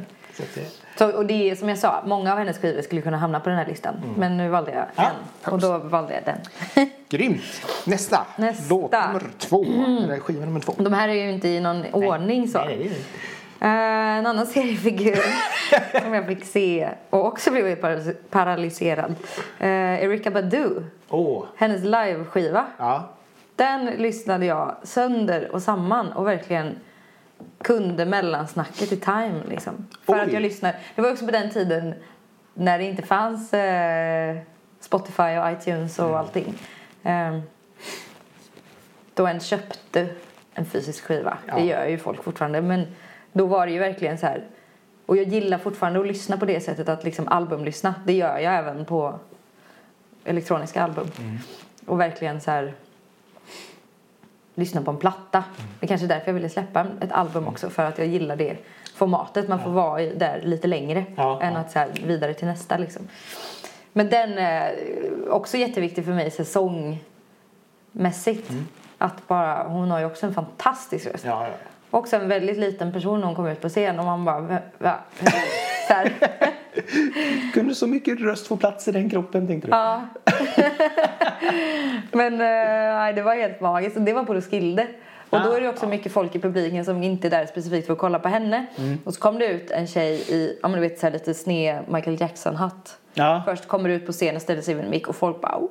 Så 0.97 1.11
och 1.17 1.25
det 1.25 1.49
är 1.49 1.55
som 1.55 1.69
jag 1.69 1.77
sa, 1.77 2.03
många 2.05 2.31
av 2.31 2.37
hennes 2.37 2.57
skivor 2.57 2.81
skulle 2.81 3.01
kunna 3.01 3.17
hamna 3.17 3.39
på 3.39 3.49
den 3.49 3.57
här 3.57 3.65
listan. 3.65 3.95
Men 4.17 4.37
nu 4.37 4.49
valde 4.49 4.71
jag 4.71 4.77
Mm. 4.79 4.91
Ja, 4.95 5.11
en. 5.45 5.53
Och 5.53 5.59
då 5.59 5.77
valde 5.77 6.13
jag 6.13 6.23
den. 6.25 6.87
grymt. 7.09 7.41
Nästa. 7.85 8.25
Nästa. 8.37 8.75
Låt 8.75 8.91
nummer 8.91 9.23
två. 9.37 9.63
Eller 10.03 10.19
skiva 10.19 10.45
nummer 10.45 10.59
två. 10.59 10.73
De 10.77 10.93
här 10.93 11.09
är 11.09 11.13
ju 11.13 11.31
inte 11.31 11.47
i 11.47 11.59
någon 11.59 11.85
ordning 11.93 12.47
så. 12.47 12.57
Nej, 12.65 12.77
nej, 12.77 12.87
nej. 12.89 12.99
Eh, 13.61 14.17
en 14.17 14.25
annan 14.25 14.45
seriefigur 14.45 15.19
som 16.01 16.13
jag 16.13 16.27
fick 16.27 16.45
se 16.45 16.89
och 17.09 17.25
också 17.25 17.51
blev 17.51 17.75
paras- 17.81 18.15
paralyserad. 18.29 19.15
Uh, 19.61 20.03
Erika 20.03 20.31
Badu. 20.31 20.69
Åh. 21.09 21.43
Hennes 21.55 21.83
liveskiva. 21.83 22.65
Ja. 22.77 23.09
Den 23.55 23.85
lyssnade 23.85 24.45
jag 24.45 24.75
sönder 24.83 25.49
och 25.51 25.61
samman 25.61 26.11
och 26.11 26.27
verkligen 26.27 26.75
kunde 27.63 28.05
mellansnacket 28.05 28.91
i 28.91 28.97
time 28.97 29.41
liksom. 29.49 29.87
För 30.05 30.13
Oj. 30.13 30.19
att 30.19 30.33
jag 30.33 30.41
lyssnade. 30.41 30.77
Det 30.95 31.01
var 31.01 31.11
också 31.11 31.25
på 31.25 31.31
den 31.31 31.49
tiden 31.49 31.93
när 32.53 32.77
det 32.77 32.83
inte 32.83 33.01
fanns 33.03 33.53
eh, 33.53 34.37
Spotify 34.79 35.23
och 35.37 35.51
iTunes 35.51 35.99
och 35.99 36.05
Mm. 36.05 36.17
allting. 36.17 36.53
Eh, 37.03 37.39
då 39.13 39.27
en 39.27 39.39
köpte 39.39 40.07
en 40.53 40.65
fysisk 40.65 41.03
skiva. 41.03 41.37
Ja. 41.47 41.55
Det 41.55 41.61
gör 41.65 41.85
ju 41.85 41.97
folk 41.97 42.23
fortfarande. 42.23 42.61
Men 42.61 42.95
då 43.33 43.45
var 43.45 43.65
det 43.65 43.71
ju 43.73 43.79
verkligen 43.79 44.17
så 44.17 44.25
här. 44.25 44.43
Och 45.05 45.17
jag 45.17 45.25
gillar 45.27 45.57
fortfarande 45.57 45.99
att 45.99 46.07
lyssna 46.07 46.37
på 46.37 46.45
det 46.45 46.59
sättet 46.61 46.89
att 46.89 47.03
liksom 47.03 47.27
albumlyssna. 47.27 47.95
Det 48.05 48.13
gör 48.13 48.37
jag 48.39 48.55
även 48.55 48.85
på 48.85 49.19
elektroniska 50.23 50.83
album. 50.83 51.07
Mm. 51.19 51.37
Och 51.85 51.99
verkligen 51.99 52.41
så 52.41 52.51
här 52.51 52.73
lyssna 54.57 54.81
på 54.81 54.91
en 54.91 54.97
platta. 54.97 55.43
Det 55.79 55.85
är 55.85 55.87
kanske 55.87 56.05
är 56.05 56.09
därför 56.09 56.27
jag 56.27 56.33
ville 56.33 56.49
släppa 56.49 56.85
ett 57.01 57.11
album 57.11 57.47
också. 57.47 57.69
För 57.69 57.83
att 57.83 57.97
jag 57.97 58.07
gillar 58.07 58.35
det 58.35 58.57
formatet. 58.95 59.47
Man 59.47 59.63
får 59.63 59.71
vara 59.71 60.01
där 60.01 60.41
lite 60.43 60.67
längre. 60.67 61.05
Ja, 61.15 61.41
än 61.41 61.55
att 61.55 61.71
så 61.71 61.79
här 61.79 61.89
vidare 62.05 62.33
till 62.33 62.47
nästa 62.47 62.77
liksom. 62.77 63.07
Men 63.93 64.09
den 64.09 64.37
är 64.37 64.75
också 65.29 65.57
jätteviktig 65.57 66.05
för 66.05 66.11
mig 66.11 66.31
säsongmässigt. 66.31 68.51
Att 68.97 69.27
bara, 69.27 69.63
hon 69.63 69.91
har 69.91 69.99
ju 69.99 70.05
också 70.05 70.25
en 70.25 70.33
fantastisk 70.33 71.05
röst. 71.05 71.25
Ja, 71.25 71.47
ja. 71.47 71.53
Också 71.91 72.15
en 72.15 72.27
väldigt 72.27 72.57
liten 72.57 72.93
person 72.93 73.19
när 73.19 73.27
hon 73.27 73.35
kom 73.35 73.47
ut 73.47 73.61
på 73.61 73.69
scen 73.69 73.99
och 73.99 74.05
man 74.05 74.25
bara, 74.25 74.61
va? 74.77 74.95
Så 75.87 75.93
här. 75.93 76.13
Kunde 77.53 77.75
så 77.75 77.87
mycket 77.87 78.19
röst 78.19 78.47
få 78.47 78.57
plats 78.57 78.87
i 78.87 78.91
den 78.91 79.09
kroppen 79.09 79.47
tänkte 79.47 79.67
du? 79.67 79.75
Ja. 79.75 80.01
Men 82.11 82.33
eh, 82.33 82.97
nej, 82.97 83.13
det 83.13 83.21
var 83.21 83.35
helt 83.35 83.61
magiskt. 83.61 83.97
Det 83.99 84.13
var 84.13 84.23
på 84.23 84.33
Roskilde. 84.33 84.87
Och 85.29 85.41
då 85.41 85.51
är 85.51 85.61
det 85.61 85.69
också 85.69 85.87
mycket 85.87 86.11
folk 86.11 86.35
i 86.35 86.39
publiken 86.39 86.85
som 86.85 87.03
inte 87.03 87.27
är 87.27 87.29
där 87.29 87.45
specifikt 87.45 87.85
för 87.85 87.93
att 87.93 87.99
kolla 87.99 88.19
på 88.19 88.29
henne. 88.29 88.65
Och 89.03 89.13
så 89.13 89.19
kom 89.19 89.39
det 89.39 89.45
ut 89.47 89.71
en 89.71 89.87
tjej 89.87 90.13
i, 90.13 90.59
ja 90.61 90.67
men 90.67 90.81
du 90.81 90.87
vet 90.87 90.99
så 90.99 91.05
här 91.05 91.13
lite 91.13 91.33
sned 91.33 91.83
Michael 91.87 92.21
Jackson-hatt. 92.21 92.97
Ja. 93.13 93.41
Först 93.45 93.67
kommer 93.67 93.89
ut 93.89 94.05
på 94.05 94.11
scen 94.11 94.35
och 94.35 94.41
ställer 94.41 94.61
sig 94.61 94.73
vid 94.73 94.83
en 94.83 94.89
mick 94.89 95.07
och 95.07 95.15
folk 95.15 95.41
bara 95.41 95.59
wow! 95.59 95.69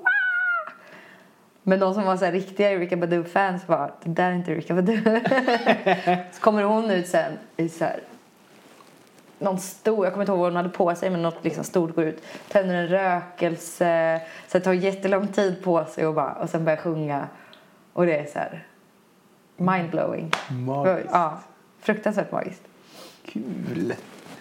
Men 1.63 1.81
de 1.81 1.95
som 1.95 2.05
var 2.05 2.17
så 2.17 2.25
här 2.25 2.33
riktiga 2.33 2.73
Erika 2.73 2.97
Badu-fans 2.97 3.69
var 3.69 3.95
det 4.03 4.11
där 4.11 4.31
är 4.31 4.35
inte 4.35 4.53
Erika 4.53 4.75
Badu. 4.75 5.01
så 6.33 6.41
kommer 6.41 6.63
hon 6.63 6.91
ut 6.91 7.07
sen 7.07 7.33
i 7.57 7.69
så 7.69 7.85
här 7.85 8.01
någon 9.39 9.59
stor, 9.59 10.05
jag 10.07 10.13
kommer 10.13 10.23
inte 10.23 10.33
ihåg 10.33 10.39
vad 10.41 10.49
hon 10.49 10.57
hade 10.57 10.69
på 10.69 10.95
sig 10.95 11.11
men 11.11 11.23
något 11.23 11.45
liksom 11.45 11.65
stort 11.65 11.95
går 11.95 12.05
ut. 12.05 12.23
Tänder 12.49 12.75
en 12.75 12.89
rökelse, 12.89 14.21
så 14.49 14.59
det 14.59 14.65
tar 14.65 14.73
jättelång 14.73 15.29
tid 15.29 15.65
på 15.65 15.85
sig 15.85 16.07
och, 16.07 16.15
bara, 16.15 16.33
och 16.33 16.51
sen 16.51 16.65
börjar 16.65 16.77
sjunga. 16.79 17.29
Och 17.93 18.07
det 18.07 18.17
är 18.19 18.27
så 18.27 18.39
här 18.39 18.67
mindblowing. 19.57 20.31
Magiskt. 20.51 21.09
Ja, 21.13 21.39
fruktansvärt 21.81 22.33
magiskt. 22.33 22.63
Kul. 23.25 23.95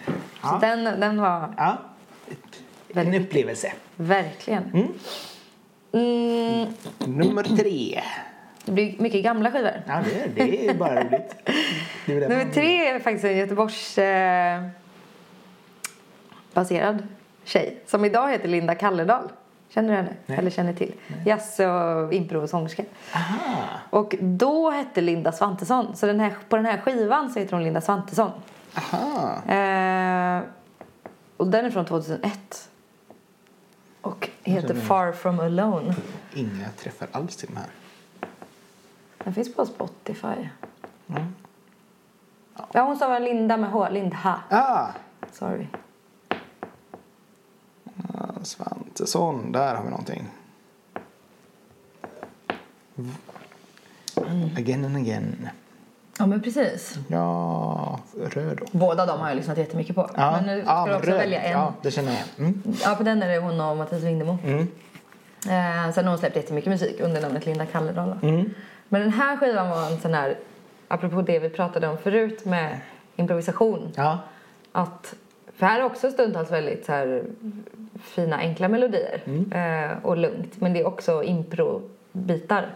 Så 0.06 0.12
Ja. 0.42 0.58
den, 0.60 1.00
den 1.00 1.20
var 1.20 1.54
Ja. 1.56 1.76
En 2.94 3.14
upplevelse. 3.14 3.72
verkligen. 3.96 4.88
Mm, 5.92 6.66
Nummer 7.06 7.42
tre. 7.56 8.00
det 8.64 8.72
blir 8.72 8.94
mycket 8.98 9.24
gamla 9.24 9.50
skivor. 9.52 9.82
Ja, 9.86 10.02
det, 10.04 10.20
är- 10.42 10.46
det 10.46 10.66
är 10.68 10.74
bara 10.74 11.04
roligt. 11.04 11.34
Det 12.06 12.12
är 12.16 12.28
Nummer 12.28 12.52
tre 12.52 12.86
är 12.88 12.98
faktiskt 12.98 13.24
en 13.24 13.36
Göteborgs 13.36 13.98
eh, 13.98 14.62
baserad 16.56 17.02
tjej 17.44 17.80
som 17.86 18.04
idag 18.04 18.30
heter 18.30 18.48
Linda 18.48 18.74
Kalledal. 18.74 19.28
Känner 19.68 19.88
du 19.88 19.94
henne? 19.96 20.12
Nej. 20.26 20.38
Eller 20.38 20.50
känner 20.50 20.72
till? 20.72 20.94
Jazz 21.26 21.60
och 21.60 22.12
impro-sångerska. 22.12 22.84
Aha. 23.14 23.64
Och 23.90 24.14
då 24.20 24.70
hette 24.70 25.00
Linda 25.00 25.32
Svantesson. 25.32 25.96
Så 25.96 26.06
den 26.06 26.20
här, 26.20 26.34
på 26.48 26.56
den 26.56 26.66
här 26.66 26.80
skivan 26.80 27.30
så 27.30 27.38
heter 27.38 27.52
hon 27.52 27.64
Linda 27.64 27.80
Svantesson. 27.80 28.30
Aha. 28.74 29.42
Eh, 29.52 30.42
och 31.36 31.46
den 31.46 31.64
är 31.64 31.70
från 31.70 31.84
2001. 31.84 32.68
Och 34.00 34.28
heter 34.42 34.74
Far 34.74 35.12
From 35.12 35.40
Alone. 35.40 35.94
Inga 36.34 36.68
träffar 36.78 37.08
alls 37.12 37.36
till 37.36 37.48
de 37.48 37.56
här. 37.56 37.70
Den 39.24 39.34
finns 39.34 39.54
på 39.54 39.66
Spotify. 39.66 40.48
Mm. 41.08 41.34
Ja, 42.72 42.82
hon 42.82 42.96
sa 42.96 43.18
Linda 43.18 43.56
med 43.56 43.70
H. 43.70 43.88
Lindha. 43.88 44.40
Ah, 44.50 44.88
Sorry. 45.32 45.66
Svantesson. 48.46 49.52
Där 49.52 49.74
har 49.74 49.84
vi 49.84 49.90
någonting. 49.90 50.24
Again 54.56 54.84
and 54.84 54.96
again. 54.96 55.48
Ja, 56.18 56.26
men 56.26 56.42
precis. 56.42 56.94
Ja, 57.08 58.00
röd. 58.20 58.60
Båda 58.72 59.06
de 59.06 59.20
har 59.20 59.28
jag 59.28 59.36
lyssnat 59.36 59.58
jättemycket 59.58 59.94
på. 59.96 60.10
Ja, 60.16 60.32
Men 60.32 60.44
nu 60.46 60.62
ska 60.62 60.70
ja, 60.72 60.86
du 60.86 60.94
också 60.94 61.10
röd. 61.10 61.18
välja 61.18 61.40
en. 61.42 61.52
Ja, 61.52 61.58
Ja. 61.58 61.72
det 61.82 61.90
känner 61.90 62.12
jag. 62.12 62.46
Mm. 62.46 62.62
på 62.96 63.02
den 63.02 63.22
är 63.22 63.28
det 63.28 63.38
hon 63.38 63.60
och 63.60 63.76
Mattias 63.76 64.02
Vindemo. 64.02 64.38
Mm. 64.44 64.60
Eh, 65.46 65.92
sen 65.92 66.04
har 66.04 66.10
hon 66.10 66.18
släppt 66.18 66.36
jättemycket 66.36 66.70
musik 66.70 67.00
under 67.00 67.20
namnet 67.20 67.46
Linda 67.46 67.66
Kalledal. 67.66 68.18
Mm. 68.22 68.54
Men 68.88 69.00
den 69.00 69.10
här 69.12 69.36
skivan 69.36 69.70
var 69.70 69.90
en 69.92 70.00
sån 70.00 70.14
här, 70.14 70.38
apropå 70.88 71.22
det 71.22 71.38
vi 71.38 71.48
pratade 71.48 71.88
om 71.88 71.98
förut 71.98 72.44
med 72.44 72.80
improvisation. 73.16 73.92
Ja. 73.96 74.18
Att 74.72 75.14
för 75.56 75.66
här 75.66 75.80
är 75.80 75.84
också 75.84 76.10
stundtals 76.10 76.50
väldigt 76.52 76.84
så 76.84 76.92
här, 76.92 77.24
fina 78.00 78.36
enkla 78.36 78.68
melodier 78.68 79.20
eh, 79.52 80.04
och 80.06 80.16
lugnt. 80.16 80.60
Men 80.60 80.72
det 80.72 80.80
är 80.80 80.86
också 80.86 81.22
improbitar. 81.22 82.66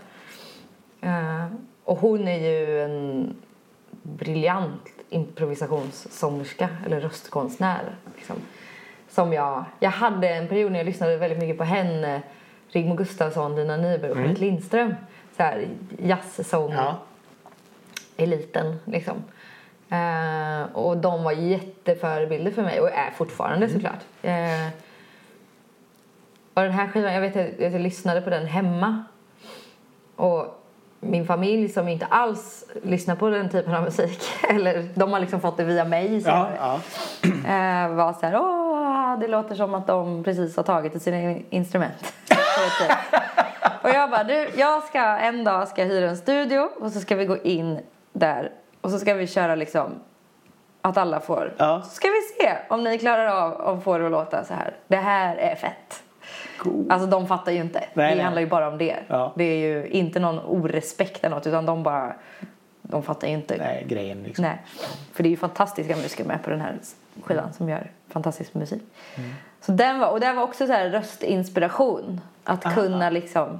Eh, 1.00 1.46
och 1.84 1.98
hon 1.98 2.28
är 2.28 2.38
ju 2.50 2.82
en 2.82 3.34
briljant 4.02 4.88
improvisationssångerska 5.10 6.68
eller 6.86 7.00
röstkonstnär. 7.00 7.82
Liksom. 8.16 8.36
Som 9.08 9.32
jag, 9.32 9.64
jag 9.80 9.90
hade 9.90 10.28
en 10.28 10.48
period 10.48 10.72
när 10.72 10.78
jag 10.78 10.86
lyssnade 10.86 11.16
väldigt 11.16 11.38
mycket 11.38 11.58
på 11.58 11.64
henne, 11.64 12.22
Rigmor 12.68 12.96
Gustafsson, 12.96 13.56
Dina 13.56 13.76
Nyberg 13.76 14.10
och 14.10 14.16
Jeanette 14.16 14.40
Lindström. 14.40 14.94
Så 15.36 15.42
här 15.42 15.68
jazzsång 15.98 16.72
Ja. 16.72 16.98
eliten 18.16 18.76
liksom. 18.84 19.16
Eh, 19.90 20.76
och 20.76 20.96
de 20.96 21.24
var 21.24 21.32
jätteförebilder 21.32 22.50
för 22.50 22.62
mig 22.62 22.80
och 22.80 22.90
är 22.90 23.10
fortfarande 23.10 23.68
såklart. 23.68 24.00
Eh, 24.22 24.68
och 26.54 26.62
den 26.62 26.72
här 26.72 26.88
skivan, 26.88 27.12
jag 27.12 27.20
vet 27.20 27.36
att 27.36 27.60
jag, 27.60 27.72
jag 27.72 27.80
lyssnade 27.80 28.20
på 28.20 28.30
den 28.30 28.46
hemma. 28.46 29.04
Och 30.16 30.60
min 31.00 31.26
familj 31.26 31.68
som 31.68 31.88
inte 31.88 32.06
alls 32.06 32.64
lyssnar 32.82 33.16
på 33.16 33.28
den 33.30 33.48
typen 33.48 33.74
av 33.74 33.82
musik, 33.82 34.22
eller 34.50 34.88
de 34.94 35.12
har 35.12 35.20
liksom 35.20 35.40
fått 35.40 35.56
det 35.56 35.64
via 35.64 35.84
mig 35.84 36.14
Ja, 36.14 36.20
senare, 36.20 36.56
ja. 36.60 37.84
eh, 37.84 37.94
var 37.94 38.12
så 38.12 38.26
här, 38.26 38.40
åh, 38.40 39.18
det 39.20 39.28
låter 39.28 39.54
som 39.54 39.74
att 39.74 39.86
de 39.86 40.24
precis 40.24 40.56
har 40.56 40.62
tagit 40.62 40.92
till 40.92 41.00
sina 41.00 41.38
instrument. 41.50 42.14
Så 42.28 42.84
och 43.88 43.90
jag 43.90 44.10
bara, 44.10 44.24
du, 44.24 44.48
jag 44.56 44.82
ska 44.82 45.00
en 45.00 45.44
dag 45.44 45.68
ska 45.68 45.82
jag 45.82 45.88
hyra 45.88 46.08
en 46.10 46.16
studio 46.16 46.68
och 46.80 46.92
så 46.92 47.00
ska 47.00 47.16
vi 47.16 47.24
gå 47.24 47.38
in 47.38 47.80
där 48.12 48.52
och 48.80 48.90
så 48.90 48.98
ska 48.98 49.14
vi 49.14 49.26
köra 49.26 49.54
liksom 49.54 50.00
att 50.82 50.96
alla 50.96 51.20
får. 51.20 51.54
Ja. 51.56 51.82
Så 51.82 51.90
ska 51.90 52.08
vi 52.08 52.44
se 52.44 52.56
om 52.68 52.84
ni 52.84 52.98
klarar 52.98 53.26
av 53.26 53.68
att 53.68 53.84
få 53.84 53.98
det 53.98 54.04
att 54.04 54.10
låta 54.10 54.44
så 54.44 54.54
här. 54.54 54.76
Det 54.88 54.96
här 54.96 55.36
är 55.36 55.54
fett. 55.54 56.02
Cool. 56.58 56.86
Alltså 56.90 57.06
de 57.06 57.26
fattar 57.26 57.52
ju 57.52 57.58
inte. 57.58 57.78
Nej, 57.78 58.10
det 58.10 58.14
nej. 58.14 58.24
handlar 58.24 58.42
ju 58.42 58.48
bara 58.48 58.68
om 58.68 58.78
det. 58.78 58.96
Ja. 59.08 59.32
Det 59.36 59.44
är 59.44 59.56
ju 59.56 59.88
inte 59.88 60.20
någon 60.20 60.38
orespekt 60.38 61.24
eller 61.24 61.36
något 61.36 61.46
utan 61.46 61.66
de 61.66 61.82
bara, 61.82 62.14
de 62.82 63.02
fattar 63.02 63.28
ju 63.28 63.34
inte. 63.34 63.56
Nej, 63.58 63.84
grejen 63.88 64.22
liksom. 64.22 64.42
Nej. 64.42 64.62
För 65.12 65.22
det 65.22 65.28
är 65.28 65.30
ju 65.30 65.36
fantastiska 65.36 65.96
musiker 65.96 66.24
med 66.24 66.42
på 66.42 66.50
den 66.50 66.60
här 66.60 66.78
skivan 67.22 67.52
som 67.52 67.68
gör 67.68 67.90
fantastisk 68.08 68.54
musik. 68.54 68.82
Mm. 69.14 69.30
Så 69.60 69.72
den 69.72 69.98
var, 69.98 70.08
och 70.08 70.20
det 70.20 70.32
var 70.32 70.42
också 70.42 70.66
så 70.66 70.72
här 70.72 70.90
röstinspiration. 70.90 72.20
Att 72.44 72.66
Aha. 72.66 72.74
kunna 72.74 73.10
liksom, 73.10 73.58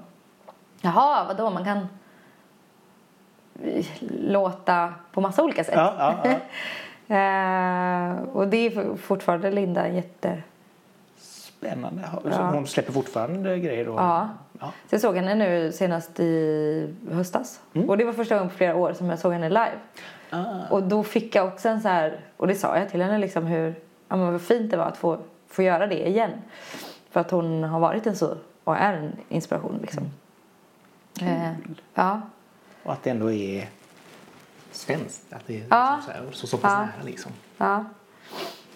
jaha 0.81 1.25
vadå 1.25 1.51
man 1.51 1.65
kan 1.65 1.89
låta 4.11 4.95
på 5.13 5.21
massa 5.21 5.43
olika 5.43 5.65
sätt. 5.65 5.75
Ja, 5.77 5.95
ja, 5.99 6.31
ja. 6.31 6.37
Eh, 7.11 8.23
och 8.33 8.49
det 8.49 8.57
är 8.57 8.97
fortfarande 8.97 9.51
Linda 9.51 9.89
jätte... 9.89 10.43
Spännande. 11.17 12.03
Hon 12.53 12.67
släpper 12.67 12.93
fortfarande 12.93 13.59
grejer 13.59 13.85
då? 13.85 13.93
Ja. 13.93 14.29
Så 14.61 14.95
jag 14.95 15.01
såg 15.01 15.17
henne 15.17 15.35
nu 15.35 15.73
senast 15.73 16.21
i 16.21 16.95
höstas. 17.11 17.61
Och 17.89 17.99
det 17.99 18.05
var 18.05 18.13
första 18.13 18.35
gången 18.35 18.51
på 18.51 18.57
flera 18.57 18.77
år 18.77 18.93
som 18.93 19.11
jag 19.11 19.19
såg 19.19 19.33
henne 19.33 19.49
live. 19.49 19.79
Ah. 20.31 20.69
Och 20.71 20.83
då 20.83 21.03
fick 21.03 21.35
jag 21.35 21.47
också 21.47 21.69
en 21.69 21.81
så 21.81 21.89
här, 21.89 22.21
och 22.37 22.47
det 22.47 22.55
sa 22.55 22.79
jag 22.79 22.89
till 22.91 23.03
henne 23.03 23.19
liksom 23.19 23.47
hur, 23.47 23.75
ja 24.09 24.17
men 24.17 24.33
vad 24.33 24.43
fint 24.43 24.71
det 24.71 24.77
var 24.77 24.85
att 24.85 24.97
få, 24.97 25.19
få 25.49 25.63
göra 25.63 25.87
det 25.87 26.09
igen. 26.09 26.31
För 27.11 27.21
att 27.21 27.31
hon 27.31 27.65
har 27.65 27.81
varit 27.81 28.07
en 28.07 28.17
så, 28.17 28.37
och 28.65 28.77
är 28.77 28.93
en 28.93 29.13
inspiration 29.29 29.79
liksom. 29.81 30.11
Eh, 31.23 31.53
ja. 31.95 32.21
Och 32.83 32.93
att 32.93 33.03
det 33.03 33.11
ändå 33.11 33.33
är 33.33 33.69
svenskt. 34.73 35.33
Att 35.33 35.47
det 35.47 35.61
är 35.61 35.67
Ja. 35.71 35.97
liksom 35.97 36.13
så, 36.15 36.21
här, 36.25 36.33
så, 36.33 36.47
så 36.47 36.57
pass 36.59 36.73
Ja. 36.73 36.79
nära 36.79 37.05
liksom. 37.05 37.33
Ja. 37.59 37.85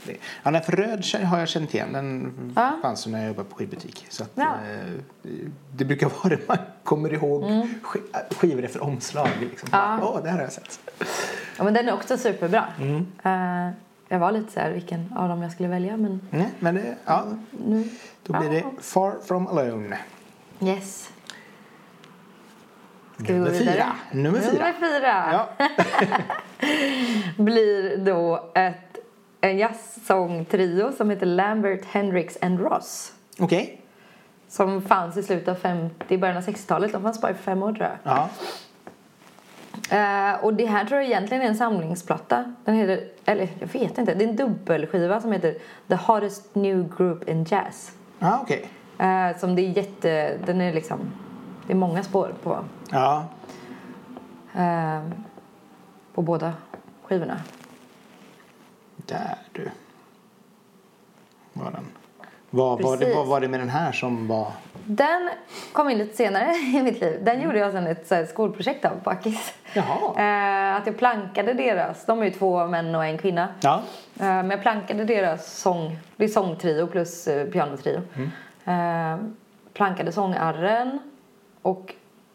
Det. 0.07 0.17
Ja, 0.43 0.51
nej, 0.51 0.63
för 0.63 0.73
röd 0.73 1.05
har 1.25 1.39
jag 1.39 1.49
känt 1.49 1.75
igen. 1.75 1.93
Den 1.93 2.53
Ja. 2.57 2.73
fanns 2.83 3.07
ju 3.07 3.11
när 3.11 3.19
jag 3.19 3.29
jobbade 3.29 3.49
på 3.49 3.57
skivbutik. 3.57 4.07
Så 4.09 4.23
att, 4.23 4.31
Ja. 4.35 4.55
eh, 4.71 5.31
det 5.73 5.85
brukar 5.85 6.09
vara 6.23 6.37
det 6.37 6.49
man 6.49 6.59
kommer 6.85 7.13
ihåg 7.13 7.43
sk- 7.45 8.35
skivor 8.35 8.65
efter 8.65 8.83
omslag. 8.83 9.29
Liksom. 9.41 9.69
Mm. 9.73 9.81
Ja. 9.81 9.99
Åh, 10.03 10.23
det 10.23 10.29
här 10.29 10.37
har 10.37 10.45
jag 10.45 10.53
sett. 10.53 10.81
ja 11.59 11.65
men 11.65 11.75
den 11.75 11.89
är 11.89 11.93
också 11.95 12.19
superbra. 12.19 12.65
Mm. 12.81 13.07
Eh, 13.25 13.75
jag 14.09 14.19
var 14.19 14.33
lite 14.33 14.53
så 14.53 14.61
här 14.61 14.71
vilken 14.71 15.13
av 15.17 15.29
dem 15.29 15.43
jag 15.43 15.53
skulle 15.53 15.69
välja 15.69 15.97
men 15.97 16.21
Nej, 16.31 16.51
men 16.59 16.75
det, 16.75 16.97
ja, 17.05 17.25
nu, 17.51 17.89
då 18.23 18.39
blir 18.41 18.51
det 18.51 18.65
Far 18.81 19.17
From 19.25 19.47
Alone. 19.47 19.99
yes. 20.61 21.11
Ska 23.17 23.33
vi 23.33 23.39
gå 23.39 23.45
Nummer 23.45 23.51
vidare? 23.51 23.75
fyra. 23.75 23.93
Nummer 24.13 24.41
fyra. 24.41 24.53
Nummer 24.53 24.75
fyra. 24.81 25.33
Ja. 25.33 25.67
blir 27.45 27.97
då 27.97 28.51
ett, 28.55 28.99
en 29.41 29.59
jazzsångtrio 29.59 30.93
som 30.93 31.11
heter 31.11 31.27
Lambert, 31.27 31.85
Hendrix 31.85 32.39
and 32.43 32.61
Ross. 32.61 33.13
Okej. 33.39 33.81
Som 34.49 34.83
fanns 34.83 35.17
i 35.17 35.23
slutet 35.23 35.49
av 35.49 35.55
50, 35.55 36.19
början 36.19 36.37
av 36.37 36.43
60-talet. 36.43 36.93
De 36.93 37.03
fanns 37.03 37.21
bara 37.21 37.33
i 37.33 37.35
fem 37.35 37.63
år 37.63 37.73
tror 37.73 37.87
jag. 37.87 37.99
Ja. 38.03 38.29
Eh, 39.91 40.45
och 40.45 40.55
det 40.55 40.67
här 40.67 40.85
tror 40.85 41.01
jag 41.01 41.09
egentligen 41.11 41.43
är 41.43 41.47
en 41.49 41.57
samlingsplatta. 41.57 42.55
Den 42.65 42.75
heter, 42.75 43.09
eller 43.25 43.49
jag 43.59 43.67
vet 43.67 43.99
inte, 43.99 44.15
det 44.15 44.25
är 44.25 44.29
en 44.29 44.37
dubbelskiva 44.37 45.21
som 45.21 45.33
heter 45.33 45.55
The 45.89 45.95
Hottest 45.95 46.55
New 46.55 46.97
Group 46.97 47.29
in 47.29 47.45
Jazz. 47.45 47.93
Ja, 48.19 48.39
okej. 48.43 48.69
Eh, 48.99 49.39
som 49.39 49.55
det 49.57 49.63
är 49.63 49.69
jätte, 49.69 50.37
den 50.47 50.61
är 50.61 50.73
liksom, 50.73 50.99
det 51.67 51.73
är 51.73 51.77
många 51.77 52.03
spår 52.03 52.35
på, 52.43 52.65
Ja. 52.91 53.25
eh, 54.57 55.03
på 56.15 56.23
båda 56.23 56.53
skivorna. 57.03 57.37
Där 58.97 59.39
du. 59.53 59.71
Var 61.53 61.71
den. 61.71 61.85
Vad 62.51 62.83
var, 62.83 62.97
det, 62.97 63.15
vad 63.15 63.27
var 63.27 63.41
det 63.41 63.49
med 63.49 63.61
den 63.61 63.69
här 63.69 63.93
som 63.93 64.29
var... 64.29 64.47
Den 64.87 65.31
kom 65.73 65.91
in 65.91 65.99
lite 65.99 66.17
senare 66.17 66.53
i 66.77 66.83
mitt 66.83 67.01
liv. 67.01 67.21
Den 67.25 67.41
gjorde 67.43 67.59
jag 67.59 67.73
sen 67.73 67.87
ett 67.87 68.07
så 68.07 68.27
skolprojekt 68.27 68.85
av 68.85 68.91
på 69.05 69.11
Akis. 69.11 69.55
Eh, 69.75 70.75
att 70.77 70.87
jag 70.87 70.99
plankade 70.99 71.53
deras, 71.55 72.07
de 72.07 72.21
är 72.21 72.25
ju 72.25 72.31
två 72.31 72.67
män 72.67 72.95
och 72.95 73.05
en 73.05 73.19
kvinna. 73.19 73.49
Ja. 73.61 73.83
Eh, 74.17 74.25
men 74.27 74.51
jag 74.51 74.63
plankade 74.63 75.05
deras 75.05 75.59
sång, 75.61 75.99
det 76.17 76.25
är 76.25 76.29
sångtrio 76.29 76.87
plus 76.87 77.29
eh, 77.29 77.47
pianotrio. 77.51 78.01
Eh, 78.65 79.17
plankade 79.73 80.13
sångarren 80.13 80.99
och 81.65 81.95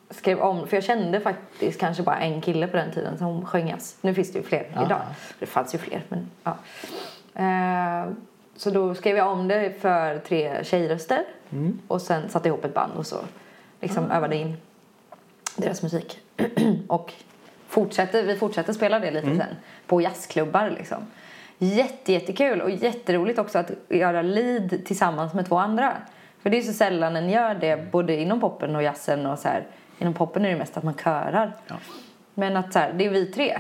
skrev 0.10 0.40
om, 0.40 0.68
för 0.68 0.78
jag 0.78 0.84
kände 0.84 1.20
faktiskt 1.20 1.80
kanske 1.80 2.04
bara 2.04 2.18
en 2.20 2.42
kille 2.42 2.68
på 2.68 2.78
den 2.78 2.92
tiden 2.92 3.18
som 3.18 3.46
sjöng 3.46 3.70
jazz. 3.70 3.98
Nu 4.02 4.14
finns 4.14 4.32
det 4.32 4.40
ju 4.40 4.46
fler 4.46 4.72
Ja. 4.76 4.86
idag. 4.86 5.02
Det 5.40 5.46
fanns 5.46 5.74
ju 5.76 5.78
fler 5.78 6.04
men 6.10 6.30
ja. 6.44 6.58
Eh, 7.44 8.12
så 8.56 8.70
då 8.70 8.96
skrev 8.96 9.18
jag 9.18 9.28
om 9.28 9.48
det 9.48 9.82
för 9.82 10.18
tre 10.18 10.64
tjejröster 10.64 11.24
och 11.88 12.02
sen 12.02 12.30
satte 12.30 12.48
ihop 12.48 12.66
ett 12.66 12.74
band 12.74 12.92
och 12.98 13.06
så 13.06 13.18
liksom 13.82 14.12
övade 14.12 14.36
in 14.36 14.58
deras 15.56 15.84
musik. 15.84 16.20
och 16.88 17.14
fortsätter, 17.68 18.24
vi 18.24 18.36
fortsätter 18.36 18.74
spela 18.74 19.00
det 19.00 19.12
lite 19.12 19.28
sen 19.36 19.56
på 19.88 20.02
jazzklubbar 20.02 20.70
liksom. 20.70 20.98
Jätte, 21.58 22.14
jättekul 22.14 22.62
och 22.62 22.70
jätteroligt 22.70 23.40
också 23.40 23.60
att 23.60 23.72
göra 23.90 24.22
lead 24.22 24.86
tillsammans 24.86 25.34
med 25.34 25.48
två 25.48 25.58
andra. 25.58 25.94
För 26.44 26.50
det 26.50 26.58
är 26.58 26.62
så 26.62 26.74
sällan 26.74 27.16
en 27.16 27.30
gör 27.30 27.54
det 27.54 27.92
både 27.92 28.16
inom 28.16 28.40
poppen 28.40 28.76
och 28.76 28.84
jazzen 28.84 29.26
och 29.26 29.40
så 29.40 29.48
här. 29.48 29.68
Inom 30.00 30.14
poppen 30.14 30.46
är 30.46 30.50
det 30.50 30.56
mest 30.56 30.78
att 30.78 30.84
man 30.84 30.94
körar. 31.04 31.52
Ja. 31.68 31.76
Men 32.34 32.58
att 32.58 32.74
så 32.74 32.80
här, 32.80 32.94
det 32.94 33.06
är 33.06 33.10
vi 33.10 33.26
tre 33.26 33.58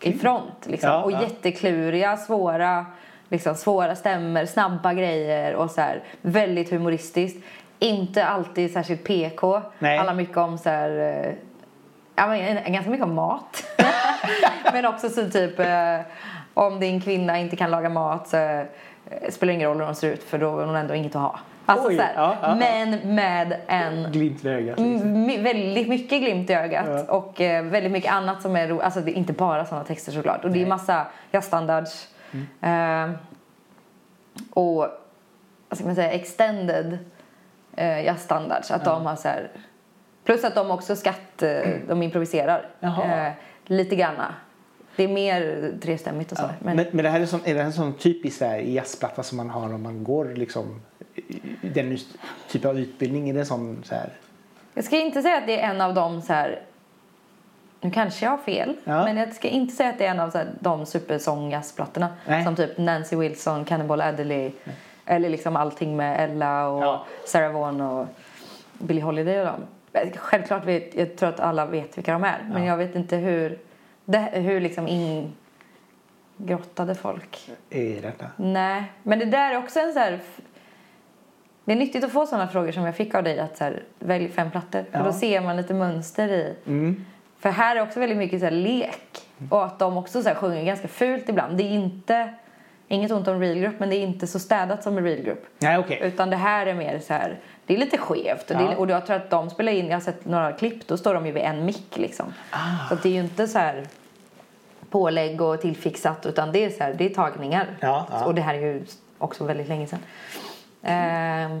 i 0.00 0.12
front 0.12 0.66
liksom. 0.66 0.90
Ja, 0.90 1.02
och 1.02 1.12
ja. 1.12 1.22
jättekluriga, 1.22 2.16
svåra, 2.16 2.86
liksom, 3.28 3.54
svåra 3.54 3.96
stämmer, 3.96 4.46
snabba 4.46 4.94
grejer 4.94 5.54
och 5.54 5.70
så 5.70 5.80
här, 5.80 6.02
väldigt 6.22 6.70
humoristiskt. 6.70 7.44
Inte 7.78 8.24
alltid 8.24 8.72
särskilt 8.72 9.04
PK. 9.04 9.62
Nej. 9.78 9.98
Alla 9.98 10.14
mycket 10.14 10.36
om 10.36 10.58
så 10.58 10.68
här, 10.68 10.90
eh, 10.90 11.32
ja, 12.16 12.26
men, 12.26 12.72
ganska 12.72 12.90
mycket 12.90 13.06
om 13.06 13.14
mat. 13.14 13.64
men 14.72 14.86
också 14.86 15.08
så 15.08 15.30
typ 15.30 15.58
eh, 15.58 16.00
om 16.54 16.80
din 16.80 17.00
kvinna 17.00 17.38
inte 17.38 17.56
kan 17.56 17.70
laga 17.70 17.88
mat 17.88 18.28
så 18.28 18.36
eh, 18.36 18.64
spelar 19.30 19.52
det 19.52 19.54
ingen 19.54 19.68
roll 19.68 19.78
hur 19.78 19.84
hon 19.84 19.94
ser 19.94 20.12
ut 20.12 20.22
för 20.22 20.38
då 20.38 20.58
är 20.58 20.66
hon 20.66 20.76
ändå 20.76 20.94
inget 20.94 21.16
att 21.16 21.22
ha. 21.22 21.38
Alltså, 21.66 21.88
Oj, 21.88 21.96
så 21.96 22.02
här, 22.02 22.14
ja, 22.16 22.36
ja. 22.42 22.54
Men 22.54 23.14
med 23.14 23.60
en 23.66 24.12
Glimt 24.12 24.44
i 24.44 24.48
ögat. 24.48 24.78
Liksom. 24.78 25.26
Väldigt 25.42 25.88
mycket 25.88 26.20
glimt 26.20 26.50
i 26.50 26.54
ögat 26.54 26.86
Ja. 27.08 27.16
och 27.16 27.40
eh, 27.40 27.64
väldigt 27.64 27.92
mycket 27.92 28.12
annat 28.12 28.42
som 28.42 28.56
är 28.56 28.68
roligt. 28.68 28.82
Alltså 28.82 29.00
det 29.00 29.10
är 29.10 29.14
inte 29.14 29.32
bara 29.32 29.64
sådana 29.64 29.84
texter 29.84 30.12
såklart. 30.12 30.44
Och 30.44 30.50
det 30.50 30.62
är 30.62 30.66
massa 30.66 31.06
jazzstandards. 31.30 32.08
Mm. 32.32 33.10
Eh, 33.10 33.16
och 34.50 34.78
vad 35.68 35.78
ska 35.78 35.86
man 35.86 35.94
säga, 35.94 36.10
extended 36.10 36.98
eh, 37.76 38.04
jazzstandards. 38.04 38.70
Att 38.70 38.84
de 38.84 39.06
har 39.06 39.16
så 39.16 39.28
här, 39.28 39.48
plus 40.24 40.44
att 40.44 40.54
de 40.54 40.70
också 40.70 40.96
skatt, 40.96 41.42
eh, 41.42 41.70
de 41.88 42.02
improviserar 42.02 42.68
eh, 42.80 43.32
lite 43.64 43.96
granna. 43.96 44.34
Det 44.96 45.04
är 45.04 45.08
mer 45.08 45.72
trestämmigt 45.82 46.32
och 46.32 46.38
så. 46.38 46.44
Men, 46.60 46.76
Men, 46.76 46.86
men 46.92 47.04
det 47.04 47.10
här 47.10 47.20
är, 47.20 47.26
sån, 47.26 47.40
är 47.44 47.54
det 47.54 47.62
en 47.62 47.72
sån 47.72 47.94
typisk 47.94 48.42
jazzplatta 48.64 49.22
som 49.22 49.36
man 49.36 49.50
har 49.50 49.74
om 49.74 49.82
man 49.82 50.04
går 50.04 50.24
liksom 50.24 50.80
den 51.60 51.98
typen 52.48 52.70
av 52.70 52.78
utbildning? 52.78 53.28
Är 53.30 53.34
det 53.34 53.44
sån 53.44 53.82
så 53.84 53.94
här? 53.94 54.12
Jag 54.74 54.84
ska 54.84 54.96
inte 54.96 55.22
säga 55.22 55.36
att 55.36 55.46
det 55.46 55.60
är 55.60 55.70
en 55.70 55.80
av 55.80 55.94
de 55.94 56.22
så 56.22 56.32
här 56.32 56.60
nu 57.80 57.90
kanske 57.90 58.24
jag 58.26 58.30
har 58.30 58.38
fel, 58.38 58.76
Ja. 58.84 59.04
men 59.04 59.16
jag 59.16 59.34
ska 59.34 59.48
inte 59.48 59.74
säga 59.76 59.88
att 59.90 59.98
det 59.98 60.06
är 60.06 60.10
en 60.10 60.20
av 60.20 60.30
så 60.30 60.38
här, 60.38 60.48
de 60.60 60.86
supersång-jazzplattorna. 60.86 62.06
Nej. 62.26 62.44
Som 62.44 62.56
typ 62.56 62.78
Nancy 62.78 63.16
Wilson, 63.16 63.64
Cannibal 63.64 64.00
Adderley, 64.00 64.50
eller 65.04 65.28
liksom 65.28 65.56
allting 65.56 65.96
med 65.96 66.30
Ella 66.30 66.68
och 66.68 66.82
Ja. 66.84 67.04
Sarah 67.26 67.52
Vaughan 67.52 67.80
och 67.80 68.06
Billie 68.78 69.00
Holiday 69.00 69.40
och 69.40 69.46
dem. 69.46 69.60
Självklart 70.16 70.64
vet, 70.64 70.94
jag 70.94 71.16
tror 71.16 71.28
att 71.28 71.40
alla 71.40 71.66
vet 71.66 71.98
vilka 71.98 72.12
de 72.12 72.24
är, 72.24 72.48
men 72.52 72.64
jag 72.64 72.76
vet 72.76 72.94
inte 72.94 73.16
hur, 73.16 73.58
det, 74.04 74.18
hur 74.18 74.60
liksom 74.60 74.88
ingrottade 76.38 76.94
folk 76.94 77.50
I 77.70 77.92
detta. 78.00 78.26
Nej, 78.36 78.92
men 79.02 79.18
det 79.18 79.24
där 79.24 79.52
är 79.52 79.58
också 79.58 79.80
en 79.80 79.92
så 79.92 79.98
här... 79.98 80.20
Det 81.66 81.72
är 81.72 81.76
nyttigt 81.76 82.04
att 82.04 82.12
få 82.12 82.26
sådana 82.26 82.48
frågor 82.48 82.72
som 82.72 82.84
jag 82.84 82.96
fick 82.96 83.14
av 83.14 83.22
dig. 83.22 83.38
Att 83.40 83.56
så 83.56 83.64
här, 83.64 83.82
välj 83.98 84.28
fem 84.28 84.50
plattor. 84.50 84.84
För 84.92 84.98
Ja. 84.98 85.04
då 85.04 85.12
ser 85.12 85.40
man 85.40 85.56
lite 85.56 85.74
mönster 85.74 86.28
i. 86.28 86.54
Mm. 86.66 87.04
För 87.38 87.50
här 87.50 87.76
är 87.76 87.82
också 87.82 88.00
väldigt 88.00 88.18
mycket 88.18 88.40
så 88.40 88.46
här 88.46 88.52
lek. 88.52 89.18
Och 89.50 89.64
att 89.64 89.78
de 89.78 89.96
också 89.96 90.22
så 90.22 90.28
här 90.28 90.36
sjunger 90.36 90.64
ganska 90.64 90.88
fult 90.88 91.28
ibland. 91.28 91.56
Det 91.56 91.62
är 91.64 91.70
inte... 91.70 92.34
Inget 92.88 93.10
ont 93.12 93.28
om 93.28 93.40
real 93.40 93.58
group, 93.58 93.74
men 93.78 93.88
det 93.90 93.96
är 93.96 94.02
inte 94.02 94.26
så 94.26 94.38
städat 94.38 94.82
som 94.82 94.98
en 94.98 95.04
real 95.04 95.20
group. 95.22 95.46
Nej, 95.58 95.78
okej. 95.78 95.98
Utan 96.02 96.30
det 96.30 96.36
här 96.36 96.66
är 96.66 96.74
mer 96.74 96.98
så 96.98 97.12
här... 97.12 97.38
Det 97.66 97.74
är 97.74 97.78
lite 97.78 97.98
skevt. 97.98 98.50
Och, 98.50 98.56
det 98.56 98.62
Ja. 98.62 98.72
är, 98.72 98.78
och 98.78 98.90
jag 98.90 99.06
tror 99.06 99.16
att 99.16 99.30
de 99.30 99.50
spelar 99.50 99.72
in... 99.72 99.86
Jag 99.86 99.94
har 99.94 100.00
sett 100.00 100.24
några 100.24 100.52
klipp. 100.52 100.86
Då 100.88 100.96
står 100.96 101.14
de 101.14 101.26
ju 101.26 101.32
vid 101.32 101.42
en 101.42 101.64
mick 101.64 101.96
liksom. 101.96 102.34
Ah. 102.50 102.88
Så 102.88 102.94
att 102.94 103.02
det 103.02 103.08
är 103.08 103.12
ju 103.12 103.20
inte 103.20 103.48
så 103.48 103.58
här 103.58 103.86
pålägg 104.90 105.40
och 105.40 105.60
tillfixat. 105.60 106.26
Utan 106.26 106.52
det 106.52 106.64
är 106.64 106.70
så 106.70 106.82
här, 106.84 106.94
det 106.98 107.04
är 107.04 107.14
tagningar. 107.14 107.66
Ja, 107.80 108.06
ja. 108.10 108.24
Och 108.24 108.34
det 108.34 108.42
här 108.42 108.54
är 108.54 108.58
ju 108.60 108.84
också 109.18 109.44
väldigt 109.44 109.68
länge 109.68 109.86
sedan. 109.86 109.98
Ehm, 110.82 111.60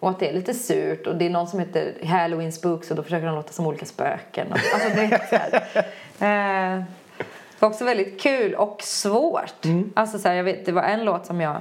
och 0.00 0.10
att 0.10 0.18
det 0.18 0.28
är 0.28 0.32
lite 0.34 0.54
surt 0.54 1.06
och 1.06 1.16
det 1.16 1.26
är 1.26 1.30
någon 1.30 1.46
som 1.48 1.58
heter 1.60 2.06
Halloween 2.06 2.52
Spooks 2.52 2.90
och 2.90 2.96
då 2.96 3.02
försöker 3.02 3.26
de 3.26 3.34
låta 3.34 3.52
som 3.52 3.66
olika 3.66 3.86
spöken. 3.86 4.46
Och, 4.52 4.58
alltså 4.74 4.88
det 4.94 5.00
är 5.04 5.26
så 5.30 5.36
här. 5.36 5.86
Ehm, 6.18 6.84
det 7.18 7.62
var 7.62 7.68
också 7.68 7.84
väldigt 7.84 8.20
kul 8.20 8.54
och 8.54 8.82
svårt. 8.82 9.64
Mm. 9.64 9.92
Alltså 9.96 10.18
så 10.18 10.28
här, 10.28 10.34
jag 10.34 10.44
vet, 10.44 10.66
det 10.66 10.72
var 10.72 10.82
en 10.82 11.04
låt 11.04 11.26
som 11.26 11.40
jag 11.40 11.56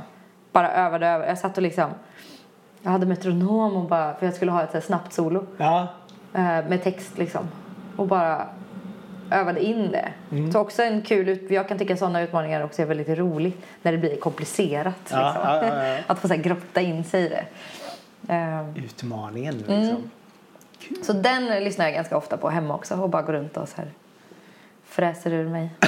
bara 0.51 0.71
övade 0.71 1.07
över. 1.07 1.27
Jag 1.27 1.37
satt 1.37 1.57
och 1.57 1.63
liksom 1.63 1.89
jag 2.81 2.91
hade 2.91 3.05
metronom 3.05 3.75
och 3.75 3.85
bara, 3.89 4.15
för 4.15 4.25
jag 4.25 4.35
skulle 4.35 4.51
ha 4.51 4.63
ett 4.63 4.71
så 4.71 4.81
snabbt 4.81 5.13
solo 5.13 5.45
Ja. 5.57 5.87
eh, 6.33 6.41
med 6.41 6.83
text 6.83 7.17
liksom. 7.17 7.47
Och 7.97 8.07
bara 8.07 8.47
övade 9.31 9.65
in 9.65 9.91
det. 9.91 10.09
Mm. 10.31 10.51
Så 10.51 10.59
också 10.59 10.83
en 10.83 11.01
kul 11.01 11.29
ut, 11.29 11.51
jag 11.51 11.67
kan 11.67 11.77
tycka 11.77 11.97
sådana 11.97 12.21
utmaningar 12.21 12.63
också 12.63 12.81
är 12.81 12.85
väldigt 12.85 13.09
roligt 13.09 13.57
när 13.81 13.91
det 13.91 13.97
blir 13.97 14.15
komplicerat. 14.15 14.95
Ja, 15.09 15.33
liksom. 15.33 15.67
ja, 15.69 15.85
ja. 15.87 15.97
Att 16.07 16.19
få 16.19 16.27
så 16.27 16.33
här, 16.33 16.41
grotta 16.41 16.81
in 16.81 17.03
sig 17.03 17.21
i 17.25 17.29
det. 17.29 17.45
Eh, 18.33 18.83
Utmaningen 18.85 19.63
Mm. 19.67 19.79
liksom. 19.81 20.11
så 21.03 21.13
den 21.13 21.63
lyssnar 21.63 21.85
jag 21.85 21.93
ganska 21.93 22.17
ofta 22.17 22.37
på 22.37 22.49
hemma 22.49 22.75
också 22.75 22.95
och 22.95 23.09
bara 23.09 23.21
går 23.21 23.33
runt 23.33 23.57
och 23.57 23.69
så 23.69 23.77
här 23.77 23.91
fräser 24.85 25.33
ur 25.33 25.49
mig. 25.49 25.69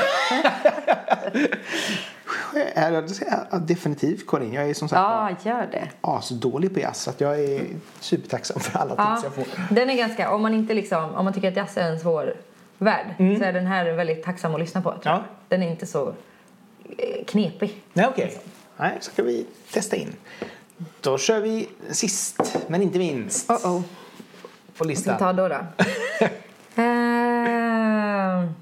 Definitivt 3.62 4.28
Karin. 4.28 4.54
Jag 4.54 4.70
är 4.70 4.74
som 4.74 4.90
sagt 4.90 5.00
Ja, 5.00 5.52
gör 5.52 5.68
det. 5.72 5.88
asdålig 6.02 6.74
på 6.74 6.80
jazz. 6.80 7.02
Så 7.02 7.12
jag 7.18 7.40
är 7.40 7.62
supertacksam 8.00 8.60
för 8.60 8.80
alla 8.80 8.94
Ja, 8.98 9.16
tips 9.16 9.24
jag 9.24 9.34
får. 9.46 9.76
den 9.76 9.90
är 9.90 9.96
ganska, 9.96 10.32
om 10.32 10.42
man 10.42 10.54
inte 10.54 10.74
liksom, 10.74 11.16
om 11.16 11.26
man 11.26 11.34
tycker 11.34 11.48
att 11.48 11.56
jazz 11.58 11.78
är 11.78 11.92
en 11.92 12.00
svår 12.00 12.34
värld 12.80 13.16
så 13.18 13.44
är 13.44 13.54
den 13.54 13.68
här 13.68 13.92
väldigt 13.92 14.24
tacksam 14.24 14.54
att 14.54 14.60
lyssna 14.60 14.82
på. 14.82 14.90
Mm. 14.90 15.02
Ja. 15.04 15.24
Den 15.48 15.64
är 15.64 15.70
inte 15.72 15.86
så 15.86 16.08
eh, 16.98 17.26
knepig. 17.28 17.84
Nej, 17.94 18.08
okej. 18.08 18.38
Nej, 18.78 18.98
så 19.00 19.12
ska 19.12 19.24
vi 19.24 19.46
testa 19.72 19.96
in. 19.96 20.16
Då 21.02 21.18
kör 21.18 21.40
vi 21.42 21.70
sist, 21.90 22.58
men 22.68 22.82
inte 22.82 23.00
minst, 23.00 23.50
Oh 23.50 23.56
oh. 23.56 23.62
på 23.62 23.70
Vad 23.72 23.82
ska 24.76 24.84
vi 24.84 24.90
listan. 24.90 25.18
ta 25.18 25.34
då? 25.34 25.48
då? 25.48 25.60
Ehm. 26.82 28.54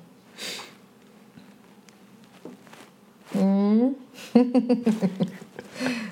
mm. 3.32 3.96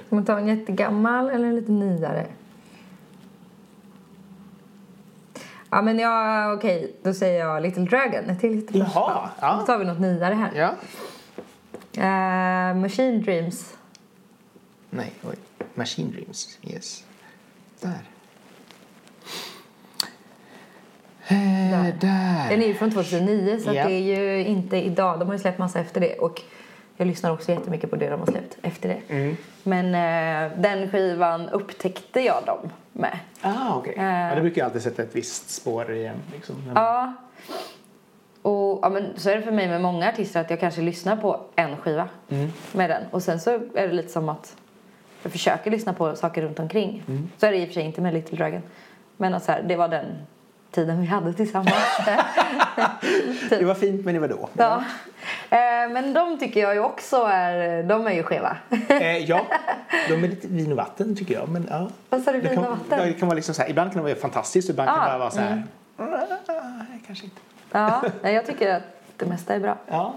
Ska 0.07 0.15
man 0.15 0.25
ta 0.25 0.39
en 0.39 0.47
jättegammal 0.47 1.29
eller 1.29 1.47
en 1.47 1.55
lite 1.55 1.71
nyare? 1.71 2.25
Ja, 5.75 5.81
men 5.81 5.99
ja, 5.99 6.53
okej. 6.53 6.95
Då 7.03 7.13
säger 7.13 7.39
jag 7.39 7.61
Little 7.63 7.83
Dragon. 7.83 8.29
Ett 8.29 8.39
till 8.39 8.51
lite 8.51 8.77
Jaha, 8.77 9.29
ja. 9.39 9.57
Då 9.59 9.65
tar 9.65 9.77
vi 9.77 9.85
något 9.85 9.99
nyare 9.99 10.33
här. 10.33 10.51
Ja. 10.55 10.73
Eh, 12.01 12.75
Machine 12.75 13.21
Dreams. 13.21 13.73
Nej, 14.89 15.11
oj. 15.23 15.35
Machine 15.73 16.11
Dreams. 16.11 16.59
Yes. 16.61 17.03
Där. 17.81 18.01
Eh, 21.27 21.95
där. 21.99 22.49
Den 22.49 22.61
är 22.61 22.67
ju 22.67 22.73
från 22.73 22.91
2009 22.91 23.59
så 23.63 23.73
Ja. 23.73 23.87
det 23.87 23.93
är 23.93 23.99
ju 24.17 24.45
inte 24.45 24.77
idag. 24.77 25.19
De 25.19 25.25
har 25.27 25.35
ju 25.35 25.39
släppt 25.39 25.59
massa 25.59 25.79
efter 25.79 26.01
det. 26.01 26.13
Och 26.17 26.41
jag 26.97 27.07
lyssnar 27.07 27.31
också 27.31 27.51
jättemycket 27.51 27.89
på 27.89 27.95
det 27.95 28.09
de 28.09 28.19
har 28.19 28.27
släppt 28.27 28.57
efter 28.61 28.89
det. 28.89 29.13
Mm. 29.15 29.37
Men 29.67 29.85
eh, 29.95 30.57
den 30.59 30.91
skivan 30.91 31.49
upptäckte 31.49 32.19
jag 32.21 32.45
dem 32.45 32.69
med. 32.93 33.19
Ah, 33.41 33.75
okej. 33.77 33.93
Eh. 33.97 34.03
Ja, 34.29 34.35
det 34.35 34.41
brukar 34.41 34.61
ju 34.61 34.65
alltid 34.65 34.81
sätta 34.81 35.03
ett 35.03 35.15
visst 35.15 35.49
spår 35.49 35.91
igen. 35.93 36.15
Liksom. 36.33 36.55
Men- 36.65 36.75
Ja. 36.75 37.13
Och 38.41 38.79
ja, 38.81 38.89
men 38.89 39.07
så 39.15 39.29
är 39.29 39.35
det 39.35 39.41
för 39.41 39.51
mig 39.51 39.67
med 39.67 39.81
många 39.81 40.09
artister 40.09 40.41
att 40.41 40.49
jag 40.49 40.59
kanske 40.59 40.81
lyssnar 40.81 41.15
på 41.15 41.39
en 41.55 41.77
skiva 41.77 42.09
Mm. 42.29 42.51
med 42.73 42.89
den. 42.89 43.03
Och 43.11 43.23
sen 43.23 43.39
så 43.39 43.51
är 43.53 43.87
det 43.87 43.91
lite 43.93 44.09
som 44.09 44.29
att 44.29 44.55
jag 45.23 45.31
försöker 45.31 45.71
lyssna 45.71 45.93
på 45.93 46.15
saker 46.15 46.41
runt 46.41 46.59
omkring. 46.59 47.03
Mm. 47.07 47.29
Så 47.37 47.45
är 47.45 47.51
det 47.51 47.57
i 47.57 47.63
och 47.63 47.67
för 47.67 47.73
sig 47.73 47.83
inte 47.83 48.01
med 48.01 48.13
Little 48.13 48.37
Dragon. 48.37 48.61
Men 49.17 49.33
att 49.33 49.43
så 49.43 49.51
här, 49.51 49.61
det 49.63 49.75
var 49.75 49.87
den 49.87 50.05
tiden 50.75 51.01
vi 51.01 51.07
hade 51.07 51.33
tillsammans. 51.33 51.97
Det 53.49 53.65
var 53.65 53.75
fint, 53.75 54.05
men 54.05 54.13
det 54.13 54.19
var 54.19 54.27
då. 54.27 54.49
Ja. 54.53 54.83
Eh, 55.49 55.89
Men 55.91 56.13
de 56.13 56.37
tycker 56.39 56.59
jag 56.59 56.73
ju 56.73 56.79
också 56.79 57.17
är, 57.17 57.83
de 57.83 58.07
är 58.07 58.11
ju 58.11 58.23
skeva. 58.23 58.57
Eh, 58.89 59.17
ja, 59.17 59.45
de 60.09 60.13
är 60.23 60.27
lite 60.27 60.47
vin 60.47 60.71
och 60.71 60.77
vatten 60.77 61.15
tycker 61.15 61.33
jag. 61.33 61.49
Men, 61.49 61.67
ja. 61.69 61.87
Vad 62.09 62.21
sa 62.21 62.31
du, 62.31 62.41
Det 62.41 62.49
vin 62.49 62.55
kan, 62.57 62.65
och 62.65 62.71
vatten? 62.77 62.99
Ja, 62.99 63.05
det 63.05 63.13
kan 63.13 63.27
vara 63.27 63.35
liksom 63.35 63.55
så 63.55 63.61
här, 63.61 63.69
ibland 63.69 63.91
kan 63.93 63.97
det 64.03 64.09
vara 64.09 64.21
fantastiskt, 64.21 64.69
ibland 64.69 64.89
kan 64.89 64.99
Ah, 64.99 65.03
det 65.03 65.09
bara 65.09 65.17
vara 65.17 65.31
så 65.31 65.39
här. 65.39 65.63
"Ah, 65.97 66.85
kanske 67.07 67.25
inte. 67.25 67.39
Ja, 67.71 68.01
jag 68.23 68.45
tycker 68.45 68.75
att 68.75 68.83
det 69.17 69.25
mesta 69.25 69.55
är 69.55 69.59
bra. 69.59 69.77
Ja. 69.87 70.13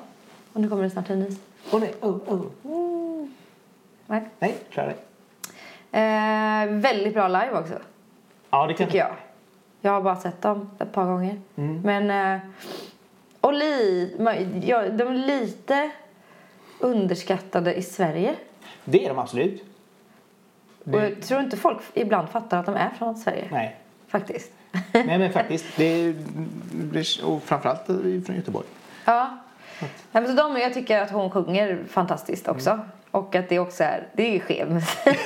Och 0.52 0.60
nu 0.60 0.68
kommer 0.68 0.82
det 0.82 0.90
snart 0.90 1.10
en 1.10 1.20
nys. 1.20 1.36
Åh 1.70 1.80
nej, 1.80 1.94
oh, 2.00 2.16
oh. 2.62 3.26
Nej. 4.06 4.22
Nej, 4.38 4.54
kör 4.70 4.86
det. 4.86 4.94
Eh, 5.98 6.66
väldigt 6.80 7.14
bra 7.14 7.28
live 7.28 7.50
också, 7.52 7.74
Ja, 8.50 8.66
det 8.66 8.74
kan 8.74 8.86
tycker 8.86 8.98
jag. 8.98 9.10
Jag 9.80 9.92
har 9.92 10.00
bara 10.00 10.16
sett 10.16 10.42
dem 10.42 10.70
ett 10.78 10.92
par 10.92 11.04
gånger. 11.04 11.40
Mm. 11.56 11.80
Men... 11.84 12.34
Eh, 12.34 12.40
och 13.40 13.52
li, 13.52 14.14
ja, 14.64 14.88
de 14.88 15.08
är 15.08 15.26
lite 15.26 15.90
underskattade 16.78 17.74
i 17.74 17.82
Sverige. 17.82 18.34
Det 18.84 19.04
är 19.04 19.08
de 19.08 19.18
absolut. 19.18 19.64
Och 20.84 21.00
jag 21.00 21.22
tror 21.22 21.40
inte 21.40 21.56
folk 21.56 21.78
ibland 21.94 22.28
fattar 22.28 22.58
att 22.58 22.66
de 22.66 22.74
är 22.74 22.90
från 22.98 23.16
Sverige. 23.16 23.48
Nej. 23.52 23.76
Faktiskt. 24.08 24.52
Nej, 24.92 25.18
men 25.18 25.32
faktiskt. 25.32 25.66
Det 25.76 25.84
är, 25.84 26.14
och 27.24 27.42
framförallt 27.42 27.86
från 28.26 28.36
Göteborg. 28.36 28.66
Ja. 29.04 29.38
Nej, 29.80 30.22
men 30.22 30.26
så 30.26 30.32
de, 30.32 30.56
jag 30.56 30.74
tycker 30.74 31.00
att 31.00 31.10
hon 31.10 31.30
sjunger 31.30 31.78
fantastiskt 31.88 32.48
också. 32.48 32.70
Mm. 32.70 32.84
Och 33.10 33.34
att 33.34 33.48
det 33.48 33.58
också 33.58 33.84
är, 33.84 34.06
det 34.12 34.22
är 34.28 34.32
ju 34.32 34.40
skev 34.40 34.70
musik. 34.70 34.98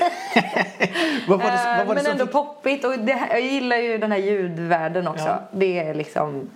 Vad 1.28 1.42
var 1.42 1.50
det, 1.50 1.56
vad 1.64 1.80
Eh, 1.80 1.86
var 1.86 1.94
det 1.94 1.94
men 1.94 2.04
som 2.04 2.12
ändå 2.12 2.24
fick... 2.24 2.32
poppigt. 2.32 2.84
Och 2.84 2.98
det, 2.98 3.22
jag 3.30 3.40
gillar 3.40 3.76
ju 3.76 3.98
den 3.98 4.12
här 4.12 4.18
ljudvärlden 4.18 5.08
också. 5.08 5.24
Ja. 5.24 5.42
Det 5.50 5.78
är 5.78 5.94
liksom... 5.94 6.50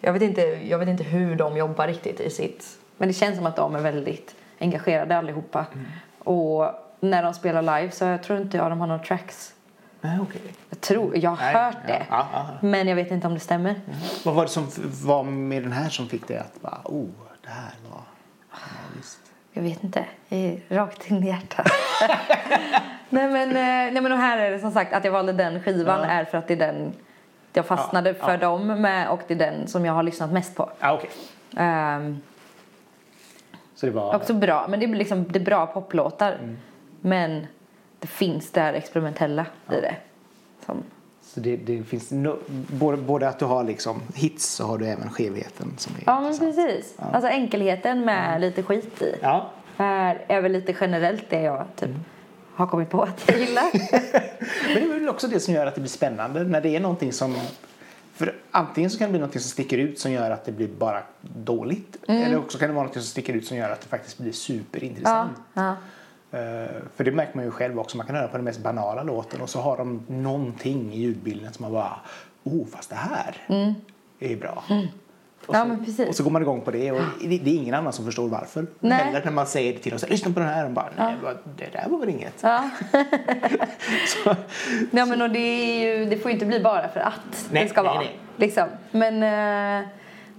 Jag 0.00 0.12
vet, 0.12 0.22
inte, 0.22 0.40
jag 0.42 0.78
vet 0.78 0.88
inte 0.88 1.04
hur 1.04 1.36
de 1.36 1.56
jobbar 1.56 1.86
riktigt 1.86 2.20
i 2.20 2.30
sitt... 2.30 2.78
Men 2.96 3.08
det 3.08 3.14
känns 3.14 3.36
som 3.36 3.46
att 3.46 3.56
de 3.56 3.74
är 3.74 3.80
väldigt 3.80 4.34
engagerade 4.58 5.16
allihopa. 5.16 5.66
Mm. 5.72 5.86
Och 6.18 6.70
när 7.00 7.22
de 7.22 7.34
spelar 7.34 7.62
live 7.62 7.90
så 7.90 8.04
jag 8.04 8.22
tror 8.22 8.40
inte 8.40 8.56
jag 8.56 8.70
de 8.70 8.80
har 8.80 8.86
några 8.86 9.04
tracks. 9.04 9.54
Nej, 10.08 10.18
okej. 10.20 10.40
Jag 10.70 10.80
tror, 10.80 11.16
jag 11.16 11.30
har 11.30 11.36
Nej, 11.36 11.54
hört 11.54 11.76
ja, 11.82 11.92
det. 11.92 12.06
ja, 12.10 12.26
ja. 12.32 12.46
Men 12.60 12.88
jag 12.88 12.96
vet 12.96 13.10
inte 13.10 13.26
om 13.26 13.34
det 13.34 13.40
stämmer. 13.40 13.74
Vad 14.24 14.34
var 14.34 14.42
det 14.42 14.48
som 14.48 14.66
var 15.04 15.24
med 15.24 15.62
den 15.62 15.72
här 15.72 15.88
som 15.88 16.08
fick 16.08 16.28
dig 16.28 16.36
att 16.36 16.60
bara, 16.60 16.80
oh, 16.84 17.08
det 17.42 17.48
här 17.50 17.72
var... 17.90 18.00
Ja, 18.50 18.56
visst. 18.96 19.20
Jag 19.52 19.62
vet 19.62 19.84
inte. 19.84 20.04
Rakt 20.68 21.10
in 21.10 21.24
i 21.24 21.26
hjärtat. 21.26 21.66
nej, 23.08 23.28
men, 23.28 23.48
eh, 23.48 23.92
nej 23.92 24.00
men 24.00 24.12
och 24.12 24.18
här 24.18 24.38
är 24.38 24.50
det 24.50 24.58
som 24.58 24.72
sagt 24.72 24.92
att 24.92 25.04
jag 25.04 25.12
valde 25.12 25.32
den 25.32 25.62
skivan 25.62 26.00
är 26.04 26.24
för 26.24 26.38
att 26.38 26.48
det 26.48 26.54
är 26.54 26.58
den 26.58 26.92
jag 27.52 27.66
fastnade 27.66 28.14
för 28.14 28.38
dem 28.38 28.66
med 28.66 29.08
och 29.08 29.20
det 29.26 29.34
är 29.34 29.38
den 29.38 29.66
som 29.68 29.84
jag 29.84 29.92
har 29.92 30.02
lyssnat 30.02 30.32
mest 30.32 30.56
på. 30.56 30.70
Ja, 30.80 30.92
okej. 30.92 31.10
Ehm, 31.56 32.20
Så 33.74 33.86
det 33.86 33.92
var... 33.92 34.14
också 34.14 34.34
bra, 34.34 34.66
men 34.68 34.80
det 34.80 34.86
är 34.86 34.94
liksom 34.94 35.24
det 35.28 35.38
är 35.38 35.44
bra 35.44 35.66
poplåtar. 35.66 36.32
Mm. 36.32 36.58
Men 37.00 37.46
det 37.98 38.06
finns 38.06 38.50
det 38.50 38.60
här 38.60 38.72
experimentella 38.72 39.46
i 39.70 39.74
det. 39.80 39.96
Som, 40.66 40.82
Så 41.22 41.40
det, 41.40 41.56
det 41.56 41.82
finns 41.82 42.10
no, 42.10 42.38
både, 42.72 42.96
både 42.96 43.28
att 43.28 43.38
du 43.38 43.44
har 43.44 43.64
liksom 43.64 44.00
hits 44.14 44.46
så 44.48 44.66
har 44.66 44.78
du 44.78 44.86
även 44.86 45.10
skevheten 45.10 45.74
som 45.78 45.92
är 45.96 46.02
ja 46.06 46.20
men 46.20 46.38
precis. 46.38 46.94
Alltså 46.98 47.28
enkelheten 47.30 48.04
med 48.04 48.40
lite 48.40 48.62
skit 48.62 49.02
i. 49.02 49.14
Ja. 49.22 49.50
Är, 49.76 50.24
är 50.28 50.40
väl 50.40 50.52
lite 50.52 50.74
generellt 50.80 51.24
det 51.30 51.40
jag 51.42 51.66
typ 51.76 51.88
Mm. 51.88 52.00
har 52.54 52.66
kommit 52.66 52.90
på 52.90 53.02
att 53.02 53.24
jag 53.26 53.38
gillar. 53.40 53.70
Men 54.74 54.74
det 54.74 54.94
är 54.94 54.98
väl 55.00 55.08
också 55.08 55.26
det 55.28 55.40
som 55.40 55.54
gör 55.54 55.66
att 55.66 55.74
det 55.74 55.80
blir 55.80 55.90
spännande 55.90 56.44
när 56.44 56.60
det 56.60 56.76
är 56.76 56.80
någonting 56.80 57.12
som 57.12 57.34
För 58.14 58.34
antingen 58.50 58.90
så 58.90 58.98
kan 58.98 59.06
det 59.08 59.10
bli 59.18 59.20
något 59.20 59.32
som 59.32 59.40
sticker 59.40 59.78
ut 59.78 59.98
som 59.98 60.12
gör 60.12 60.30
att 60.30 60.44
det 60.44 60.52
blir 60.52 60.68
bara 60.68 61.02
dåligt. 61.20 61.96
Mm. 62.08 62.22
Eller 62.22 62.38
också 62.38 62.58
kan 62.58 62.68
det 62.68 62.74
vara 62.74 62.84
något 62.84 62.92
som 62.94 63.02
sticker 63.02 63.32
ut 63.32 63.46
som 63.46 63.56
gör 63.56 63.70
att 63.70 63.80
det 63.80 63.88
faktiskt 63.88 64.18
blir 64.18 64.32
superintressant. 64.32 65.30
Ja, 65.54 65.68
Eh, 65.70 65.74
för 66.96 67.04
det 67.04 67.10
märker 67.10 67.36
man 67.36 67.44
ju 67.44 67.50
själv 67.50 67.78
också. 67.78 67.96
Man 67.96 68.06
kan 68.06 68.16
höra 68.16 68.28
på 68.28 68.36
den 68.36 68.44
mest 68.44 68.60
banala 68.60 69.02
låten 69.02 69.40
och 69.40 69.48
så 69.50 69.60
har 69.60 69.76
de 69.76 70.02
någonting 70.08 70.92
i 70.92 70.98
ljudbilden 71.00 71.52
som 71.52 71.62
man 71.62 71.72
bara 71.72 71.92
Oh, 72.44 72.66
fast 72.66 72.90
det 72.90 72.96
här 72.96 73.36
är 74.20 74.36
bra. 74.36 74.62
Och, 74.66 75.54
Mm. 75.54 75.68
Ja, 75.70 75.76
så, 75.78 75.84
precis. 75.84 76.08
och 76.08 76.14
så 76.14 76.22
går 76.24 76.30
man 76.30 76.42
igång 76.42 76.60
på 76.60 76.70
det 76.70 76.92
och 76.92 77.00
det, 77.20 77.38
det 77.38 77.50
är 77.50 77.54
ingen 77.56 77.74
annan 77.74 77.92
som 77.92 78.04
förstår 78.04 78.28
varför. 78.28 78.66
Nej. 78.80 79.08
Eller 79.08 79.24
när 79.24 79.32
man 79.32 79.46
säger 79.46 79.72
det 79.72 79.78
till 79.78 79.92
här, 79.92 80.08
lyssna 80.08 80.32
på 80.32 80.40
den 80.40 80.48
här 80.48 80.64
och 80.64 80.70
bara, 80.70 80.88
nej 80.96 81.14
vad- 81.22 81.38
det 81.56 81.72
där 81.72 81.86
var 81.88 81.98
väl 81.98 82.08
inget. 82.08 82.34
ja. 82.42 82.70
Så, 84.06 84.34
Ja, 84.90 85.06
men 85.06 85.22
och 85.22 85.30
det, 85.30 85.78
ju, 85.80 86.04
det 86.04 86.16
får 86.16 86.30
ju 86.30 86.34
inte 86.34 86.46
bli 86.46 86.60
bara 86.60 86.88
för 86.88 87.00
att 87.00 87.48
Nej, 87.52 87.62
det 87.62 87.68
ska 87.68 87.82
nej, 87.82 87.94
vara. 87.94 88.04
Liksom. 88.36 88.68
Men 88.90 89.22
eh, 89.82 89.88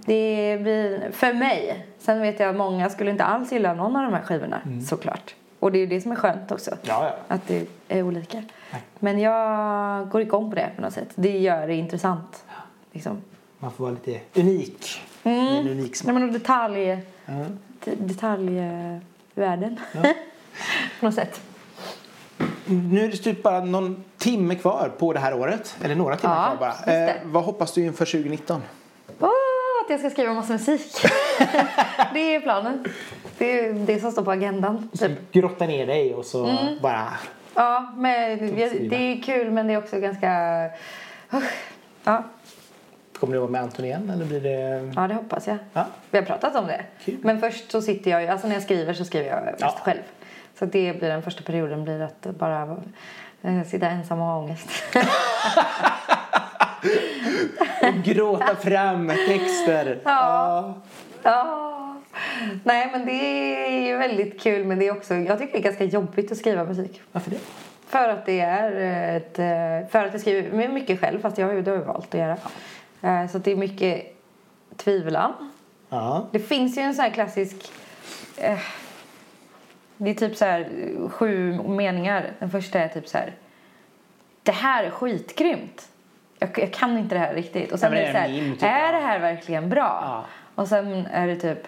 det 0.04 0.58
blir, 0.62 1.10
för 1.12 1.32
mig, 1.32 1.86
sen 1.98 2.20
vet 2.20 2.40
jag 2.40 2.50
att 2.50 2.56
många 2.56 2.90
skulle 2.90 3.10
inte 3.10 3.24
alls 3.24 3.52
gilla 3.52 3.74
någon 3.74 3.96
av 3.96 4.02
de 4.02 4.14
här 4.14 4.22
skivorna 4.22 4.60
Mm. 4.66 4.80
såklart. 4.82 5.34
Och 5.60 5.72
det 5.72 5.78
är 5.78 5.80
ju 5.80 5.86
det 5.86 6.00
som 6.00 6.12
är 6.12 6.16
skönt 6.16 6.52
också. 6.52 6.70
Ja, 6.82 7.04
ja. 7.04 7.34
Att 7.34 7.46
det 7.48 7.66
är 7.88 8.02
olika. 8.02 8.36
Nej. 8.72 8.82
Men 8.98 9.18
jag 9.18 10.08
går 10.08 10.20
igång 10.20 10.50
på 10.50 10.56
det 10.56 10.70
på 10.76 10.82
något 10.82 10.92
sätt. 10.92 11.08
Det 11.14 11.38
gör 11.38 11.66
det 11.66 11.74
intressant. 11.74 12.44
Liksom. 12.92 13.22
man 13.58 13.70
får 13.72 13.84
vara 13.84 13.94
lite 14.04 14.20
unik. 14.40 15.00
Med 15.22 15.38
en 15.60 15.68
unik 15.68 15.86
Nej, 15.86 15.94
smak. 15.94 16.14
men 16.14 16.22
och 16.22 16.32
detalj, 16.32 16.88
Ja. 17.26 17.32
de- 17.84 17.94
detaljvärlden. 17.96 19.80
på 21.00 21.06
något 21.06 21.14
sätt. 21.14 21.40
Nu 22.66 23.04
är 23.04 23.08
det 23.08 23.16
typ 23.16 23.42
bara 23.42 23.64
någon 23.64 24.04
timme 24.18 24.54
kvar 24.54 24.92
på 24.98 25.12
det 25.12 25.20
här 25.20 25.34
året. 25.34 25.76
Eller 25.84 25.94
några 25.94 26.16
timmar 26.16 26.50
Ja, 26.50 26.56
kvar 26.56 26.74
bara. 26.86 26.94
Eh, 27.08 27.14
vad 27.24 27.44
hoppas 27.44 27.72
du 27.72 27.84
inför 27.84 28.04
2019? 28.04 28.62
Åh, 29.20 29.28
att 29.84 29.90
jag 29.90 30.00
ska 30.00 30.10
skriva 30.10 30.34
massa 30.34 30.52
musik. 30.52 30.92
det 32.14 32.34
är 32.34 32.40
planen. 32.40 32.84
Det 33.40 33.60
är 33.60 33.72
det 33.72 34.00
som 34.00 34.12
står 34.12 34.22
på 34.22 34.30
agendan. 34.30 34.88
Typ. 34.98 35.32
Grotta 35.32 35.66
ner 35.66 35.86
dig 35.86 36.14
och 36.14 36.24
så 36.24 36.44
Mm. 36.46 36.78
bara... 36.82 37.08
Ja, 37.54 37.92
men 37.96 38.38
det 38.90 38.94
är 38.96 39.22
kul 39.22 39.50
men 39.50 39.66
det 39.66 39.72
är 39.72 39.78
också 39.78 39.98
ganska... 40.00 40.30
Ja, 42.04 42.22
Kommer 43.20 43.32
du 43.34 43.38
vara 43.38 43.50
med 43.50 43.60
Anton 43.62 43.84
igen 43.84 44.10
eller 44.14 44.24
blir 44.24 44.40
det... 44.40 44.92
ja, 44.96 45.08
det 45.08 45.14
hoppas 45.14 45.46
jag. 45.46 45.56
Ja. 45.72 45.86
Vi 46.10 46.18
har 46.18 46.24
pratat 46.24 46.56
om 46.56 46.66
det. 46.66 46.84
Kul. 47.04 47.16
Men 47.22 47.40
först 47.40 47.70
så 47.70 47.82
sitter 47.82 48.10
jag 48.10 48.26
alltså 48.26 48.46
när 48.46 48.54
jag 48.54 48.62
skriver 48.62 48.92
så 48.94 49.04
skriver 49.04 49.28
jag 49.30 49.44
mest 49.44 49.56
Ja. 49.60 49.74
själv. 49.82 50.00
Så 50.58 50.64
det 50.66 50.98
blir 50.98 51.08
den 51.08 51.22
första 51.22 51.42
perioden 51.42 51.84
blir 51.84 52.00
att 52.00 52.26
bara 52.38 52.76
eh, 53.42 53.62
sitta 53.66 53.86
ensam 53.86 54.20
och 54.20 54.26
ha 54.26 54.38
ångest. 54.38 54.68
Och 57.82 57.94
gråta 58.04 58.56
fram 58.56 59.08
texter. 59.28 59.98
Ja. 60.04 60.74
Ja. 61.22 61.89
Nej 62.64 62.88
men 62.92 63.06
det 63.06 63.12
är 63.66 63.86
ju 63.86 63.96
väldigt 63.96 64.40
kul 64.40 64.64
men 64.66 64.78
det 64.78 64.86
är 64.86 64.92
också, 64.96 65.14
jag 65.14 65.38
tycker 65.38 65.52
det 65.52 65.58
är 65.58 65.62
ganska 65.62 65.84
jobbigt 65.84 66.32
att 66.32 66.38
skriva 66.38 66.64
musik. 66.64 67.00
Varför 67.12 67.30
det? 67.30 67.38
För 67.86 68.08
att 68.08 68.26
det 68.26 68.40
är 68.40 68.72
ett, 69.16 69.38
eh, 69.38 69.90
för 69.90 70.04
att 70.06 70.12
jag 70.12 70.20
skriver 70.20 70.68
mycket 70.68 71.00
själv 71.00 71.20
fast 71.20 71.38
jag 71.38 71.46
har 71.46 71.54
ju, 71.54 71.62
valt 71.62 72.14
att 72.14 72.20
göra. 72.20 72.36
Eh, 73.02 73.26
Så 73.28 73.38
det 73.38 73.52
är 73.52 73.56
mycket 73.56 74.16
tvivlan. 74.76 75.50
Ja. 75.88 76.26
Det 76.32 76.38
finns 76.38 76.78
ju 76.78 76.82
en 76.82 76.94
sån 76.94 77.02
här 77.02 77.10
klassisk, 77.10 77.72
eh, 78.36 78.58
det 79.96 80.10
är 80.10 80.14
typ 80.14 80.36
så 80.36 80.44
här 80.44 80.68
sju 81.08 81.58
meningar. 81.62 82.30
Den 82.38 82.50
första 82.50 82.78
är 82.80 82.88
typ 82.88 83.08
så 83.08 83.18
här, 83.18 83.32
det 84.42 84.52
här 84.52 84.84
är 84.84 84.90
skitgrymt. 84.90 85.88
Jag, 86.38 86.50
jag 86.58 86.72
kan 86.72 86.98
inte 86.98 87.14
det 87.14 87.18
här 87.18 87.34
riktigt. 87.34 87.72
Och 87.72 87.78
sen 87.78 87.92
Ja, 87.92 87.98
är 87.98 88.06
det 88.06 88.12
så 88.12 88.18
här, 88.18 88.28
meme, 88.28 88.54
typ. 88.54 88.62
är 88.62 88.92
det 88.92 88.98
här 89.00 89.18
verkligen 89.18 89.68
bra? 89.70 90.00
Ja. 90.04 90.24
Och 90.54 90.68
sen 90.68 91.06
är 91.12 91.26
det 91.26 91.36
typ, 91.36 91.58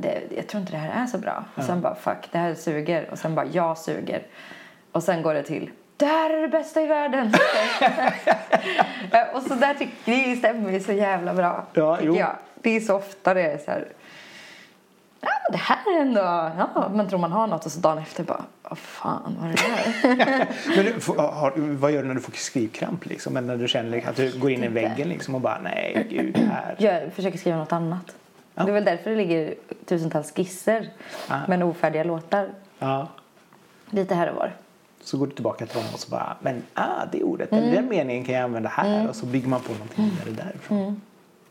det, 0.00 0.22
jag 0.36 0.46
tror 0.46 0.60
inte 0.60 0.72
det 0.72 0.78
här 0.78 1.02
är 1.02 1.06
så 1.06 1.18
bra. 1.18 1.44
Och 1.54 1.64
sen 1.64 1.80
bara 1.80 1.94
fuck, 1.94 2.28
det 2.32 2.38
här 2.38 2.54
suger. 2.54 3.08
Och 3.10 3.18
sen 3.18 3.34
bara 3.34 3.46
jag 3.46 3.78
suger. 3.78 4.22
Och 4.92 5.02
sen 5.02 5.22
går 5.22 5.34
det 5.34 5.42
till, 5.42 5.70
det 6.00 6.06
här 6.06 6.30
är 6.30 6.42
det 6.42 6.48
bästa 6.48 6.82
i 6.82 6.86
världen. 6.86 7.26
Och 9.34 9.42
så 9.42 9.54
där 9.54 9.74
tycker 9.74 10.30
det 10.30 10.36
stämmer 10.36 10.72
ju 10.72 10.80
så 10.80 10.92
jävla 10.92 11.34
bra. 11.34 11.66
Ja, 11.72 11.98
jo. 12.02 12.16
jag. 12.16 12.36
Det 12.54 12.76
är 12.76 12.80
så 12.80 12.96
ofta 12.96 13.34
det 13.34 13.42
är 13.42 13.58
så 13.58 13.70
här. 13.70 13.88
Ja, 15.20 15.28
men 15.42 15.52
det 15.52 15.58
här 15.58 15.96
är 15.96 16.00
ändå... 16.00 16.20
Ja, 16.20 16.90
man 16.94 17.08
tror 17.08 17.18
man 17.18 17.32
har 17.32 17.46
något 17.46 17.66
och 17.66 17.72
så 17.72 17.80
dagen 17.80 17.98
efter 17.98 18.24
bara... 18.24 18.44
Vad 18.62 18.78
fan 18.78 19.36
var 19.40 19.48
det 19.48 19.54
där? 19.54 20.46
Men 20.76 20.84
du, 20.84 20.94
har, 21.22 21.52
vad 21.56 21.92
gör 21.92 22.02
du 22.02 22.08
när 22.08 22.14
du 22.14 22.20
får 22.20 22.32
skrivkramp 22.32 23.06
liksom? 23.06 23.36
Eller 23.36 23.48
när 23.48 23.56
du 23.56 23.68
känner 23.68 24.08
att 24.08 24.16
du 24.16 24.38
går 24.38 24.50
in 24.50 24.62
i 24.62 24.66
Inte. 24.66 24.80
väggen 24.80 25.08
liksom 25.08 25.34
och 25.34 25.40
bara 25.40 25.58
nej 25.62 26.06
gud 26.10 26.36
här. 26.36 26.74
jag 26.78 27.12
försöker 27.12 27.38
skriva 27.38 27.56
något 27.56 27.72
annat. 27.72 28.14
Ja. 28.60 28.64
Det 28.66 28.70
är 28.70 28.74
väl 28.74 28.84
därför 28.84 29.10
det 29.10 29.16
ligger 29.16 29.54
tusentals 29.86 30.32
skisser 30.32 30.88
Ah. 31.28 31.38
med 31.48 31.62
ofärdiga 31.62 32.04
låtar. 32.04 32.48
Ja. 32.78 33.08
Lite 33.90 34.14
här 34.14 34.30
och 34.30 34.36
var. 34.36 34.52
Så 35.02 35.18
går 35.18 35.26
du 35.26 35.32
tillbaka 35.32 35.66
till 35.66 35.76
dem 35.76 35.84
och 35.94 36.00
så 36.00 36.10
bara 36.10 36.36
men 36.40 36.62
ah 36.74 37.04
det 37.12 37.22
ordet, 37.22 37.52
eller 37.52 37.72
den 37.72 37.88
meningen 37.88 38.24
kan 38.24 38.34
jag 38.34 38.44
använda 38.44 38.68
här 38.68 39.08
och 39.08 39.16
så 39.16 39.26
bygger 39.26 39.48
man 39.48 39.60
på 39.60 39.72
någonting 39.72 40.10
vidare 40.26 40.44
därifrån. 40.48 41.00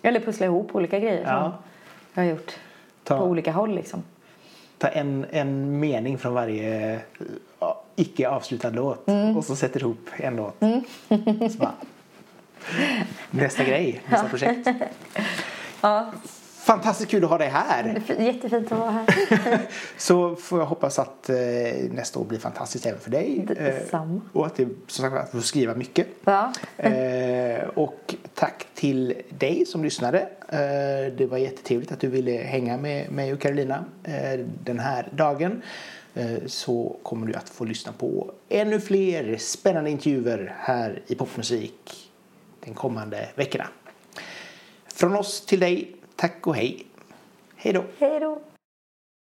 Eller 0.01 0.19
pussla 0.19 0.45
ihop 0.45 0.75
olika 0.75 0.99
grejer 0.99 1.23
Ja. 1.27 1.41
som 1.41 1.51
jag 2.13 2.23
har 2.23 2.29
gjort. 2.29 2.51
Ta- 3.03 3.17
På 3.17 3.23
olika 3.25 3.51
håll 3.51 3.75
liksom. 3.75 4.03
Ta 4.77 4.87
en, 4.87 5.25
en 5.31 5.79
mening 5.79 6.17
från 6.17 6.33
varje 6.33 6.99
ja, 7.59 7.81
icke 7.95 8.29
avslutad 8.29 8.69
låt 8.69 9.05
och 9.37 9.45
så 9.45 9.55
sätter 9.55 9.79
ihop 9.79 10.09
en 10.17 10.35
låt. 10.35 10.55
Så 11.51 11.57
bara, 11.57 11.73
nästa 13.31 13.63
grej, 13.63 14.01
nästa 14.09 14.29
projekt. 14.29 14.67
Ja, 15.81 16.11
Fantastiskt 16.69 17.11
kul 17.11 17.23
att 17.23 17.29
ha 17.29 17.37
dig 17.37 17.49
här. 17.49 18.01
jättefint 18.19 18.71
att 18.71 18.79
vara 18.79 18.91
här. 18.91 19.61
Så 19.97 20.35
får 20.35 20.59
jag 20.59 20.65
hoppas 20.65 20.99
att 20.99 21.29
eh, 21.29 21.35
nästa 21.91 22.19
år 22.19 22.25
blir 22.25 22.39
fantastiskt 22.39 22.85
även 22.85 22.99
för 22.99 23.11
dig. 23.11 23.45
Eh, 23.49 23.63
Detsamma. 23.63 24.21
och 24.33 24.45
att 24.45 24.55
det 24.55 24.67
som 24.87 25.03
sagt 25.03 25.15
att 25.15 25.31
du 25.31 25.37
får 25.37 25.45
skriva 25.45 25.75
mycket. 25.75 26.07
Ja. 26.25 26.53
Eh, 26.77 27.67
och 27.75 28.15
tack 28.33 28.67
till 28.75 29.13
dig 29.29 29.65
som 29.65 29.83
lyssnade. 29.83 30.19
Eh, 30.49 31.13
det 31.17 31.27
var 31.29 31.37
jättetrevligt 31.37 31.91
att 31.91 31.99
du 31.99 32.07
ville 32.07 32.31
hänga 32.31 32.77
med 32.77 33.11
mig 33.11 33.33
och 33.33 33.39
Carolina 33.41 33.85
eh, 34.03 34.39
den 34.63 34.79
här 34.79 35.09
dagen. 35.11 35.61
Eh, 36.13 36.37
så 36.45 36.95
kommer 37.03 37.27
du 37.27 37.33
att 37.33 37.49
få 37.49 37.63
lyssna 37.65 37.91
på 37.91 38.31
ännu 38.49 38.79
fler 38.79 39.37
spännande 39.37 39.89
intervjuer 39.89 40.55
här 40.59 41.01
i 41.07 41.15
Popmusik 41.15 42.11
de 42.65 42.73
kommande 42.73 43.29
veckorna. 43.35 43.67
Från 44.93 45.15
oss 45.15 45.45
till 45.45 45.59
dig, 45.59 45.95
tack 46.19 46.47
och 46.47 46.55
hej. 46.55 46.85
Hej 47.55 47.73
då! 47.73 47.83
Hej 47.99 48.19
då. 48.19 48.41